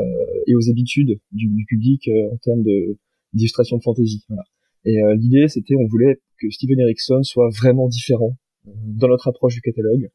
et 0.47 0.55
aux 0.55 0.69
habitudes 0.69 1.19
du, 1.31 1.47
du 1.47 1.65
public 1.65 2.07
euh, 2.07 2.31
en 2.31 2.37
termes 2.37 2.63
de 2.63 2.97
d'illustration 3.33 3.77
de 3.77 3.83
fantasy. 3.83 4.23
Voilà. 4.29 4.43
Et 4.85 5.01
euh, 5.01 5.15
l'idée, 5.15 5.47
c'était, 5.47 5.75
on 5.75 5.85
voulait 5.87 6.21
que 6.41 6.49
Steven 6.49 6.79
Erickson 6.79 7.23
soit 7.23 7.49
vraiment 7.49 7.87
différent 7.87 8.35
dans 8.65 9.07
notre 9.07 9.27
approche 9.27 9.55
du 9.55 9.61
catalogue 9.61 10.09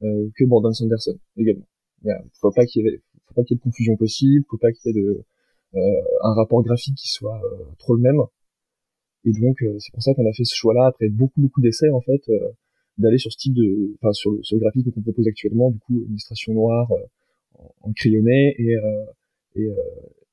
que 0.00 0.44
Brandon 0.44 0.72
Sanderson 0.72 1.18
également. 1.36 1.66
Il 2.04 2.12
faut 2.40 2.50
qu'il 2.50 2.86
y 2.86 3.00
faut 3.26 3.34
pas 3.34 3.44
qu'il 3.44 3.54
y 3.54 3.56
ait 3.56 3.58
de 3.58 3.62
confusion 3.62 3.96
possible, 3.96 4.44
faut 4.48 4.58
pas 4.58 4.72
qu'il 4.72 4.92
y 4.92 4.98
ait 4.98 5.02
de 5.02 5.24
un 6.22 6.34
rapport 6.34 6.62
graphique 6.62 6.96
qui 6.96 7.08
soit 7.08 7.40
trop 7.78 7.94
le 7.94 8.02
même. 8.02 8.20
Et 9.24 9.32
donc 9.32 9.56
c'est 9.78 9.92
pour 9.92 10.02
ça 10.02 10.14
qu'on 10.14 10.28
a 10.28 10.32
fait 10.32 10.44
ce 10.44 10.54
choix-là 10.54 10.86
après 10.86 11.08
beaucoup 11.08 11.40
beaucoup 11.40 11.60
d'essais 11.60 11.90
en 11.90 12.00
fait 12.00 12.22
d'aller 12.98 13.18
sur 13.18 13.32
ce 13.32 13.36
type 13.36 13.54
de, 13.54 13.94
enfin 14.00 14.12
sur 14.12 14.30
le, 14.30 14.42
sur 14.42 14.56
le 14.56 14.60
graphique 14.60 14.90
qu'on 14.90 15.02
propose 15.02 15.26
actuellement, 15.28 15.70
du 15.70 15.78
coup 15.80 16.04
illustration 16.08 16.54
noire 16.54 16.90
en, 17.82 17.92
crayonné 17.92 18.54
et 18.58 18.74
euh, 18.76 19.74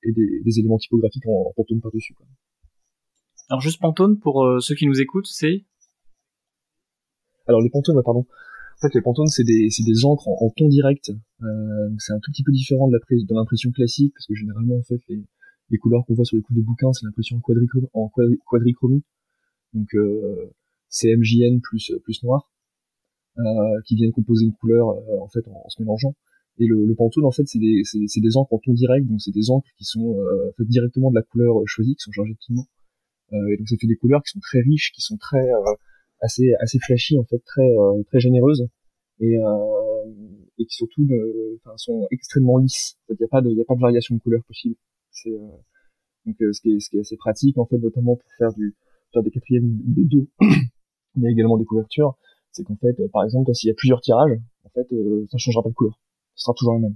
des, 0.06 0.60
éléments 0.60 0.78
typographiques 0.78 1.26
en, 1.28 1.48
en 1.48 1.54
Pantone 1.54 1.82
par-dessus. 1.82 2.16
Alors 3.50 3.62
juste 3.62 3.80
Pantone, 3.80 4.20
pour 4.20 4.44
euh, 4.44 4.60
ceux 4.60 4.76
qui 4.76 4.88
nous 4.88 5.02
écoutent, 5.02 5.28
c'est? 5.28 5.66
Alors 7.48 7.62
les 7.62 7.70
Pantones, 7.70 8.02
pardon. 8.04 8.26
En 8.78 8.88
fait, 8.88 8.94
les 8.96 9.02
Pantones, 9.02 9.28
c'est 9.28 9.44
des, 9.44 9.70
des 9.70 10.06
encres 10.06 10.28
en, 10.28 10.50
ton 10.56 10.68
direct. 10.68 11.12
Euh, 11.42 11.90
c'est 12.00 12.14
un 12.14 12.20
tout 12.20 12.32
petit 12.32 12.44
peu 12.44 12.52
différent 12.52 12.88
de, 12.88 12.98
l'impression 13.34 13.72
classique, 13.72 14.14
parce 14.14 14.28
que 14.28 14.36
généralement, 14.36 14.76
en 14.76 14.84
fait, 14.84 15.02
les, 15.10 15.78
couleurs 15.78 16.06
qu'on 16.06 16.14
voit 16.14 16.26
sur 16.26 16.38
les 16.38 16.44
coups 16.44 16.60
de 16.60 16.64
bouquins, 16.64 16.92
c'est 16.94 17.06
l'impression 17.06 17.42
en, 17.94 18.12
en. 18.12 18.12
Donc, 19.74 19.96
euh, 19.96 20.54
c'est 20.90 21.16
MJN 21.16 21.60
plus, 21.62 21.92
plus 22.04 22.24
noir, 22.24 22.50
euh, 23.40 23.82
qui 23.86 23.96
viennent 23.96 24.12
composer 24.12 24.46
une 24.46 24.54
couleur, 24.54 24.90
euh, 24.90 25.20
en 25.20 25.28
fait, 25.28 25.48
en, 25.48 25.68
se 25.70 25.82
mélangeant. 25.82 26.16
Et 26.60 26.68
le, 26.68 26.94
Pantone, 26.94 27.26
en 27.26 27.32
fait, 27.32 27.48
c'est 27.48 27.58
des, 27.58 28.38
encres 28.38 28.54
en 28.54 28.60
ton 28.60 28.74
direct, 28.74 29.08
donc 29.08 29.20
c'est 29.22 29.32
des 29.32 29.50
encres 29.50 29.68
qui 29.78 29.86
sont 29.86 30.16
euh, 30.20 30.52
faites 30.56 30.68
directement 30.68 31.10
de 31.10 31.16
la 31.16 31.24
couleur 31.24 31.60
euh, 31.60 31.64
choisie, 31.66 31.96
qui 31.96 32.02
sont 32.04 32.12
chargées 32.12 32.34
de 32.34 32.38
pigments. 32.38 32.68
Euh, 33.34 33.54
et 33.54 33.58
donc 33.58 33.68
ça 33.68 33.76
fait 33.80 33.88
des 33.88 33.96
couleurs 33.96 34.22
qui 34.24 34.32
sont 34.32 34.40
très 34.40 34.62
riches, 34.62 34.92
qui 34.94 35.02
sont 35.02 35.18
très 35.18 35.50
euh, 35.50 35.74
assez 36.22 36.54
assez 36.60 36.80
flashy 36.80 37.18
en 37.18 37.24
fait, 37.24 37.40
très 37.46 37.62
euh, 37.64 38.04
très 38.08 38.20
généreuses 38.20 38.68
et 39.20 39.36
et 40.60 40.66
qui 40.66 40.76
surtout 40.76 41.08
enfin, 41.58 41.78
sont 41.78 42.08
extrêmement 42.12 42.58
lisses. 42.58 42.98
Il 43.10 43.16
n'y 43.20 43.26
a 43.26 43.28
pas 43.28 43.42
de 43.42 43.50
il 43.50 43.60
a 43.60 43.66
pas 43.66 43.76
de 43.76 43.82
variation 43.82 44.16
de 44.16 44.22
couleur 44.22 44.44
possible. 44.46 44.76
C'est 45.12 45.32
donc 46.26 46.36
ce 46.40 46.62
qui 46.62 46.72
est 46.72 46.80
ce 46.80 46.90
qui 46.90 46.98
est 46.98 47.02
assez 47.02 47.18
pratique 47.18 47.58
en 47.58 47.66
fait, 47.66 47.78
notamment 47.78 48.16
pour 48.16 48.30
faire 48.38 48.54
du 48.54 48.76
faire 49.14 49.24
des 49.24 49.32
quatrièmes 49.32 49.66
ou 49.66 49.94
des 49.94 50.06
dos, 50.06 50.28
mais 51.16 51.32
également 51.32 51.58
des 51.58 51.66
couvertures. 51.66 52.18
C'est 52.52 52.64
qu'en 52.64 52.76
fait, 52.76 52.96
par 53.12 53.24
exemple, 53.24 53.54
s'il 53.56 53.68
y 53.68 53.72
a 53.72 53.76
plusieurs 53.76 54.02
tirages, 54.02 54.38
en 54.64 54.70
fait, 54.70 54.88
ça 55.32 55.38
changera 55.40 55.64
pas 55.64 55.70
de 55.70 55.74
couleur 55.74 56.00
ce 56.36 56.44
sera 56.44 56.54
toujours 56.56 56.76
le 56.76 56.82
même. 56.82 56.96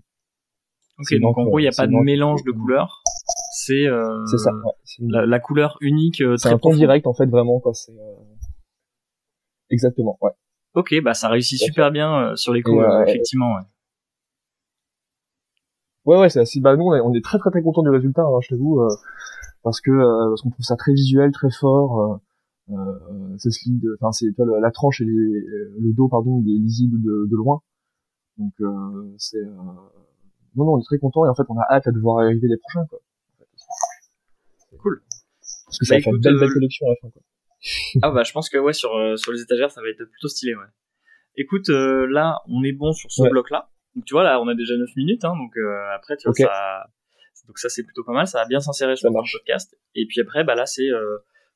Ok, 0.99 1.19
donc 1.19 1.37
en 1.37 1.45
gros, 1.45 1.59
il 1.59 1.63
n'y 1.63 1.67
a 1.67 1.71
pas 1.71 1.87
de 1.87 2.03
mélange 2.03 2.43
de 2.43 2.51
couleurs. 2.51 3.03
C'est 3.59 3.87
euh, 3.87 4.23
ça, 4.27 4.51
la, 4.99 5.25
la, 5.25 5.39
couleur 5.39 5.77
unique. 5.81 6.21
Euh, 6.21 6.37
c'est 6.37 6.49
un 6.49 6.59
ton 6.59 6.75
direct 6.75 7.07
en 7.07 7.13
fait 7.15 7.25
vraiment 7.25 7.59
quoi. 7.59 7.73
C'est 7.73 7.91
euh... 7.91 8.13
exactement, 9.71 10.15
ouais. 10.21 10.29
Ok, 10.75 10.93
bah 11.03 11.15
ça 11.15 11.27
réussit 11.27 11.59
super 11.59 11.89
bien 11.89 12.13
euh, 12.13 12.35
sur 12.35 12.53
les 12.53 12.61
coups, 12.61 12.83
euh, 12.83 13.03
effectivement. 13.03 13.55
Ouais. 13.55 13.61
Ouais, 16.05 16.19
ouais, 16.19 16.29
c'est 16.29 16.39
assez. 16.39 16.59
Bah 16.59 16.75
nous, 16.75 16.85
on 16.85 17.13
est, 17.15 17.23
très 17.23 17.39
très 17.39 17.49
très 17.49 17.63
content 17.63 17.81
du 17.81 17.89
résultat, 17.89 18.21
hein, 18.21 18.39
je 18.41 18.49
t'avoue, 18.49 18.79
parce 19.63 19.81
que 19.81 19.91
parce 20.29 20.41
qu'on 20.43 20.51
trouve 20.51 20.65
ça 20.65 20.75
très 20.75 20.93
visuel, 20.93 21.31
très 21.31 21.49
fort. 21.49 22.19
Euh, 22.69 23.37
ça 23.39 23.49
se 23.49 23.67
lit, 23.67 23.81
enfin 23.99 24.11
c'est 24.11 24.27
la 24.37 24.71
tranche 24.71 25.01
et 25.01 25.05
les, 25.05 25.11
le 25.11 25.93
dos, 25.93 26.09
pardon, 26.09 26.43
il 26.45 26.53
est 26.53 26.59
lisible 26.59 27.01
de, 27.01 27.27
de 27.27 27.35
loin. 27.35 27.61
Donc 28.37 28.53
euh, 28.61 29.15
c'est 29.17 29.37
euh, 29.37 29.51
non 30.55 30.65
non 30.65 30.73
on 30.73 30.79
est 30.79 30.83
très 30.83 30.99
content 30.99 31.25
et 31.25 31.29
en 31.29 31.33
fait 31.33 31.45
on 31.49 31.57
a 31.57 31.65
hâte 31.71 31.87
à 31.87 31.91
devoir 31.91 32.19
arriver 32.23 32.47
les 32.47 32.57
prochains 32.57 32.85
quoi. 32.87 32.99
Cool. 34.81 35.03
Parce 35.65 35.79
que 35.79 35.85
ça 35.85 35.95
bah, 35.95 35.99
va 35.99 36.03
faire 36.03 36.13
une 36.13 36.21
belle, 36.21 36.39
belle 36.39 36.49
euh, 36.49 36.53
collection 36.53 36.87
à 36.87 36.89
la 36.89 36.95
fin 37.01 37.09
quoi. 37.09 37.21
ah 38.03 38.11
bah 38.11 38.23
je 38.23 38.31
pense 38.31 38.49
que 38.49 38.57
ouais 38.57 38.73
sur 38.73 38.91
sur 39.17 39.31
les 39.31 39.41
étagères 39.41 39.71
ça 39.71 39.81
va 39.81 39.89
être 39.89 40.05
plutôt 40.05 40.27
stylé 40.27 40.55
ouais. 40.55 40.65
Écoute 41.35 41.69
là 41.69 42.39
on 42.47 42.63
est 42.63 42.71
bon 42.71 42.93
sur 42.93 43.11
ce 43.11 43.27
bloc 43.29 43.49
là. 43.49 43.69
Donc 43.95 44.05
tu 44.05 44.13
vois 44.13 44.23
là 44.23 44.39
on 44.41 44.47
a 44.47 44.53
déjà 44.53 44.75
9 44.77 44.89
minutes 44.95 45.25
hein, 45.25 45.33
donc 45.35 45.53
après 45.95 46.17
tu 46.17 46.27
vois 46.27 46.35
ça 46.35 46.85
Donc 47.47 47.57
ça 47.57 47.69
c'est 47.69 47.83
plutôt 47.83 48.03
pas 48.03 48.13
mal, 48.13 48.27
ça 48.27 48.39
va 48.39 48.45
bien 48.45 48.59
s'insérer 48.59 48.95
sur 48.95 49.09
le 49.09 49.15
podcast. 49.15 49.75
Et 49.95 50.05
puis 50.05 50.21
après, 50.21 50.43
bah 50.43 50.55
là 50.55 50.65
c'est 50.65 50.87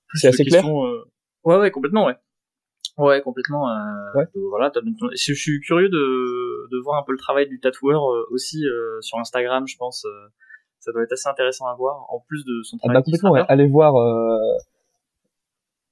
plus 0.07 0.19
c'est 0.19 0.27
assez 0.29 0.43
clair. 0.43 0.65
Ouais 0.65 1.57
ouais 1.57 1.71
complètement 1.71 2.05
ouais. 2.05 2.15
Ouais, 2.97 3.21
complètement. 3.21 3.69
Euh, 3.69 4.25
voilà, 4.49 4.71
je 4.75 5.33
suis 5.33 5.59
curieux 5.61 5.89
de, 5.89 6.67
de 6.69 6.77
voir 6.83 6.99
un 7.01 7.03
peu 7.03 7.13
le 7.13 7.17
travail 7.17 7.47
du 7.47 7.59
tatoueur 7.59 8.03
aussi 8.31 8.63
sur 9.01 9.17
Instagram, 9.17 9.67
je 9.67 9.77
pense 9.77 10.05
ça 10.81 10.91
doit 10.91 11.03
être 11.03 11.13
assez 11.13 11.29
intéressant 11.29 11.67
à 11.67 11.75
voir 11.75 12.05
en 12.09 12.19
plus 12.27 12.43
de 12.43 12.63
son 12.63 12.77
travail. 12.77 13.03
Ah 13.05 13.29
bah, 13.29 13.45
allez 13.47 13.67
voir, 13.67 13.95
euh, 13.95 14.57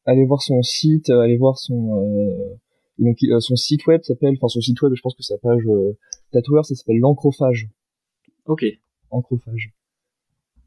allez 0.06 0.26
voir 0.26 0.42
son 0.42 0.62
site, 0.62 1.10
euh, 1.10 1.22
allez 1.22 1.38
voir 1.38 1.58
son 1.58 2.04
euh, 2.04 2.56
donc 2.98 3.18
euh, 3.24 3.40
son 3.40 3.56
site 3.56 3.86
web 3.88 4.02
s'appelle, 4.04 4.36
enfin 4.36 4.48
son 4.50 4.62
site 4.62 4.82
web, 4.82 4.94
je 4.94 5.02
pense 5.02 5.16
que 5.16 5.24
sa 5.24 5.38
page 5.38 5.64
euh, 5.68 5.96
tatoueur, 6.32 6.66
ça 6.66 6.76
s'appelle 6.76 6.98
l'encrophage. 7.00 7.70
Ok. 8.46 8.66
Encrophage. 9.12 9.72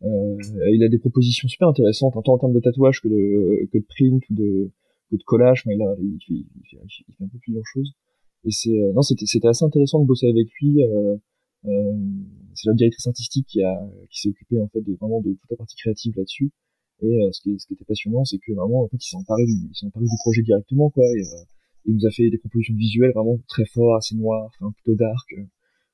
Euh, 0.05 0.37
il 0.73 0.83
a 0.83 0.89
des 0.89 0.99
propositions 0.99 1.49
super 1.49 1.69
intéressantes, 1.69 2.15
tant 2.25 2.33
en 2.33 2.39
termes 2.39 2.53
de 2.53 2.61
tatouage 2.61 3.01
que 3.03 3.09
de 3.09 3.69
que 3.73 3.79
de 3.79 3.85
print 3.85 4.23
ou 4.31 4.35
de 4.35 4.71
que 5.11 5.17
de 5.17 5.23
collage. 5.25 5.65
il, 5.67 5.83
a, 5.83 5.95
il, 6.01 6.19
fait, 6.27 6.35
il, 6.35 6.47
fait, 6.71 6.79
il 7.09 7.15
fait 7.15 7.25
un 7.25 7.29
peu 7.29 7.39
plusieurs 7.39 7.67
choses. 7.67 7.93
Et 8.45 8.51
c'est 8.51 8.71
non, 8.95 9.03
c'était 9.03 9.27
c'était 9.27 9.49
assez 9.49 9.65
intéressant 9.65 10.01
de 10.01 10.07
bosser 10.07 10.29
avec 10.29 10.49
lui. 10.61 10.83
Euh, 10.83 11.17
c'est 11.65 12.69
la 12.69 12.75
directrice 12.75 13.07
artistique 13.07 13.47
qui 13.47 13.63
a 13.63 13.81
qui 14.11 14.21
s'est 14.21 14.29
occupée 14.29 14.61
en 14.61 14.69
fait 14.69 14.81
de 14.81 14.95
vraiment 14.95 15.21
de 15.21 15.31
toute 15.31 15.51
la 15.51 15.57
partie 15.57 15.77
créative 15.77 16.15
là-dessus. 16.17 16.53
Et 17.03 17.21
euh, 17.21 17.33
ce, 17.33 17.41
qui, 17.41 17.59
ce 17.59 17.67
qui 17.67 17.75
était 17.75 17.85
passionnant, 17.85 18.25
c'est 18.25 18.39
que 18.39 18.53
vraiment 18.53 18.85
en 18.85 18.89
fait, 18.89 18.97
il 18.97 19.09
s'est 19.09 19.17
emparé 19.17 19.45
du, 19.45 19.53
il 19.53 19.75
s'est 19.75 19.87
emparé 19.87 20.05
du 20.05 20.17
projet 20.21 20.43
directement 20.43 20.91
quoi. 20.91 21.05
Et, 21.05 21.21
euh, 21.21 21.45
il 21.85 21.97
nous 21.97 22.07
a 22.07 22.11
fait 22.13 22.31
des 22.31 22.39
compositions 22.39 22.77
visuelles 22.77 23.11
vraiment 23.13 23.39
très 23.49 23.65
fortes, 23.67 23.99
assez 23.99 24.15
noires, 24.15 24.45
enfin 24.47 24.71
plutôt 24.71 24.95
dark, 24.95 25.35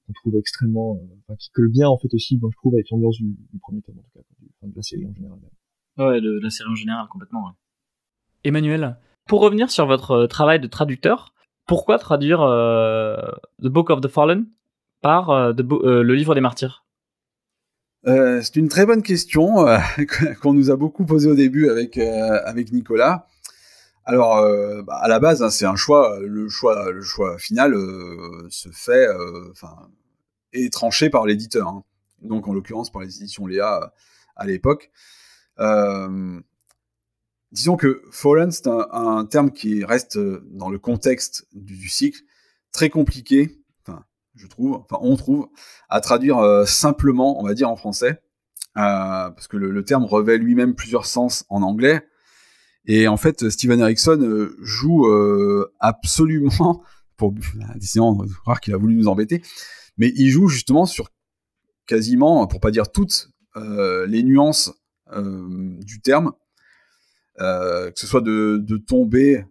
qu'on 0.07 0.12
trouve 0.12 0.37
extrêmement, 0.37 1.01
enfin, 1.23 1.35
qui 1.37 1.49
colle 1.51 1.71
bien 1.71 1.89
en 1.89 1.97
fait 1.97 2.12
aussi, 2.12 2.37
moi 2.37 2.51
je 2.53 2.59
trouve 2.59 2.75
avec 2.75 2.91
l'ambiance 2.91 3.16
du, 3.16 3.25
du, 3.51 3.59
premier 3.59 3.81
tome 3.81 3.97
en 3.99 4.03
tout 4.03 4.11
cas, 4.12 4.21
du, 4.39 4.71
de 4.71 4.77
la 4.77 4.83
série 4.83 5.07
en 5.07 5.14
général. 5.14 5.39
Ouais, 5.97 6.21
de, 6.21 6.39
la 6.43 6.51
série 6.51 6.69
en 6.69 6.75
général 6.75 7.09
complètement. 7.09 7.47
Ouais. 7.47 7.53
Emmanuel, 8.45 8.99
pour 9.27 9.41
revenir 9.41 9.71
sur 9.71 9.87
votre 9.87 10.27
travail 10.27 10.61
de 10.61 10.66
traducteur, 10.66 11.33
pourquoi 11.66 11.99
traduire 11.99 12.41
The 12.41 13.69
Book 13.69 13.89
of 13.89 14.03
the 14.03 14.09
Fallen? 14.09 14.47
Par 15.01 15.31
euh, 15.31 15.53
euh, 15.53 16.03
le 16.03 16.15
livre 16.15 16.35
des 16.35 16.41
martyrs 16.41 16.85
euh, 18.07 18.41
c'est 18.43 18.57
une 18.57 18.69
très 18.69 18.87
bonne 18.87 19.03
question 19.03 19.67
qu'on 20.41 20.55
nous 20.55 20.71
a 20.71 20.77
beaucoup 20.77 21.05
posée 21.05 21.29
au 21.29 21.35
début 21.35 21.69
avec 21.69 21.99
avec 21.99 22.73
Nicolas. 22.73 23.27
Alors, 24.05 24.41
bah, 24.85 24.95
à 25.03 25.09
la 25.09 25.19
base, 25.19 25.43
hein, 25.43 25.51
c'est 25.51 25.67
un 25.67 25.75
choix. 25.75 26.19
Le 26.21 26.49
choix, 26.49 26.93
le 26.93 27.03
choix 27.03 27.37
final 27.39 27.75
se 28.49 28.69
fait, 28.71 29.09
enfin, 29.51 29.91
est 30.53 30.73
tranché 30.73 31.11
par 31.11 31.27
l'éditeur. 31.27 31.69
Hein. 31.69 31.85
Donc, 32.23 32.47
en 32.47 32.55
l'occurrence, 32.55 32.91
par 32.91 33.03
les 33.03 33.17
éditions 33.17 33.47
Léa 33.47 33.93
à 34.37 34.47
l'époque. 34.47 34.91
disons 37.51 37.77
que 37.77 38.03
Fallen, 38.13 38.53
c'est 38.53 38.69
un, 38.69 39.27
terme 39.27 39.51
qui 39.51 39.85
reste 39.85 40.19
dans 40.19 40.71
le 40.71 40.79
contexte 40.79 41.49
du 41.53 41.89
cycle 41.89 42.23
très 42.71 42.91
compliqué 42.91 43.58
je 44.39 44.47
trouve, 44.47 44.76
enfin 44.76 44.99
on 45.03 45.16
trouve, 45.16 45.49
à 45.89 46.01
traduire 46.01 46.39
euh, 46.39 46.64
simplement, 46.64 47.41
on 47.41 47.45
va 47.45 47.55
dire 47.55 47.68
en 47.68 47.76
français, 47.76 48.22
euh, 48.76 49.30
parce 49.30 49.49
que 49.49 49.57
le, 49.57 49.84
terme 49.84 50.05
revêt 50.05 50.39
lui-même 50.39 50.74
plusieurs 50.74 51.07
sens 51.07 51.45
en 51.49 51.62
anglais. 51.62 52.07
Et 52.86 53.09
en 53.09 53.16
fait, 53.16 53.51
Steven 53.51 53.80
Erickson 53.80 54.18
euh, 54.22 54.57
joue 54.62 55.07
absolument, 55.80 56.82
pour 57.16 57.34
décidément 57.74 58.16
croire 58.43 58.61
qu'il 58.61 58.72
a 58.74 58.76
voulu 58.76 58.95
nous 58.95 59.09
embêter, 59.09 59.43
mais 59.99 60.12
il 60.16 60.30
joue 60.30 60.49
justement 60.49 60.86
sur 60.86 61.11
quasiment, 61.86 62.47
pour 62.47 62.61
pas 62.61 62.70
dire 62.70 62.91
toutes, 62.91 63.30
les 64.07 64.22
nuances 64.22 64.72
du 65.12 66.01
terme, 66.01 66.32
que 67.39 67.93
ce 67.97 68.07
soit 68.07 68.20
de, 68.20 68.76
tomber 68.86 69.45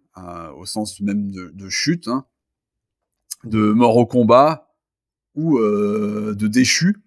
au 0.55 0.65
sens 0.65 1.01
même 1.01 1.29
de, 1.29 1.69
chute, 1.69 2.07
hein, 2.07 2.25
de 3.43 3.73
mort 3.73 3.97
au 3.97 4.05
combat, 4.05 4.66
euh, 5.37 6.35
de 6.35 6.47
déchus. 6.47 6.97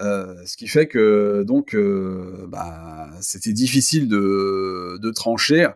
Euh, 0.00 0.34
ce 0.46 0.56
qui 0.56 0.66
fait 0.66 0.86
que 0.86 1.42
donc 1.46 1.74
euh, 1.74 2.46
bah, 2.48 3.10
c'était 3.20 3.52
difficile 3.52 4.08
de, 4.08 4.98
de, 5.00 5.10
trancher. 5.10 5.68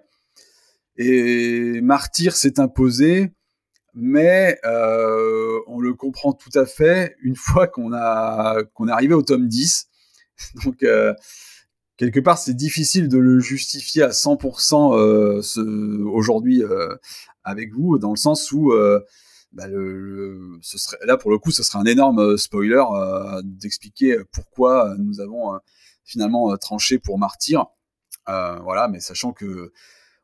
Et 0.97 1.81
Martyr 1.83 2.35
s'est 2.35 2.61
imposé, 2.61 3.33
mais 3.95 4.59
on 4.65 5.81
le 5.81 5.95
comprend 5.95 6.33
tout 6.33 6.57
à 6.59 6.67
fait 6.67 7.17
une 7.23 7.37
fois 7.37 7.67
qu'on 7.67 7.93
a 7.93 8.63
qu'on 8.75 8.89
est 8.89 8.93
arrivé 8.93 9.15
au 9.15 9.23
tome 9.23 9.49
10. 9.49 9.89
Donc 10.65 10.85
quelque 11.97 12.21
part 12.21 12.39
c'est 12.39 12.55
difficile 12.55 13.09
de 13.09 13.19
le 13.19 13.41
justifier 13.41 14.03
à 14.03 14.11
100% 14.11 15.43
ce, 15.43 15.61
aujourd'hui 16.05 16.63
avec 17.43 17.73
vous, 17.73 17.99
dans 17.99 18.11
le 18.11 18.17
sens 18.17 18.53
où 18.53 18.73
bah, 19.55 19.67
là 21.07 21.17
pour 21.17 21.31
le 21.31 21.39
coup, 21.39 21.53
ce 21.53 21.63
serait 21.63 21.79
un 21.79 21.85
énorme 21.85 22.19
euh, 22.19 22.37
spoiler 22.37 22.83
euh, 22.95 23.41
d'expliquer 23.45 24.19
pourquoi 24.33 24.95
nous 24.99 25.21
avons 25.21 25.55
euh, 25.55 25.59
finalement 26.05 26.57
tranché 26.57 26.99
pour 26.99 27.19
Martyr. 27.19 27.65
voilà, 28.27 28.89
mais 28.89 29.01
sachant 29.01 29.33
que 29.33 29.73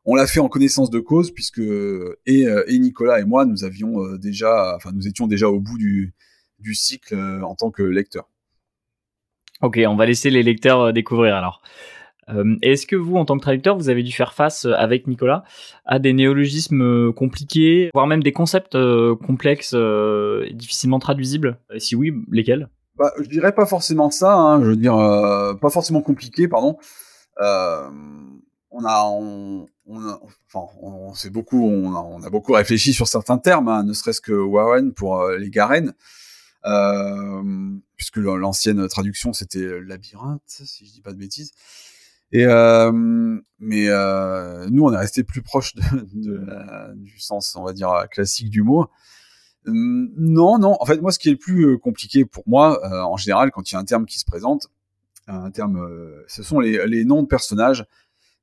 on 0.03 0.15
l'a 0.15 0.27
fait 0.27 0.39
en 0.39 0.49
connaissance 0.49 0.89
de 0.89 0.99
cause 0.99 1.31
puisque 1.31 1.61
et 2.25 2.79
Nicolas 2.79 3.19
et 3.19 3.23
moi 3.23 3.45
nous 3.45 3.63
avions 3.63 4.15
déjà, 4.17 4.75
enfin 4.75 4.91
nous 4.91 5.07
étions 5.07 5.27
déjà 5.27 5.47
au 5.47 5.59
bout 5.59 5.77
du, 5.77 6.13
du 6.59 6.75
cycle 6.75 7.15
en 7.43 7.55
tant 7.55 7.71
que 7.71 7.83
lecteur. 7.83 8.29
Ok, 9.61 9.79
on 9.87 9.95
va 9.95 10.05
laisser 10.05 10.29
les 10.29 10.43
lecteurs 10.43 10.91
découvrir 10.91 11.35
alors. 11.35 11.61
Euh, 12.33 12.55
est-ce 12.61 12.85
que 12.87 12.95
vous, 12.95 13.15
en 13.17 13.25
tant 13.25 13.37
que 13.37 13.41
traducteur, 13.41 13.77
vous 13.77 13.89
avez 13.89 14.03
dû 14.03 14.11
faire 14.11 14.33
face 14.33 14.65
euh, 14.65 14.73
avec 14.73 15.07
Nicolas 15.07 15.43
à 15.85 15.99
des 15.99 16.13
néologismes 16.13 16.81
euh, 16.81 17.11
compliqués, 17.11 17.89
voire 17.93 18.07
même 18.07 18.23
des 18.23 18.31
concepts 18.31 18.77
complexes 19.25 19.73
et 19.73 20.53
difficilement 20.53 20.99
traduisibles? 20.99 21.59
Si 21.77 21.95
oui, 21.95 22.13
lesquels? 22.31 22.69
Bah, 22.97 23.11
Je 23.19 23.29
dirais 23.29 23.53
pas 23.53 23.65
forcément 23.65 24.09
ça, 24.11 24.33
hein, 24.33 24.61
je 24.61 24.67
veux 24.67 24.75
dire, 24.75 24.95
pas 25.61 25.69
forcément 25.69 26.01
compliqué, 26.01 26.47
pardon. 26.47 26.77
on 27.39 28.85
a, 28.85 29.09
enfin, 30.47 30.65
on 30.81 31.13
beaucoup, 31.31 31.67
on 31.67 32.23
a, 32.23 32.29
beaucoup 32.29 32.53
réfléchi 32.53 32.93
sur 32.93 33.07
certains 33.07 33.37
termes, 33.37 33.67
hein, 33.67 33.83
ne 33.83 33.93
serait-ce 33.93 34.21
que 34.21 34.33
Warren 34.33 34.93
pour 34.93 35.27
les 35.29 35.49
Garennes. 35.49 35.93
puisque 37.95 38.17
l'ancienne 38.17 38.87
traduction 38.87 39.33
c'était 39.33 39.79
labyrinthe, 39.81 40.41
si 40.47 40.85
je 40.85 40.91
dis 40.91 41.01
pas 41.01 41.13
de 41.13 41.17
bêtises. 41.17 41.51
Et 42.31 42.45
euh, 42.45 42.91
mais 43.59 43.87
euh, 43.89 44.67
nous, 44.69 44.83
on 44.83 44.93
est 44.93 44.97
resté 44.97 45.23
plus 45.23 45.41
proche 45.41 45.75
de, 45.75 45.81
de 46.13 46.93
du 46.95 47.19
sens, 47.19 47.55
on 47.55 47.63
va 47.63 47.73
dire 47.73 48.07
classique 48.09 48.49
du 48.49 48.61
mot. 48.61 48.87
Hum, 49.67 50.11
non, 50.17 50.57
non. 50.57 50.77
En 50.79 50.85
fait, 50.85 51.01
moi, 51.01 51.11
ce 51.11 51.19
qui 51.19 51.29
est 51.29 51.33
le 51.33 51.37
plus 51.37 51.65
euh, 51.65 51.77
compliqué 51.77 52.25
pour 52.25 52.43
moi, 52.47 52.79
en 53.05 53.17
général, 53.17 53.51
quand 53.51 53.69
il 53.69 53.75
y 53.75 53.77
a 53.77 53.79
un 53.79 53.85
terme 53.85 54.05
qui 54.05 54.17
se 54.19 54.25
présente, 54.25 54.67
un 55.27 55.51
terme, 55.51 55.87
ce 56.27 56.43
sont 56.43 56.59
les, 56.59 56.85
les, 56.87 57.05
noms 57.05 57.21
de 57.21 57.27
personnages, 57.27 57.85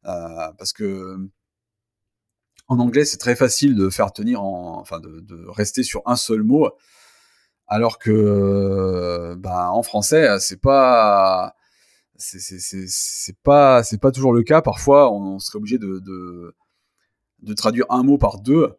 parce 0.03 0.73
que 0.73 1.17
en 2.69 2.79
anglais, 2.79 3.05
c'est 3.05 3.17
très 3.17 3.35
facile 3.35 3.75
de 3.75 3.89
faire 3.89 4.13
tenir, 4.13 4.43
en, 4.43 4.79
enfin, 4.79 5.01
de, 5.01 5.21
de, 5.21 5.47
rester 5.49 5.83
sur 5.83 6.03
un 6.07 6.17
seul 6.17 6.43
mot, 6.43 6.71
alors 7.67 7.99
que, 7.99 9.35
bah, 9.39 9.71
en 9.73 9.83
français, 9.83 10.39
c'est 10.39 10.61
pas 10.61 11.57
c'est 12.19 13.39
pas 13.43 13.83
c'est 13.83 14.01
pas 14.01 14.11
toujours 14.11 14.33
le 14.33 14.43
cas. 14.43 14.63
Parfois, 14.63 15.13
on, 15.13 15.39
serait 15.39 15.59
obligé 15.59 15.79
de, 15.79 16.03
de, 17.43 17.55
traduire 17.55 17.87
un 17.91 18.03
mot 18.03 18.19
par 18.19 18.41
deux. 18.41 18.75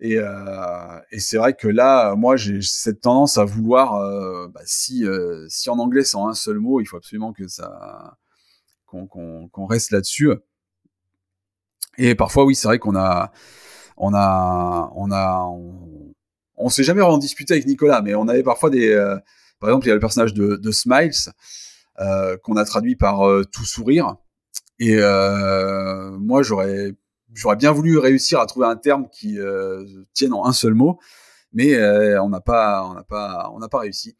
Et, 0.00 0.16
euh, 0.18 0.98
et 1.12 1.20
c'est 1.20 1.36
vrai 1.36 1.54
que 1.54 1.68
là, 1.68 2.14
moi, 2.16 2.36
j'ai 2.36 2.62
cette 2.62 3.02
tendance 3.02 3.36
à 3.36 3.44
vouloir, 3.44 3.96
euh, 3.96 4.48
bah, 4.48 4.62
si 4.64 5.04
euh, 5.06 5.46
si 5.48 5.68
en 5.68 5.78
anglais 5.78 6.04
c'est 6.04 6.16
un 6.16 6.32
seul 6.32 6.58
mot, 6.58 6.80
il 6.80 6.86
faut 6.86 6.96
absolument 6.96 7.32
que 7.32 7.46
ça 7.48 8.16
qu'on 8.86 9.06
qu'on 9.06 9.66
reste 9.66 9.92
là-dessus. 9.92 10.30
Et 11.98 12.14
parfois, 12.14 12.44
oui, 12.44 12.54
c'est 12.54 12.68
vrai 12.68 12.78
qu'on 12.78 12.96
a 12.96 13.30
on 13.98 14.14
a 14.14 14.90
on 14.96 15.10
a 15.10 15.44
on, 15.50 16.14
on 16.56 16.68
s'est 16.70 16.84
jamais 16.84 17.02
vraiment 17.02 17.18
disputé 17.18 17.54
avec 17.54 17.66
Nicolas, 17.66 18.00
mais 18.02 18.14
on 18.14 18.28
avait 18.28 18.42
parfois 18.42 18.70
des 18.70 18.94
par 19.60 19.68
exemple, 19.68 19.86
il 19.86 19.88
y 19.90 19.92
a 19.92 19.94
le 19.94 20.00
personnage 20.00 20.32
de, 20.32 20.70
Smiles 20.72 21.12
qu'on 22.42 22.56
a 22.56 22.64
traduit 22.64 22.96
par 22.96 23.28
euh, 23.28 23.44
tout 23.44 23.64
sourire. 23.64 24.16
Et 24.78 24.96
euh, 24.96 26.10
moi, 26.18 26.42
j'aurais 26.42 26.94
j'aurais 27.34 27.56
bien 27.56 27.72
voulu 27.72 27.98
réussir 27.98 28.40
à 28.40 28.46
trouver 28.46 28.66
un 28.66 28.76
terme 28.76 29.08
qui 29.10 29.38
tienne 30.14 30.32
en 30.32 30.46
un 30.46 30.52
seul 30.52 30.74
mot, 30.74 30.98
mais 31.52 31.78
on 32.18 32.28
n'a 32.28 32.40
pas 32.40 32.86
on 32.86 32.94
n'a 32.94 33.04
pas 33.04 33.50
on 33.54 33.58
n'a 33.58 33.68
pas 33.68 33.80
réussi. 33.80 34.16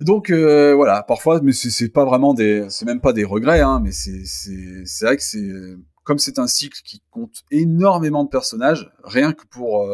Donc 0.00 0.30
voilà, 0.30 1.02
parfois, 1.02 1.40
mais 1.40 1.52
c'est 1.52 1.88
pas 1.88 2.04
vraiment 2.04 2.34
des, 2.34 2.66
c'est 2.68 2.84
même 2.84 3.00
pas 3.00 3.12
des 3.12 3.24
regrets, 3.24 3.60
hein, 3.60 3.80
mais 3.82 3.92
c'est 3.92 4.24
c'est 4.24 5.04
vrai 5.04 5.16
que 5.16 5.22
c'est 5.22 5.48
comme 6.04 6.18
c'est 6.18 6.38
un 6.38 6.46
cycle 6.46 6.80
qui 6.84 7.02
compte 7.10 7.42
énormément 7.50 8.24
de 8.24 8.28
personnages, 8.28 8.90
rien 9.04 9.32
que 9.32 9.46
pour 9.46 9.88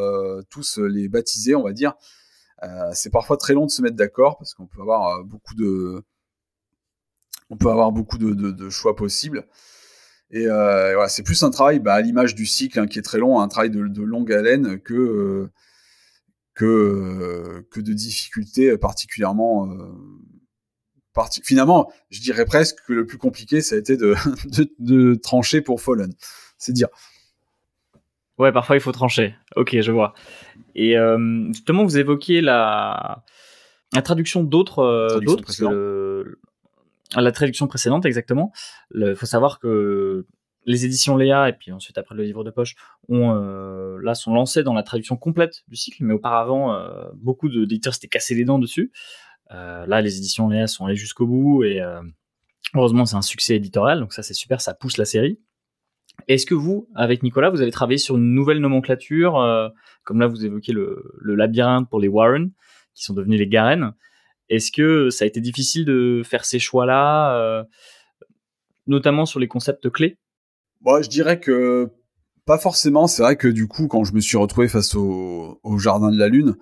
tous 0.50 0.78
les 0.78 1.08
baptiser, 1.08 1.54
on 1.54 1.62
va 1.62 1.72
dire, 1.72 1.94
c'est 2.92 3.10
parfois 3.10 3.36
très 3.36 3.52
long 3.54 3.66
de 3.66 3.70
se 3.70 3.82
mettre 3.82 3.96
d'accord 3.96 4.38
parce 4.38 4.54
qu'on 4.54 4.66
peut 4.66 4.80
avoir 4.80 5.22
beaucoup 5.24 5.54
de 5.54 6.02
on 7.50 7.56
peut 7.56 7.70
avoir 7.70 7.92
beaucoup 7.92 8.18
de, 8.18 8.70
choix 8.70 8.96
possibles. 8.96 9.46
Et 10.30 10.46
voilà, 10.46 11.08
c'est 11.08 11.22
plus 11.22 11.42
un 11.42 11.50
travail 11.50 11.78
bah, 11.78 11.94
à 11.94 12.00
l'image 12.00 12.34
du 12.34 12.46
cycle 12.46 12.80
hein, 12.80 12.86
qui 12.86 12.98
est 12.98 13.02
très 13.02 13.18
long, 13.18 13.40
un 13.40 13.48
travail 13.48 13.70
de, 13.70 14.02
longue 14.02 14.32
haleine 14.32 14.80
que 14.80 15.48
que 16.54 17.66
que 17.70 17.80
de 17.80 17.92
difficultés 17.92 18.76
particulièrement 18.78 19.68
finalement, 21.42 21.92
je 22.10 22.20
dirais 22.20 22.44
presque 22.44 22.78
que 22.86 22.92
le 22.92 23.06
plus 23.06 23.18
compliqué, 23.18 23.60
ça 23.60 23.76
a 23.76 23.78
été 23.78 23.96
de, 23.96 24.14
de, 24.78 25.14
trancher 25.14 25.60
pour 25.60 25.80
Fallen. 25.80 26.12
C'est 26.58 26.72
dire. 26.72 26.88
Ouais, 28.38 28.52
parfois 28.52 28.76
il 28.76 28.80
faut 28.80 28.92
trancher. 28.92 29.34
Ok, 29.56 29.80
je 29.80 29.92
vois. 29.92 30.14
Et 30.74 30.98
euh, 30.98 31.46
justement, 31.52 31.84
vous 31.84 31.98
évoquiez 31.98 32.40
la, 32.40 33.24
la 33.92 34.02
traduction 34.02 34.42
d'autres, 34.42 34.80
euh, 34.80 36.38
la 37.20 37.32
traduction 37.32 37.66
précédente, 37.66 38.06
exactement. 38.06 38.52
Il 38.94 39.14
faut 39.16 39.26
savoir 39.26 39.58
que 39.58 40.26
les 40.66 40.86
éditions 40.86 41.16
Léa 41.16 41.50
et 41.50 41.52
puis 41.52 41.72
ensuite 41.72 41.98
après 41.98 42.14
le 42.14 42.22
livre 42.22 42.42
de 42.42 42.50
poche 42.50 42.74
euh, 43.10 43.98
là 44.02 44.14
sont 44.14 44.32
lancés 44.32 44.62
dans 44.62 44.72
la 44.72 44.82
traduction 44.82 45.16
complète 45.16 45.62
du 45.68 45.76
cycle, 45.76 46.02
mais 46.04 46.14
auparavant 46.14 46.78
beaucoup 47.14 47.48
d'éditeurs 47.48 47.94
s'étaient 47.94 48.08
cassés 48.08 48.34
les 48.34 48.44
dents 48.44 48.58
dessus. 48.58 48.90
Euh, 49.52 49.86
là, 49.86 50.00
les 50.00 50.18
éditions 50.18 50.48
Léa 50.48 50.66
sont 50.66 50.86
allées 50.86 50.96
jusqu'au 50.96 51.26
bout 51.26 51.64
et 51.64 51.80
euh, 51.80 52.00
heureusement, 52.74 53.04
c'est 53.04 53.16
un 53.16 53.22
succès 53.22 53.56
éditorial, 53.56 54.00
donc 54.00 54.12
ça 54.12 54.22
c'est 54.22 54.34
super, 54.34 54.60
ça 54.60 54.74
pousse 54.74 54.96
la 54.96 55.04
série. 55.04 55.38
Est-ce 56.28 56.46
que 56.46 56.54
vous, 56.54 56.88
avec 56.94 57.22
Nicolas, 57.22 57.50
vous 57.50 57.60
avez 57.60 57.70
travaillé 57.70 57.98
sur 57.98 58.16
une 58.16 58.34
nouvelle 58.34 58.58
nomenclature, 58.58 59.38
euh, 59.38 59.68
comme 60.04 60.20
là 60.20 60.26
vous 60.26 60.44
évoquez 60.44 60.72
le, 60.72 61.04
labyrinthe 61.22 61.88
pour 61.90 62.00
les 62.00 62.08
Warren, 62.08 62.52
qui 62.94 63.04
sont 63.04 63.14
devenus 63.14 63.38
les 63.38 63.48
Garen. 63.48 63.94
Est-ce 64.48 64.70
que 64.72 65.10
ça 65.10 65.24
a 65.24 65.28
été 65.28 65.40
difficile 65.40 65.84
de 65.84 66.22
faire 66.24 66.44
ces 66.44 66.58
choix-là, 66.58 67.64
notamment 68.86 69.26
sur 69.26 69.40
les 69.40 69.48
concepts 69.48 69.88
clés? 69.90 70.18
Moi, 70.82 71.02
je 71.02 71.08
dirais 71.08 71.40
que 71.40 71.88
pas 72.44 72.58
forcément. 72.58 73.06
C'est 73.06 73.22
vrai 73.22 73.36
que 73.36 73.48
du 73.48 73.66
coup, 73.68 73.88
quand 73.88 74.04
je 74.04 74.12
me 74.12 74.20
suis 74.20 74.36
retrouvé 74.36 74.68
face 74.68 74.94
au 74.94 75.78
Jardin 75.78 76.10
de 76.10 76.18
la 76.18 76.28
Lune, 76.28 76.56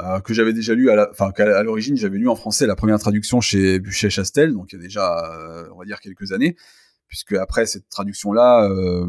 euh, 0.00 0.20
que 0.20 0.32
j'avais 0.32 0.54
déjà 0.54 0.74
lu, 0.74 0.90
à 0.90 1.08
enfin 1.10 1.32
qu'à 1.32 1.62
l'origine 1.62 1.98
j'avais 1.98 2.16
lu 2.16 2.26
en 2.26 2.34
français 2.34 2.66
la 2.66 2.76
première 2.76 2.98
traduction 2.98 3.42
chez 3.42 3.78
Buchet-Chastel, 3.78 4.54
donc 4.54 4.72
il 4.72 4.76
y 4.76 4.78
a 4.78 4.82
déjà, 4.82 5.30
euh, 5.34 5.68
on 5.74 5.78
va 5.78 5.84
dire 5.84 6.00
quelques 6.00 6.32
années, 6.32 6.56
puisque 7.08 7.34
après 7.34 7.66
cette 7.66 7.90
traduction-là, 7.90 8.70
euh, 8.70 9.06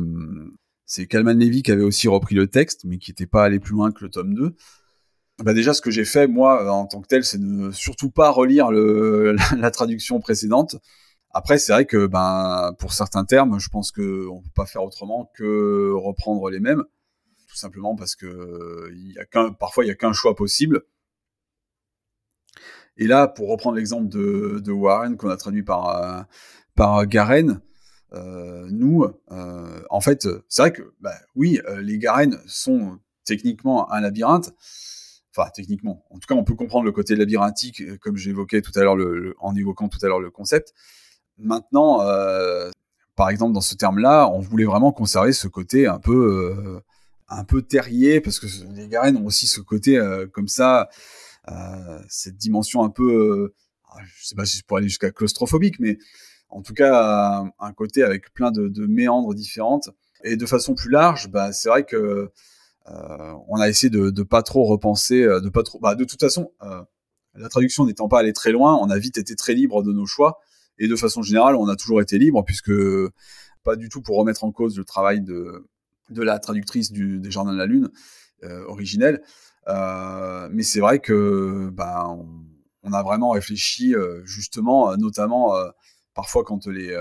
c'est 0.86 1.08
Kalman 1.08 1.40
Levy 1.40 1.64
qui 1.64 1.72
avait 1.72 1.84
aussi 1.84 2.10
repris 2.10 2.36
le 2.36 2.48
texte, 2.48 2.82
mais 2.84 2.98
qui 2.98 3.12
n'était 3.12 3.28
pas 3.28 3.46
allé 3.46 3.60
plus 3.62 3.72
loin 3.72 3.94
que 3.94 4.04
le 4.04 4.10
tome 4.10 4.34
2. 4.34 4.56
Bah 5.40 5.54
déjà, 5.54 5.74
ce 5.74 5.82
que 5.82 5.92
j'ai 5.92 6.06
fait, 6.06 6.28
moi, 6.28 6.72
en 6.72 6.86
tant 6.86 7.02
que 7.02 7.08
tel, 7.08 7.24
c'est 7.24 7.40
ne 7.40 7.72
surtout 7.72 8.12
pas 8.12 8.30
relire 8.30 8.72
la, 8.72 9.72
traduction 9.72 10.20
précédente. 10.20 10.76
Après, 11.32 11.58
c'est 11.58 11.74
vrai 11.74 11.86
que 11.86 12.06
ben, 12.06 12.74
pour 12.80 12.94
certains 12.94 13.26
termes, 13.26 13.60
je 13.60 13.70
pense 13.70 13.92
qu'on 13.92 14.02
ne 14.02 14.44
peut 14.44 14.52
pas 14.56 14.66
faire 14.66 14.84
autrement 14.84 15.32
que 15.36 15.92
reprendre 15.94 16.50
les 16.50 16.60
mêmes 16.60 16.84
tout 17.54 17.60
simplement 17.60 17.96
parce 17.96 18.16
que 18.16 18.90
parfois 19.60 19.86
il 19.86 19.88
y 19.88 19.92
a 19.92 19.96
qu'un 19.96 20.12
choix 20.12 20.36
possible. 20.36 20.82
Et 22.98 23.06
là, 23.06 23.28
pour 23.28 23.50
reprendre 23.50 23.76
l'exemple 23.76 24.10
de, 24.10 24.72
Warren 24.72 25.18
qu'on 25.18 25.30
a 25.30 25.38
traduit 25.38 25.62
par 25.62 26.04
euh, 26.04 26.24
par 26.76 27.06
Garen, 27.06 27.62
euh, 28.14 28.68
nous, 28.72 29.06
euh, 29.32 29.84
en 29.92 30.02
fait, 30.02 30.28
c'est 30.50 30.62
vrai 30.64 30.72
que 30.72 30.94
bah, 31.00 31.14
oui, 31.36 31.60
les 31.80 32.00
Garen 32.00 32.40
sont 32.48 33.00
techniquement 33.24 33.92
un 33.92 34.02
labyrinthe. 34.02 34.52
Enfin, 35.36 35.50
techniquement. 35.54 36.06
En 36.12 36.20
tout 36.20 36.28
cas, 36.28 36.36
on 36.36 36.44
peut 36.44 36.54
comprendre 36.54 36.86
le 36.86 36.92
côté 36.92 37.16
labyrinthique, 37.16 37.98
comme 38.00 38.18
j'évoquais 38.18 38.62
tout 38.62 38.72
à 38.76 38.82
l'heure, 38.82 38.98
en 39.40 39.56
évoquant 39.56 39.90
tout 39.90 39.98
à 40.04 40.08
l'heure 40.08 40.20
le 40.20 40.30
concept. 40.30 40.74
Maintenant, 41.40 42.00
par 43.16 43.30
exemple, 43.30 43.54
dans 43.54 43.62
ce 43.62 43.74
terme-là, 43.76 44.30
on 44.30 44.40
voulait 44.40 44.66
vraiment 44.66 44.92
conserver 44.92 45.34
ce 45.34 45.48
côté 45.48 45.88
un 45.88 46.00
peu 46.00 46.82
un 47.34 47.44
peu 47.44 47.62
terrier 47.62 48.22
parce 48.22 48.40
que 48.40 48.48
les 48.74 48.88
Garen 48.88 49.18
ont 49.18 49.26
aussi 49.26 49.48
ce 49.48 49.62
côté 49.62 49.98
euh, 49.98 50.28
comme 50.28 50.48
ça, 50.48 50.90
euh, 51.50 52.00
cette 52.08 52.38
dimension 52.38 52.84
un 52.84 52.90
peu, 52.90 53.12
euh, 53.14 53.56
ah, 53.90 54.00
je 54.04 54.28
sais 54.28 54.36
pas 54.36 54.46
si 54.46 54.58
je 54.58 54.64
pourrais 54.64 54.80
aller 54.80 54.90
jusqu'à 54.90 55.12
claustrophobique, 55.12 55.80
mais 55.80 55.98
en 56.50 56.62
tout 56.62 56.74
cas 56.74 57.44
un 57.60 57.74
côté 57.74 58.04
avec 58.04 58.34
plein 58.34 58.52
de, 58.52 58.86
méandres 58.86 59.34
différentes. 59.34 59.90
Et 60.26 60.38
de 60.38 60.46
façon 60.46 60.74
plus 60.74 60.90
large, 60.90 61.30
bah, 61.30 61.52
c'est 61.52 61.68
vrai 61.68 61.84
que 61.84 62.32
on 62.86 63.60
a 63.60 63.70
essayé 63.70 63.90
de, 63.90 64.10
de 64.10 64.24
pas 64.24 64.44
trop 64.44 64.66
repenser, 64.66 65.24
de 65.24 65.50
pas 65.50 65.64
trop. 65.64 65.80
Bah, 65.80 65.96
de 65.96 66.04
toute 66.04 66.20
façon, 66.20 66.52
la 67.36 67.50
traduction 67.50 67.86
n'étant 67.86 68.08
pas 68.08 68.20
allée 68.20 68.34
très 68.34 68.52
loin, 68.52 68.78
on 68.82 68.90
a 68.90 68.98
vite 68.98 69.18
été 69.18 69.36
très 69.36 69.54
libre 69.54 69.84
de 69.84 69.92
nos 69.92 70.06
choix. 70.06 70.40
Et 70.80 70.88
de 70.88 70.96
façon 70.96 71.22
générale, 71.22 71.56
on 71.56 71.68
a 71.68 71.76
toujours 71.76 72.02
été 72.02 72.18
libre 72.18 72.44
puisque 72.44 72.74
pas 73.64 73.76
du 73.76 73.90
tout 73.90 74.02
pour 74.02 74.18
remettre 74.18 74.44
en 74.44 74.52
cause 74.52 74.78
le 74.78 74.84
travail 74.84 75.22
de, 75.22 75.68
de 76.10 76.22
la 76.22 76.40
traductrice 76.40 76.92
du, 76.92 77.20
des 77.20 77.32
Jardins 77.32 77.54
de 77.54 77.58
la 77.58 77.66
Lune 77.66 77.90
euh, 78.44 78.66
originelle. 78.66 79.22
Euh, 79.68 80.50
mais 80.52 80.64
c'est 80.64 80.80
vrai 80.80 81.00
que 81.00 81.70
ben, 81.72 82.26
on, 82.84 82.94
a 82.94 83.02
vraiment 83.02 83.30
réfléchi 83.32 83.96
euh, 83.96 84.22
justement, 84.26 84.96
notamment 84.98 85.54
parfois 86.14 86.44
quand 86.44 86.68
les 86.68 86.92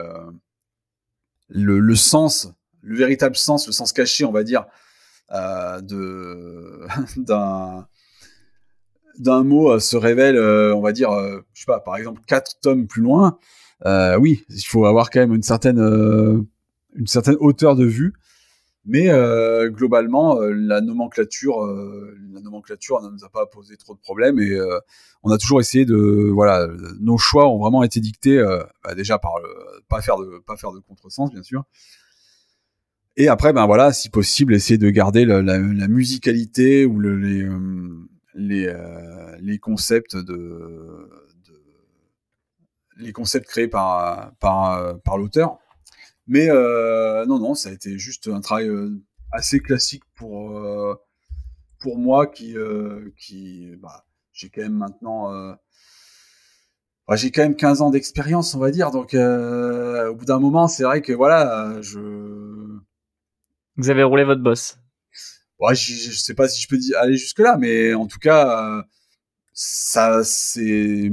le, 1.48 1.80
le, 1.80 1.96
sens, 1.96 2.48
le 2.80 2.96
véritable 2.96 3.36
sens, 3.36 3.66
le 3.66 3.72
sens 3.72 3.92
caché, 3.92 4.24
on 4.24 4.32
va 4.32 4.44
dire, 4.44 4.66
de 5.30 6.86
d'un 7.16 7.86
d'un 9.18 9.44
mot 9.44 9.78
se 9.78 9.96
révèle, 9.96 10.38
on 10.38 10.80
va 10.80 10.92
dire, 10.92 11.10
je 11.52 11.60
sais 11.60 11.66
pas, 11.66 11.80
par 11.80 11.96
exemple 11.96 12.22
quatre 12.26 12.58
tomes 12.60 12.86
plus 12.86 13.02
loin. 13.02 13.38
oui, 14.18 14.44
il 14.48 14.62
faut 14.62 14.86
avoir 14.86 15.10
quand 15.10 15.20
même 15.20 15.34
une 15.34 15.42
certaine 15.42 15.78
une 16.94 17.06
certaine 17.06 17.36
hauteur 17.40 17.76
de 17.76 17.84
vue 17.84 18.14
mais 18.84 19.10
euh, 19.10 19.70
globalement, 19.70 20.40
euh, 20.40 20.52
la 20.52 20.80
nomenclature, 20.80 21.64
euh, 21.64 22.16
la 22.32 22.40
nomenclature 22.40 23.00
ne 23.00 23.10
nous 23.10 23.24
a 23.24 23.28
pas 23.28 23.46
posé 23.46 23.76
trop 23.76 23.94
de 23.94 24.00
problèmes 24.00 24.40
et 24.40 24.58
on 25.22 25.30
a 25.30 25.38
toujours 25.38 25.60
essayé 25.60 25.84
de, 25.84 26.30
voilà, 26.32 26.66
nos 27.00 27.16
choix 27.16 27.48
ont 27.48 27.58
vraiment 27.58 27.84
été 27.84 28.00
dictés 28.00 28.42
bah, 28.82 28.94
déjà 28.94 29.18
par 29.18 29.38
le, 29.40 29.48
pas 29.88 30.00
faire 30.00 30.16
de, 30.16 30.42
pas 30.44 30.56
faire 30.56 30.72
de 30.72 30.80
contresens 30.80 31.30
bien 31.30 31.42
sûr. 31.42 31.64
Et 33.16 33.28
après, 33.28 33.52
ben 33.52 33.66
voilà, 33.66 33.92
si 33.92 34.08
possible, 34.08 34.54
essayer 34.54 34.78
de 34.78 34.90
garder 34.90 35.24
la, 35.24 35.42
musicalité 35.88 36.86
ou 36.86 36.98
le, 36.98 37.16
les, 37.16 37.46
les, 38.34 38.74
les 39.40 39.58
concepts 39.58 40.16
de, 40.16 41.08
les 42.96 43.12
concepts 43.12 43.46
créés 43.46 43.68
par 43.68 44.32
par 44.40 45.18
l'auteur 45.18 45.58
mais 46.26 46.48
euh, 46.50 47.26
non, 47.26 47.38
non, 47.38 47.54
ça 47.54 47.70
a 47.70 47.72
été 47.72 47.98
juste 47.98 48.28
un 48.28 48.40
travail 48.40 48.68
euh, 48.68 48.90
assez 49.32 49.60
classique 49.60 50.04
pour, 50.14 50.56
euh, 50.56 50.94
pour 51.80 51.98
moi 51.98 52.26
qui, 52.26 52.54
qui 53.18 53.74
bah, 53.80 54.04
j'ai 54.32 54.48
quand 54.48 54.62
même 54.62 54.74
maintenant 54.74 55.30
bah, 57.08 57.16
j'ai 57.16 57.30
quand 57.30 57.42
même 57.42 57.56
15 57.56 57.82
ans 57.82 57.90
d'expérience, 57.90 58.54
on 58.54 58.60
va 58.60 58.70
dire. 58.70 58.90
Donc, 58.92 59.14
au 59.14 60.14
bout 60.14 60.24
d'un 60.24 60.38
moment, 60.38 60.68
c'est 60.68 60.84
vrai 60.84 61.02
que 61.02 61.12
voilà, 61.12 61.80
je. 61.82 61.98
Vous 63.76 63.90
avez 63.90 64.02
roulé 64.02 64.24
votre 64.24 64.42
boss. 64.42 64.78
Ouais, 65.58 65.74
je, 65.74 65.92
je 65.92 66.18
sais 66.18 66.34
pas 66.34 66.48
si 66.48 66.60
je 66.60 66.68
peux 66.68 66.78
dire, 66.78 66.96
aller 66.98 67.16
jusque 67.16 67.38
là, 67.38 67.56
mais 67.58 67.94
en 67.94 68.06
tout 68.06 68.18
cas, 68.18 68.84
ça, 69.52 70.24
c'est 70.24 71.12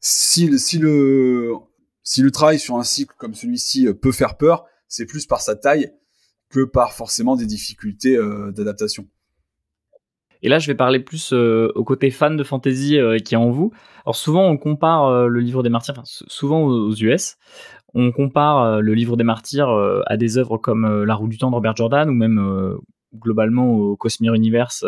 si, 0.00 0.58
si 0.58 0.78
le 0.78 1.52
si 2.02 2.20
le 2.20 2.30
travail 2.30 2.58
sur 2.58 2.76
un 2.76 2.84
cycle 2.84 3.14
comme 3.16 3.34
celui-ci 3.34 3.88
euh, 3.88 3.94
peut 3.94 4.12
faire 4.12 4.36
peur, 4.36 4.66
c'est 4.86 5.06
plus 5.06 5.26
par 5.26 5.40
sa 5.40 5.56
taille 5.56 5.90
que 6.50 6.64
par 6.64 6.92
forcément 6.92 7.34
des 7.34 7.46
difficultés 7.46 8.16
euh, 8.16 8.52
d'adaptation. 8.52 9.08
Et 10.42 10.50
là, 10.50 10.58
je 10.58 10.66
vais 10.66 10.74
parler 10.74 11.00
plus 11.00 11.32
euh, 11.32 11.72
au 11.74 11.84
côté 11.84 12.10
fan 12.10 12.36
de 12.36 12.44
fantasy 12.44 12.98
qui 13.24 13.34
est 13.34 13.38
en 13.38 13.50
vous. 13.50 13.72
Alors 14.04 14.14
souvent, 14.14 14.46
on 14.46 14.58
compare 14.58 15.26
le 15.26 15.40
livre 15.40 15.62
des 15.62 15.70
martyrs, 15.70 16.02
souvent 16.04 16.60
aux, 16.64 16.94
US, 16.94 17.38
on 17.94 18.12
compare 18.12 18.80
le 18.82 18.94
livre 18.94 19.16
des 19.16 19.24
martyrs 19.24 19.70
à 20.06 20.16
des 20.16 20.36
œuvres 20.36 20.58
comme 20.58 21.04
La 21.04 21.14
roue 21.14 21.28
du 21.28 21.38
temps 21.38 21.50
de 21.50 21.54
Robert 21.54 21.76
Jordan 21.76 22.08
ou 22.08 22.12
même 22.12 22.76
globalement 23.14 23.72
au 23.72 23.96
Cosmere 23.96 24.34
Universe 24.34 24.84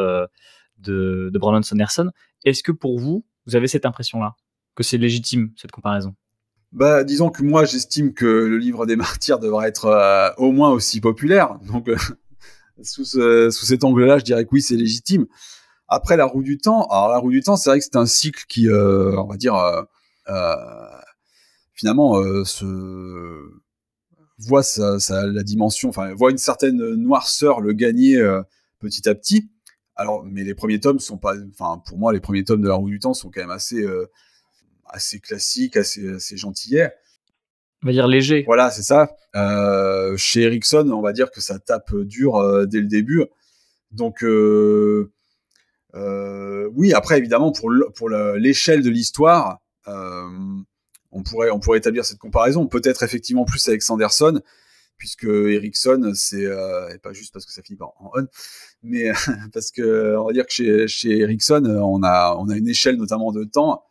de, 0.79 1.31
de 1.33 1.39
Brandon 1.39 1.63
Sanderson. 1.63 2.11
Est-ce 2.45 2.63
que 2.63 2.73
pour 2.73 2.99
vous, 2.99 3.25
vous 3.47 3.57
avez 3.57 3.69
cette 3.69 3.87
impression-là? 3.87 4.35
Que 4.75 4.83
c'est 4.83 4.99
légitime 4.99 5.53
cette 5.57 5.71
comparaison? 5.71 6.15
Bah, 6.73 7.05
disons 7.05 7.31
que 7.31 7.43
moi, 7.43 7.65
j'estime 7.65 8.13
que 8.13 8.27
le 8.27 8.59
livre 8.59 8.87
des 8.87 8.97
martyrs 8.97 9.39
devrait 9.39 9.69
être 9.69 9.87
euh, 9.87 10.31
au 10.37 10.53
moins 10.53 10.71
aussi 10.71 11.01
populaire. 11.01 11.59
Donc, 11.67 11.89
euh, 11.89 11.97
sous, 12.83 13.05
sous 13.05 13.67
cet 13.67 13.85
angle-là, 13.85 14.19
je 14.19 14.25
dirais 14.25 14.45
que 14.45 14.51
oui, 14.53 14.63
c'est 14.63 14.77
légitime. 14.77 15.27
Après, 15.89 16.17
la 16.17 16.27
roue 16.27 16.43
du 16.43 16.59
temps. 16.59 16.87
Alors, 16.89 17.09
la 17.09 17.19
roue 17.19 17.31
du 17.31 17.41
temps, 17.41 17.57
c'est 17.57 17.71
vrai 17.71 17.79
que 17.79 17.85
c'est 17.85 17.97
un 17.97 18.07
cycle 18.07 18.45
qui, 18.49 18.69
euh, 18.69 19.17
on 19.17 19.27
va 19.27 19.37
dire, 19.37 19.55
finalement, 21.77 22.15
se 22.45 22.65
voit 24.39 24.65
sa, 24.65 24.99
la 25.27 25.43
dimension, 25.45 25.89
enfin, 25.91 26.13
voit 26.15 26.33
une 26.33 26.39
certaine 26.39 26.95
noirceur 26.95 27.61
le 27.61 27.73
gagner 27.73 28.21
petit 28.81 29.09
à 29.09 29.15
petit. 29.15 29.49
Alors, 29.95 30.25
mais 30.25 30.43
les 30.43 30.55
premiers 30.55 30.81
tomes 30.81 30.99
sont 30.99 31.17
pas, 31.17 31.35
enfin, 31.53 31.81
pour 31.87 31.97
moi, 31.97 32.13
les 32.13 32.21
premiers 32.21 32.43
tomes 32.45 32.61
de 32.61 32.69
la 32.69 32.75
roue 32.75 32.91
du 32.91 32.99
temps 32.99 33.15
sont 33.15 33.31
quand 33.31 33.41
même 33.41 33.51
assez 33.51 33.87
assez 34.87 35.21
classique, 35.21 35.77
assez, 35.77 36.09
assez 36.15 36.37
On 36.45 37.87
va 37.87 37.93
dire 37.93 38.07
léger. 38.09 38.43
Voilà, 38.47 38.71
c'est 38.71 38.83
ça. 38.83 39.17
chez 40.17 40.43
Ericsson, 40.43 40.91
on 40.91 41.03
va 41.03 41.13
dire 41.13 41.31
que 41.31 41.41
ça 41.41 41.59
tape 41.59 41.95
dur 41.95 42.67
dès 42.67 42.81
le 42.81 42.89
début. 42.89 43.25
Donc 43.91 44.25
oui, 46.75 46.93
après 46.93 47.19
évidemment 47.19 47.53
pour 47.53 47.73
pour 47.95 48.11
l'échelle 48.11 48.83
de 48.83 48.91
l'histoire, 48.91 49.61
on 51.17 51.23
pourrait 51.23 51.51
on 51.51 51.61
pourrait 51.61 51.79
établir 51.79 52.05
cette 52.05 52.19
comparaison. 52.19 52.67
Peut-être 52.67 53.03
effectivement 53.03 53.45
plus 53.45 53.67
avec 53.69 53.83
Sanderson, 53.83 54.41
puisque 54.97 55.25
Ericsson, 55.25 56.13
c'est 56.15 56.47
euh, 56.47 56.97
pas 57.03 57.13
juste 57.13 57.33
parce 57.33 57.47
que 57.47 57.53
ça 57.53 57.63
finit 57.63 57.77
par 57.77 57.89
en 58.01 58.13
on, 58.15 58.27
mais 58.83 59.11
parce 59.53 59.71
que 59.71 60.17
on 60.17 60.27
va 60.27 60.33
dire 60.33 60.47
que 60.47 60.53
chez, 60.53 60.89
chez 60.89 61.19
Ericsson, 61.19 61.65
on 61.65 62.03
a 62.03 62.37
on 62.39 62.49
a 62.49 62.57
une 62.57 62.69
échelle 62.69 62.97
notamment 62.97 63.33
de 63.33 63.45
temps 63.45 63.83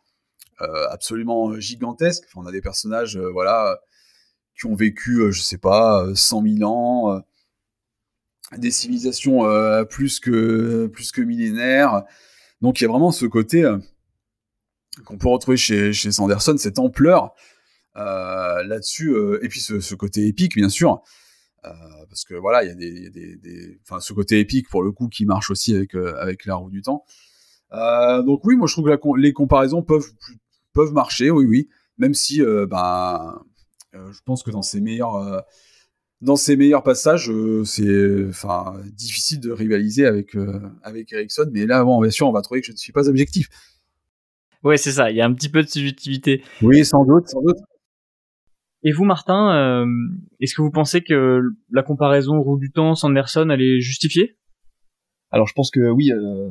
euh, 0.62 0.88
absolument 0.90 1.58
gigantesque. 1.60 2.24
On 2.34 2.46
a 2.46 2.52
des 2.52 2.62
personnages, 2.62 3.18
euh, 3.18 3.30
voilà, 3.30 3.78
qui 4.58 4.66
ont 4.66 4.74
vécu, 4.74 5.20
euh, 5.20 5.30
je 5.30 5.42
sais 5.42 5.58
pas, 5.58 6.06
100 6.14 6.42
000 6.58 6.70
ans, 6.70 7.20
des 8.56 8.70
civilisations 8.70 9.42
plus 9.86 10.20
que 10.20 10.86
plus 10.86 11.12
que 11.12 11.20
millénaires. 11.20 12.04
Donc 12.62 12.80
il 12.80 12.84
y 12.84 12.86
a 12.86 12.88
vraiment 12.88 13.10
ce 13.12 13.26
côté 13.26 13.68
qu'on 15.04 15.18
peut 15.18 15.28
retrouver 15.28 15.56
chez, 15.56 15.92
Sanderson, 15.92 16.56
cette 16.58 16.78
ampleur 16.78 17.34
euh, 17.96 18.62
là-dessus, 18.64 19.10
euh, 19.10 19.42
et 19.42 19.48
puis 19.48 19.60
ce, 19.60 19.94
côté 19.94 20.26
épique, 20.26 20.54
bien 20.54 20.68
sûr, 20.68 21.02
euh, 21.64 21.70
parce 22.08 22.24
que 22.24 22.34
voilà, 22.34 22.64
il 22.64 22.68
y 22.68 22.70
a 22.70 22.74
des, 22.74 23.80
ce 24.00 24.12
côté 24.12 24.40
épique 24.40 24.68
pour 24.68 24.82
le 24.82 24.92
coup 24.92 25.08
qui 25.08 25.26
marche 25.26 25.50
aussi 25.50 25.74
avec 25.74 25.94
avec 25.94 26.44
la 26.46 26.56
roue 26.56 26.70
du 26.70 26.82
temps. 26.82 27.04
donc 27.72 28.44
oui, 28.44 28.56
moi 28.56 28.66
je 28.66 28.74
trouve 28.74 28.84
que 28.86 29.20
les 29.20 29.32
comparaisons 29.32 29.82
peuvent 29.82 30.10
peuvent 30.72 30.92
marcher, 30.92 31.30
oui, 31.30 31.46
oui, 31.46 31.68
même 31.98 32.14
si, 32.14 32.42
ben, 32.42 33.42
je 33.92 34.20
pense 34.24 34.42
que 34.42 34.50
dans 34.50 34.62
ses 34.62 34.80
meilleurs 34.80 35.44
dans 36.22 36.36
ses 36.36 36.56
meilleurs 36.56 36.82
passages, 36.82 37.30
c'est 37.64 38.26
difficile 38.92 39.40
de 39.40 39.50
rivaliser 39.50 40.06
avec 40.06 40.36
avec 40.82 41.12
Ericsson, 41.12 41.48
mais 41.50 41.66
là, 41.66 41.82
bon, 41.82 42.00
bien 42.00 42.10
sûr, 42.10 42.28
on 42.28 42.32
va 42.32 42.42
trouver 42.42 42.60
que 42.60 42.66
je 42.66 42.72
ne 42.72 42.76
suis 42.76 42.92
pas 42.92 43.08
objectif. 43.08 43.48
Ouais, 44.62 44.76
c'est 44.76 44.92
ça. 44.92 45.10
Il 45.10 45.16
y 45.16 45.20
a 45.20 45.26
un 45.26 45.34
petit 45.34 45.48
peu 45.48 45.62
de 45.62 45.68
subjectivité. 45.68 46.42
Oui, 46.62 46.84
sans 46.84 47.04
doute, 47.04 47.28
sans 47.28 47.42
doute. 47.42 47.58
Et 48.82 48.92
vous, 48.92 49.04
Martin, 49.04 49.52
euh, 49.54 49.86
est-ce 50.40 50.54
que 50.54 50.62
vous 50.62 50.70
pensez 50.70 51.02
que 51.02 51.40
la 51.70 51.82
comparaison 51.82 52.40
roue 52.40 52.58
du 52.58 52.70
temps 52.70 52.94
Sanderson 52.94 53.48
elle 53.50 53.62
est 53.62 53.80
justifiée? 53.80 54.36
Alors, 55.30 55.46
je 55.46 55.54
pense 55.54 55.70
que 55.70 55.90
oui, 55.90 56.12
euh, 56.12 56.50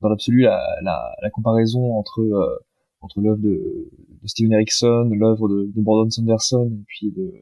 dans 0.00 0.08
l'absolu, 0.08 0.42
la, 0.42 0.64
la, 0.82 1.12
la, 1.20 1.30
comparaison 1.30 1.94
entre 1.94 2.20
euh, 2.20 2.58
entre 3.00 3.20
l'œuvre 3.20 3.40
de, 3.40 3.90
de, 4.22 4.26
Steven 4.28 4.52
Erickson, 4.52 5.10
l'œuvre 5.12 5.48
de, 5.48 5.72
de, 5.74 5.82
Brandon 5.82 6.08
Sanderson 6.08 6.70
et 6.72 6.84
puis 6.86 7.10
de, 7.10 7.32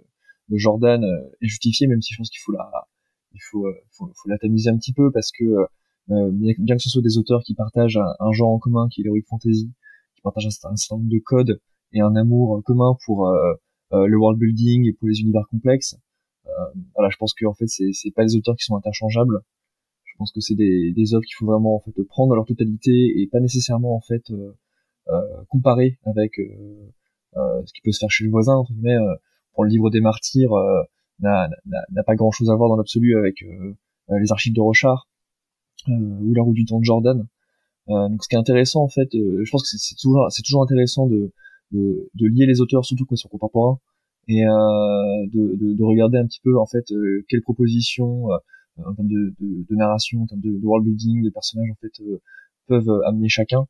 de 0.49 0.57
Jordan 0.57 1.05
est 1.05 1.47
justifiée, 1.47 1.87
même 1.87 2.01
si 2.01 2.15
je 2.15 2.19
pense 2.19 2.31
qu'il 2.31 2.41
faut 2.41 2.53
la 2.53 2.71
il 3.35 3.41
faut, 3.51 3.67
faut, 3.91 4.11
faut 4.15 4.29
la 4.29 4.39
tamiser 4.39 4.71
un 4.71 4.77
petit 4.79 4.95
peu 4.95 5.13
parce 5.13 5.31
que 5.33 5.45
bien, 6.09 6.77
que 6.77 6.83
ce 6.83 6.89
soit 6.89 7.03
des 7.03 7.19
auteurs 7.19 7.43
qui 7.43 7.55
partagent 7.55 7.99
un, 7.99 8.33
genre 8.33 8.51
en 8.51 8.59
commun 8.59 8.89
qui 8.91 9.03
est 9.03 9.05
l'heroic 9.05 9.23
fantasy, 9.29 9.71
qui 10.21 10.23
partagent 10.23 10.47
un, 10.47 10.77
certain 10.77 10.97
nombre 10.97 11.11
de 11.11 11.19
codes 11.19 11.61
et 11.93 12.01
un 12.01 12.15
amour 12.15 12.63
commun 12.65 12.97
pour 13.05 13.29
euh, 13.93 14.07
le 14.07 14.17
world 14.17 14.39
building 14.39 14.87
et 14.87 14.93
pour 14.93 15.09
les 15.09 15.21
univers 15.21 15.47
complexes. 15.51 15.97
Euh, 16.47 16.51
voilà, 16.95 17.11
je 17.11 17.17
pense 17.17 17.35
que 17.35 17.45
en 17.47 17.55
fait 17.55 17.67
c'est 17.67 18.11
pas 18.15 18.25
des 18.25 18.37
auteurs 18.37 18.57
qui 18.57 18.65
sont 18.65 18.77
interchangeables. 18.77 19.41
Je 20.05 20.13
pense 20.19 20.33
que 20.33 20.41
c'est 20.41 20.55
des 20.55 21.15
œuvres 21.15 21.25
qu'il 21.25 21.35
faut 21.35 21.47
vraiment 21.47 21.77
en 21.77 21.81
fait 21.81 21.93
prendre 22.05 22.31
dans 22.31 22.37
leur 22.37 22.45
totalité 22.45 23.21
et 23.21 23.27
pas 23.27 23.41
nécessairement 23.41 23.97
en 23.97 24.01
fait 24.01 24.31
euh, 24.31 24.53
comparer 25.49 25.99
avec 26.05 26.35
ce 26.37 27.73
qui 27.73 27.81
peut 27.83 27.91
se 27.91 27.99
faire 27.99 28.11
chez 28.11 28.25
le 28.25 28.31
voisin 28.31 28.55
entre 28.55 28.73
guillemets. 28.73 28.99
pour 29.55 29.65
le 29.65 29.71
livre 29.71 29.91
des 29.91 30.01
martyrs 30.01 30.53
n'a 31.21 31.49
n'a 31.69 32.03
pas 32.05 32.17
grand 32.17 32.31
chose 32.31 32.51
à 32.51 32.55
voir 32.55 32.69
dans 32.69 32.77
l'absolu 32.77 33.17
avec 33.17 33.43
les 34.09 34.31
archives 34.31 34.55
de 34.55 34.61
Rochard 34.61 35.09
ou 35.89 36.35
la 36.35 36.43
roue 36.43 36.53
du 36.53 36.65
temps 36.65 36.81
de 36.81 36.85
Jordan. 36.85 37.27
Donc 37.91 38.23
ce 38.23 38.29
qui 38.29 38.37
est 38.37 38.39
intéressant 38.39 38.83
en 38.83 38.89
fait, 38.89 39.09
je 39.13 39.51
pense 39.51 39.63
que 39.63 39.77
c'est 39.77 39.95
toujours 39.97 40.27
c'est 40.31 40.43
toujours 40.43 40.63
intéressant 40.63 41.07
de 41.07 41.33
de, 41.73 42.11
de 42.15 42.27
lier 42.27 42.47
les 42.47 42.61
auteurs, 42.61 42.85
surtout 42.85 43.05
quand 43.07 43.15
ils 43.15 43.19
sont 43.19 43.29
contemporains, 43.29 43.79
et 44.29 44.45
euh, 44.45 45.27
de, 45.33 45.57
de, 45.57 45.75
de, 45.75 45.85
regarder 45.85 46.19
un 46.19 46.27
petit 46.27 46.41
peu 46.43 46.59
en 46.59 46.67
fait 46.67 46.91
euh, 46.93 47.25
quelles 47.29 47.43
propositions 47.43 48.31
euh, 48.33 48.37
en 48.85 48.95
termes 48.95 49.09
de, 49.09 49.35
de, 49.41 49.67
de, 49.69 49.75
narration, 49.75 50.23
en 50.23 50.27
termes 50.27 50.41
de, 50.41 50.59
world 50.63 50.87
building, 50.87 51.23
de 51.25 51.31
personnages 51.31 51.71
en 51.71 51.77
fait 51.81 51.93
peuvent 52.67 53.03
amener 53.07 53.29
chacun. 53.29 53.67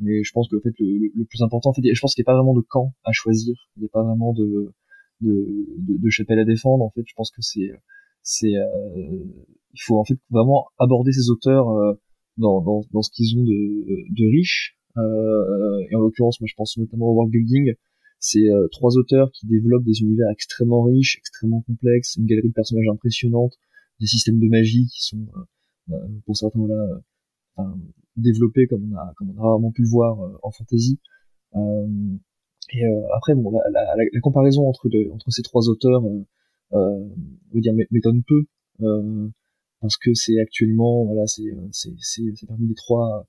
Mais 0.00 0.22
je 0.22 0.32
pense 0.32 0.48
que 0.48 0.56
en 0.56 0.60
fait 0.60 0.74
le, 0.78 1.10
le, 1.14 1.24
plus 1.24 1.42
important, 1.42 1.70
en 1.70 1.72
fait, 1.72 1.82
je 1.84 2.00
pense 2.00 2.14
qu'il 2.14 2.22
n'y 2.22 2.26
a 2.26 2.32
pas 2.32 2.36
vraiment 2.36 2.54
de 2.54 2.60
camp 2.60 2.92
à 3.04 3.12
choisir, 3.12 3.54
il 3.76 3.80
n'y 3.80 3.86
a 3.86 3.90
pas 3.92 4.02
vraiment 4.02 4.32
de, 4.32 4.72
de, 5.20 5.66
de, 5.78 6.10
chapelle 6.10 6.38
à 6.38 6.44
défendre. 6.44 6.84
En 6.84 6.90
fait, 6.90 7.02
je 7.06 7.14
pense 7.14 7.30
que 7.30 7.40
c'est 7.40 7.70
c'est 8.22 8.52
il 9.74 9.82
faut 9.82 9.98
en 9.98 10.04
fait 10.04 10.18
vraiment 10.30 10.66
aborder 10.78 11.12
ces 11.12 11.30
auteurs 11.30 11.96
dans, 12.36 12.60
dans, 12.62 12.82
dans 12.92 13.02
ce 13.02 13.10
qu'ils 13.10 13.38
ont 13.38 13.44
de, 13.44 14.04
de 14.10 14.24
riche 14.26 14.76
euh, 14.98 15.86
et 15.90 15.94
en 15.94 16.00
l'occurrence, 16.00 16.40
moi 16.40 16.46
je 16.48 16.54
pense 16.54 16.76
notamment 16.76 17.06
au 17.06 17.14
world 17.14 17.30
building. 17.30 17.74
C'est 18.18 18.48
euh, 18.50 18.68
trois 18.68 18.96
auteurs 18.96 19.30
qui 19.32 19.46
développent 19.46 19.84
des 19.84 20.00
univers 20.00 20.30
extrêmement 20.30 20.82
riches, 20.82 21.16
extrêmement 21.18 21.62
complexes, 21.62 22.16
une 22.16 22.26
galerie 22.26 22.48
de 22.48 22.54
personnages 22.54 22.88
impressionnante, 22.88 23.54
des 24.00 24.06
systèmes 24.06 24.38
de 24.38 24.48
magie 24.48 24.86
qui 24.86 25.02
sont 25.02 25.26
euh, 25.90 25.94
pour 26.24 26.36
certains 26.36 26.60
voilà 26.60 27.00
enfin, 27.56 27.76
développés 28.16 28.66
comme 28.66 28.92
on 28.92 28.96
a 28.96 29.12
comme 29.16 29.30
on 29.30 29.38
a 29.38 29.42
rarement 29.42 29.72
pu 29.72 29.82
le 29.82 29.88
voir 29.88 30.18
en 30.42 30.50
fantasy. 30.52 31.00
et 31.54 32.84
après 33.16 33.34
bon 33.34 33.50
la, 33.50 33.70
la, 33.70 33.96
la, 33.96 34.20
comparaison 34.20 34.68
entre 34.68 34.88
de, 34.88 35.10
entre 35.12 35.30
ces 35.30 35.42
trois 35.42 35.68
auteurs 35.68 36.04
euh, 36.72 37.08
veut 37.52 37.60
dire 37.60 37.74
m'étonne 37.90 38.22
peu 38.22 38.44
parce 39.82 39.96
que 39.98 40.14
c'est 40.14 40.38
actuellement 40.38 41.04
voilà 41.04 41.26
c'est 41.26 41.54
c'est 41.72 41.92
c'est 42.00 42.46
parmi 42.46 42.68
les 42.68 42.74
trois 42.74 43.28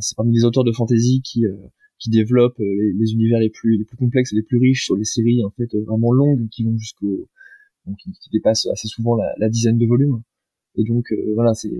c'est 0.00 0.16
parmi 0.16 0.32
les 0.32 0.44
auteurs 0.44 0.64
de 0.64 0.72
fantasy 0.72 1.20
qui 1.22 1.44
euh, 1.44 1.56
qui 1.98 2.08
développent 2.08 2.60
euh, 2.60 2.92
les, 2.96 3.12
univers 3.12 3.40
les 3.40 3.50
plus 3.50 3.76
les 3.76 3.84
plus 3.84 3.96
complexes 3.96 4.32
et 4.32 4.36
les 4.36 4.42
plus 4.42 4.58
riches 4.58 4.84
sur 4.84 4.96
les 4.96 5.04
séries 5.04 5.44
en 5.44 5.50
fait 5.50 5.76
vraiment 5.76 6.12
longues 6.12 6.48
qui 6.50 6.64
vont 6.64 6.78
jusqu'au 6.78 7.28
donc 7.84 7.96
qui, 7.96 8.12
dépassent 8.32 8.66
assez 8.66 8.86
souvent 8.86 9.16
la, 9.16 9.48
dizaine 9.48 9.78
de 9.78 9.86
volumes. 9.86 10.22
Et 10.76 10.84
donc 10.84 11.12
euh, 11.12 11.32
voilà 11.34 11.54
c'est 11.54 11.72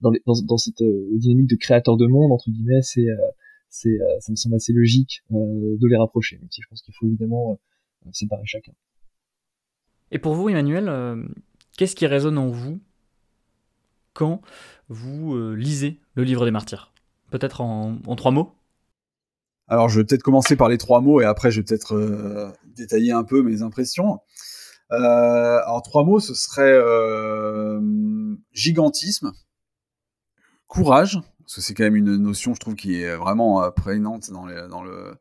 dans, 0.00 0.10
les, 0.10 0.22
dans, 0.24 0.34
dans, 0.42 0.56
cette 0.56 0.82
dynamique 1.14 1.48
de 1.48 1.56
créateur 1.56 1.96
de 1.96 2.06
monde 2.06 2.30
entre 2.30 2.50
guillemets 2.50 2.82
c'est 2.82 3.06
c'est 3.70 3.98
ça 4.20 4.30
me 4.30 4.36
semble 4.36 4.54
assez 4.54 4.72
logique 4.72 5.22
de 5.30 5.86
les 5.88 5.96
rapprocher 5.96 6.38
même 6.38 6.48
si 6.50 6.62
je 6.62 6.68
pense 6.68 6.82
qu'il 6.82 6.94
faut 6.94 7.06
évidemment 7.06 7.58
séparer 8.12 8.44
chacun. 8.44 8.72
Et 10.12 10.18
pour 10.18 10.34
vous 10.34 10.48
Emmanuel 10.48 10.88
qu'est-ce 11.76 11.96
qui 11.96 12.06
résonne 12.06 12.38
en 12.38 12.48
vous 12.48 12.80
quand 14.14 14.40
vous 14.88 15.34
euh, 15.34 15.54
lisez 15.54 16.00
le 16.14 16.24
livre 16.24 16.44
des 16.44 16.50
martyrs? 16.50 16.92
Peut-être 17.30 17.60
en, 17.60 17.98
trois 18.16 18.30
mots? 18.30 18.54
Alors, 19.68 19.88
je 19.88 20.00
vais 20.00 20.04
peut-être 20.04 20.22
commencer 20.22 20.56
par 20.56 20.68
les 20.68 20.76
trois 20.76 21.00
mots 21.00 21.20
et 21.20 21.24
après, 21.24 21.50
je 21.50 21.60
vais 21.60 21.64
peut-être 21.64 21.94
euh, 21.94 22.52
détailler 22.66 23.12
un 23.12 23.24
peu 23.24 23.42
mes 23.42 23.62
impressions. 23.62 24.20
Euh, 24.90 25.60
en 25.66 25.80
trois 25.80 26.04
mots, 26.04 26.20
ce 26.20 26.34
serait 26.34 26.78
gigantisme, 28.52 29.32
courage, 30.66 31.20
parce 31.40 31.54
que 31.54 31.60
c'est 31.62 31.72
quand 31.72 31.84
même 31.84 31.96
une 31.96 32.16
notion, 32.16 32.54
je 32.54 32.60
trouve, 32.60 32.74
qui 32.74 33.00
est 33.00 33.16
vraiment 33.16 33.70
prégnante 33.70 34.30
dans 34.30 34.44
le 34.84 35.16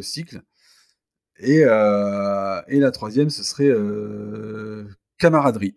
cycle. 0.00 0.40
Et, 1.40 1.60
et 1.60 2.80
la 2.80 2.90
troisième, 2.92 3.30
ce 3.30 3.42
serait 3.42 3.72
camaraderie 5.18 5.76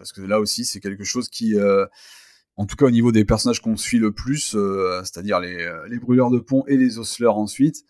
parce 0.00 0.12
que 0.12 0.22
là 0.22 0.40
aussi 0.40 0.64
c'est 0.64 0.80
quelque 0.80 1.04
chose 1.04 1.28
qui 1.28 1.56
euh, 1.56 1.84
en 2.56 2.64
tout 2.64 2.74
cas 2.74 2.86
au 2.86 2.90
niveau 2.90 3.12
des 3.12 3.26
personnages 3.26 3.60
qu'on 3.60 3.76
suit 3.76 3.98
le 3.98 4.12
plus, 4.12 4.54
euh, 4.54 5.00
c'est-à-dire 5.04 5.40
les, 5.40 5.62
euh, 5.62 5.98
brûleurs 6.00 6.30
de 6.30 6.38
pont 6.38 6.64
et 6.66 6.78
les 6.78 6.98
osseleurs 6.98 7.36
ensuite, 7.36 7.84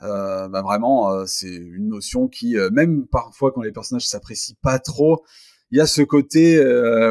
bah 0.00 0.62
vraiment 0.62 1.26
c'est 1.26 1.54
une 1.54 1.88
notion 1.88 2.26
qui, 2.28 2.56
même 2.72 3.06
parfois 3.06 3.52
quand 3.52 3.62
les 3.62 3.72
personnages 3.72 4.06
s'apprécient 4.06 4.56
pas 4.62 4.78
trop, 4.78 5.24
il 5.70 5.78
y 5.78 5.80
a 5.80 5.86
ce 5.86 6.02
côté 6.02 6.60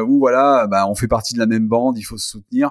où 0.02 0.18
voilà, 0.18 0.66
bah, 0.68 0.86
on 0.88 0.94
fait 0.94 1.08
partie 1.08 1.34
de 1.34 1.40
la 1.40 1.46
même 1.46 1.66
bande, 1.66 1.98
il 1.98 2.04
faut 2.04 2.16
se 2.16 2.28
soutenir. 2.28 2.70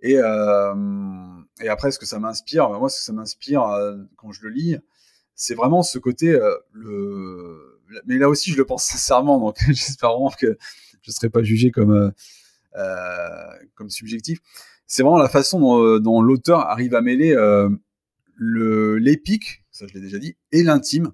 Et, 0.00 0.18
après, 0.20 1.90
ce 1.90 1.98
que 1.98 2.06
ça 2.06 2.20
m'inspire, 2.20 2.70
moi, 2.70 2.88
ce 2.88 2.98
que 2.98 3.02
ça 3.02 3.12
m'inspire 3.12 3.62
quand 4.16 4.30
je 4.30 4.42
le 4.42 4.50
lis, 4.50 4.76
c'est 5.40 5.54
vraiment 5.54 5.82
ce 5.82 5.98
côté, 5.98 6.38
le, 6.72 7.78
mais 8.06 8.18
là 8.18 8.28
aussi, 8.28 8.50
je 8.50 8.56
le 8.56 8.64
pense 8.64 8.84
sincèrement, 8.90 9.38
donc 9.38 9.56
j'espère 9.68 10.10
vraiment 10.10 10.30
que 10.30 10.58
je 11.02 11.10
serai 11.10 11.30
pas 11.30 11.42
jugé 11.42 11.70
comme, 11.70 11.92
euh, 11.92 12.10
euh, 12.76 13.66
comme 13.74 13.90
subjectif. 13.90 14.40
C'est 14.86 15.02
vraiment 15.02 15.18
la 15.18 15.28
façon 15.28 15.60
dont, 15.98 16.22
euh, 16.22 16.24
l'auteur 16.24 16.60
arrive 16.60 16.94
à 16.94 17.00
mêler 17.00 17.34
le 18.40 18.98
l'épique, 18.98 19.64
ça 19.70 19.86
je 19.86 19.94
l'ai 19.94 20.00
déjà 20.00 20.18
dit, 20.18 20.36
et 20.52 20.62
l'intime, 20.62 21.12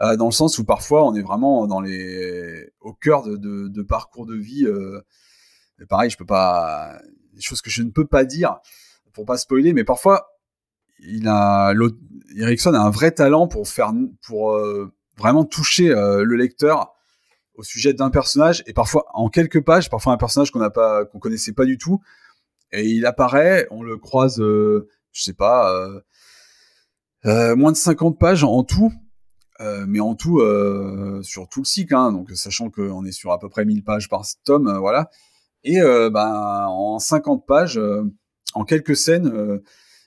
dans 0.00 0.26
le 0.26 0.32
sens 0.32 0.58
où 0.58 0.64
parfois 0.64 1.06
on 1.06 1.14
est 1.14 1.22
vraiment 1.22 1.66
dans 1.66 1.80
les 1.80 2.70
au 2.80 2.92
cœur 2.92 3.22
de, 3.22 3.36
de, 3.68 3.82
parcours 3.82 4.26
de 4.26 4.34
vie. 4.34 4.66
pareil, 5.88 6.10
je 6.10 6.16
peux 6.16 6.26
pas 6.26 7.00
des 7.34 7.40
choses 7.40 7.60
que 7.60 7.70
je 7.70 7.82
ne 7.82 7.90
peux 7.90 8.06
pas 8.06 8.24
dire 8.24 8.58
pour 9.12 9.24
pas 9.24 9.36
spoiler, 9.36 9.72
mais 9.72 9.84
parfois 9.84 10.37
il 11.00 11.28
a 11.28 11.72
Ericsson 12.36 12.74
a 12.74 12.80
un 12.80 12.90
vrai 12.90 13.10
talent 13.10 13.48
pour 13.48 13.68
faire 13.68 13.92
pour 14.22 14.52
euh, 14.52 14.92
vraiment 15.16 15.44
toucher 15.44 15.90
euh, 15.90 16.24
le 16.24 16.36
lecteur 16.36 16.94
au 17.54 17.62
sujet 17.62 17.92
d'un 17.92 18.10
personnage 18.10 18.62
et 18.66 18.72
parfois 18.72 19.06
en 19.14 19.28
quelques 19.28 19.64
pages, 19.64 19.90
parfois 19.90 20.12
un 20.12 20.16
personnage 20.16 20.50
qu'on 20.50 20.60
n'a 20.60 20.70
pas 20.70 21.04
qu'on 21.04 21.18
connaissait 21.18 21.52
pas 21.52 21.64
du 21.64 21.78
tout. 21.78 22.00
Et 22.70 22.84
il 22.84 23.06
apparaît, 23.06 23.66
on 23.70 23.82
le 23.82 23.96
croise 23.96 24.38
je 24.38 24.84
sais 25.12 25.32
pas 25.32 25.72
moins 27.24 27.72
de 27.72 27.76
50 27.76 28.18
pages 28.18 28.44
en 28.44 28.62
tout 28.62 28.92
mais 29.60 30.00
en 30.00 30.14
tout 30.14 30.40
sur 31.22 31.48
tout 31.48 31.60
le 31.60 31.64
cycle 31.64 31.94
hein, 31.94 32.12
donc 32.12 32.30
sachant 32.32 32.70
qu'on 32.70 33.04
est 33.04 33.12
sur 33.12 33.32
à 33.32 33.38
peu 33.38 33.48
près 33.48 33.64
1000 33.64 33.82
pages 33.84 34.08
par 34.08 34.24
tome 34.44 34.76
voilà. 34.78 35.10
Et 35.64 35.80
ben 35.80 36.66
en 36.68 36.98
50 36.98 37.46
pages 37.46 37.80
en 38.54 38.64
quelques 38.64 38.96
scènes 38.96 39.60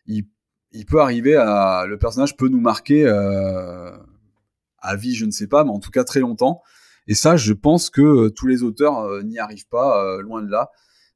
il 0.05 0.25
il 0.73 0.85
peut 0.85 1.01
arriver 1.01 1.35
à 1.35 1.85
le 1.87 1.97
personnage 1.97 2.37
peut 2.37 2.47
nous 2.47 2.59
marquer 2.59 3.05
euh, 3.05 3.91
à 4.79 4.95
vie, 4.95 5.15
je 5.15 5.25
ne 5.25 5.31
sais 5.31 5.47
pas, 5.47 5.63
mais 5.63 5.71
en 5.71 5.79
tout 5.79 5.91
cas 5.91 6.03
très 6.03 6.19
longtemps. 6.19 6.61
Et 7.07 7.13
ça, 7.13 7.35
je 7.35 7.53
pense 7.53 7.89
que 7.89 8.01
euh, 8.01 8.29
tous 8.29 8.47
les 8.47 8.63
auteurs 8.63 8.99
euh, 8.99 9.21
n'y 9.23 9.39
arrivent 9.39 9.67
pas, 9.67 10.21
loin 10.21 10.41
de 10.41 10.49
là. 10.49 10.69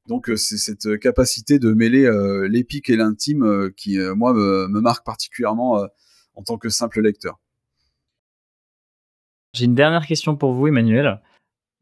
Donc 0.08 0.30
c'est 0.36 0.56
cette 0.58 0.98
capacité 1.00 1.58
de 1.58 1.72
mêler 1.72 2.08
l'épique 2.48 2.90
et 2.90 2.96
l'intime 2.96 3.72
qui, 3.76 3.98
moi, 4.14 4.32
me, 4.32 4.68
marque 4.68 5.04
particulièrement 5.04 5.84
en 6.36 6.42
tant 6.44 6.58
que 6.58 6.68
simple 6.68 7.00
lecteur. 7.00 7.40
J'ai 9.52 9.64
une 9.64 9.74
dernière 9.74 10.06
question 10.06 10.36
pour 10.36 10.52
vous, 10.52 10.68
Emmanuel. 10.68 11.20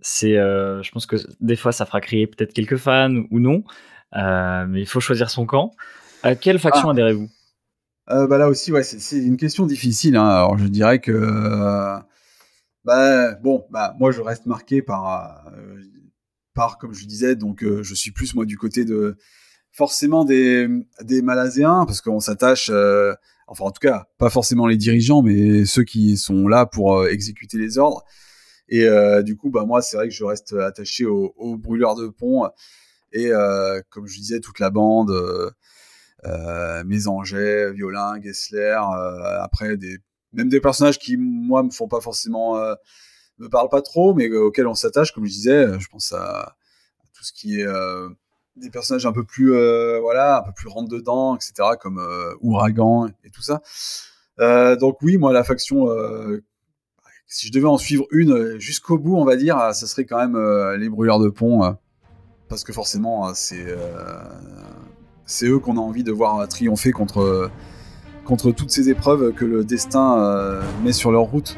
C'est, 0.00 0.36
je 0.36 0.90
pense 0.90 1.04
que 1.04 1.16
des 1.40 1.56
fois, 1.56 1.72
ça 1.72 1.84
fera 1.84 2.00
crier 2.00 2.26
peut-être 2.26 2.54
quelques 2.54 2.78
fans 2.78 3.24
ou 3.30 3.40
non, 3.40 3.62
mais 4.14 4.80
il 4.80 4.88
faut 4.88 5.00
choisir 5.00 5.28
son 5.28 5.44
camp. 5.44 5.72
À 6.22 6.34
quelle 6.34 6.58
faction 6.58 6.88
ah. 6.88 6.92
adhérez-vous? 6.92 7.28
Euh, 8.10 8.26
bah 8.26 8.36
là 8.38 8.48
aussi, 8.48 8.70
ouais, 8.72 8.82
c'est 8.82 9.16
une 9.16 9.36
question 9.36 9.66
difficile. 9.66 10.16
Hein. 10.16 10.28
Alors 10.28 10.58
je 10.58 10.66
dirais 10.66 11.00
que, 11.00 11.12
euh, 11.12 11.98
bah 12.84 13.34
bon, 13.36 13.66
bah 13.70 13.94
moi 13.98 14.12
je 14.12 14.20
reste 14.20 14.46
marqué 14.46 14.82
par, 14.82 15.46
euh, 15.56 15.76
par 16.54 16.78
comme 16.78 16.92
je 16.92 17.06
disais, 17.06 17.34
donc 17.34 17.64
je 17.64 17.94
suis 17.94 18.12
plus 18.12 18.34
moi 18.34 18.44
du 18.44 18.58
côté 18.58 18.84
de 18.84 19.16
forcément 19.72 20.24
des 20.24 20.68
des 21.02 21.22
Malaséens 21.22 21.84
parce 21.86 22.00
qu'on 22.00 22.20
s'attache, 22.20 22.70
enfin 23.48 23.64
en 23.64 23.70
tout 23.70 23.80
cas 23.80 24.06
pas 24.18 24.30
forcément 24.30 24.66
les 24.66 24.76
dirigeants, 24.76 25.22
mais 25.22 25.64
ceux 25.64 25.84
qui 25.84 26.16
sont 26.18 26.46
là 26.48 26.66
pour 26.66 27.06
exécuter 27.06 27.58
les 27.58 27.78
ordres. 27.78 28.04
Et 28.68 28.86
du 29.24 29.36
coup, 29.36 29.50
bah 29.50 29.64
moi 29.66 29.82
c'est 29.82 29.96
vrai 29.96 30.08
que 30.08 30.14
je 30.14 30.24
reste 30.24 30.52
attaché 30.54 31.06
aux 31.06 31.34
au 31.38 31.56
brûleurs 31.56 31.96
de 31.96 32.08
pont 32.08 32.48
et 33.12 33.30
comme 33.90 34.06
je 34.06 34.18
disais 34.18 34.40
toute 34.40 34.60
la 34.60 34.70
bande. 34.70 35.10
Euh, 36.26 36.84
Mésanger, 36.84 37.72
Violin, 37.74 38.20
Gessler, 38.22 38.78
euh, 38.96 39.42
après 39.42 39.76
des 39.76 39.98
même 40.32 40.48
des 40.48 40.60
personnages 40.60 40.98
qui 40.98 41.16
moi 41.16 41.62
me 41.62 41.70
font 41.70 41.86
pas 41.86 42.00
forcément 42.00 42.56
euh, 42.56 42.74
me 43.38 43.48
parlent 43.48 43.68
pas 43.68 43.82
trop, 43.82 44.14
mais 44.14 44.30
auxquels 44.30 44.66
on 44.66 44.74
s'attache, 44.74 45.12
comme 45.12 45.26
je 45.26 45.30
disais, 45.30 45.78
je 45.78 45.86
pense 45.88 46.12
à, 46.12 46.56
tout 47.16 47.24
ce 47.24 47.32
qui 47.32 47.60
est 47.60 47.66
des 48.56 48.70
personnages 48.70 49.06
un 49.06 49.12
peu 49.12 49.24
plus 49.24 49.50
voilà 50.00 50.38
un 50.38 50.42
peu 50.42 50.52
plus 50.52 50.68
rentre 50.68 50.88
dedans 50.88 51.36
etc 51.36 51.70
comme 51.80 52.00
ouragan 52.40 53.08
et 53.24 53.30
tout 53.30 53.42
ça. 53.42 53.62
Donc 54.76 55.02
oui 55.02 55.18
moi 55.18 55.32
la 55.32 55.44
faction 55.44 55.88
si 57.26 57.48
je 57.48 57.52
devais 57.52 57.68
en 57.68 57.78
suivre 57.78 58.06
une 58.10 58.58
jusqu'au 58.58 58.98
bout 58.98 59.16
on 59.16 59.24
va 59.24 59.36
dire 59.36 59.56
ça 59.74 59.86
serait 59.86 60.04
quand 60.04 60.18
même 60.18 60.36
les 60.76 60.88
brûleurs 60.88 61.20
de 61.20 61.28
pont 61.28 61.76
parce 62.48 62.64
que 62.64 62.72
forcément 62.72 63.32
c'est 63.34 63.66
c'est 65.26 65.46
eux 65.46 65.58
qu'on 65.58 65.76
a 65.76 65.80
envie 65.80 66.04
de 66.04 66.12
voir 66.12 66.46
triompher 66.48 66.92
contre, 66.92 67.50
contre 68.24 68.52
toutes 68.52 68.70
ces 68.70 68.90
épreuves 68.90 69.32
que 69.32 69.44
le 69.44 69.64
destin 69.64 70.18
euh, 70.18 70.62
met 70.82 70.92
sur 70.92 71.12
leur 71.12 71.22
route. 71.22 71.56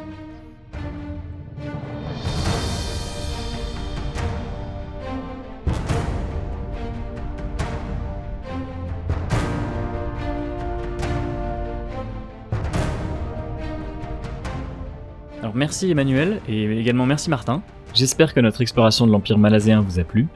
Alors 15.43 15.55
merci 15.55 15.91
Emmanuel 15.91 16.41
et 16.49 16.65
également 16.79 17.07
merci 17.07 17.31
Martin. 17.31 17.63
J'espère 17.95 18.35
que 18.35 18.41
notre 18.41 18.61
exploration 18.61 19.07
de 19.07 19.13
l'Empire 19.13 19.39
malazéen 19.39 19.81
vous 19.81 19.99
a 19.99 20.05
plu. 20.05 20.27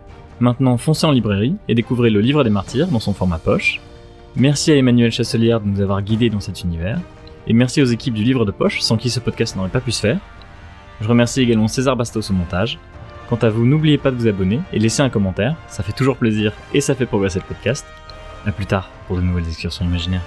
Maintenant, 0.41 0.78
foncez 0.78 1.07
en 1.07 1.11
librairie 1.11 1.57
et 1.68 1.74
découvrez 1.74 2.09
le 2.09 2.20
livre 2.20 2.45
des 2.45 2.51
martyrs 2.51 2.88
dans 2.88 2.99
son 2.99 3.12
format 3.12 3.38
poche. 3.38 3.78
Merci 4.36 4.72
à 4.72 4.76
Emmanuel 4.76 5.12
Chasselière 5.12 5.61
de 5.61 5.68
nous 5.68 5.82
avoir 5.82 6.01
guidés 6.01 6.30
dans 6.30 6.41
cet 6.41 6.62
univers. 6.62 6.99
Et 7.47 7.53
merci 7.53 7.82
aux 7.82 7.86
équipes 7.86 8.14
du 8.14 8.24
livre 8.24 8.47
de 8.47 8.51
poche, 8.51 8.80
sans 8.80 8.97
qui 8.97 9.11
ce 9.11 9.20
podcast 9.20 9.55
n'aurait 9.55 9.68
pas 9.68 9.80
pu 9.80 9.93
se 9.93 10.01
faire. 10.01 10.18
Je 11.03 11.09
remercie 11.09 11.43
également 11.43 11.68
César 11.68 11.95
Bastos 11.95 12.30
au 12.30 12.32
montage. 12.32 12.78
Quant 13.28 13.36
à 13.36 13.51
vous, 13.51 13.66
n'oubliez 13.66 13.99
pas 13.99 14.11
de 14.11 14.16
vous 14.16 14.28
abonner 14.28 14.61
et 14.72 14.78
laisser 14.78 15.03
un 15.03 15.11
commentaire, 15.11 15.57
ça 15.68 15.82
fait 15.82 15.93
toujours 15.93 16.16
plaisir 16.16 16.53
et 16.72 16.80
ça 16.80 16.95
fait 16.95 17.07
progresser 17.07 17.38
le 17.38 17.45
podcast. 17.45 17.86
A 18.47 18.53
plus 18.53 18.66
tard 18.66 18.88
pour 19.07 19.16
de 19.16 19.22
nouvelles 19.22 19.47
excursions 19.47 19.84
imaginaires. 19.84 20.24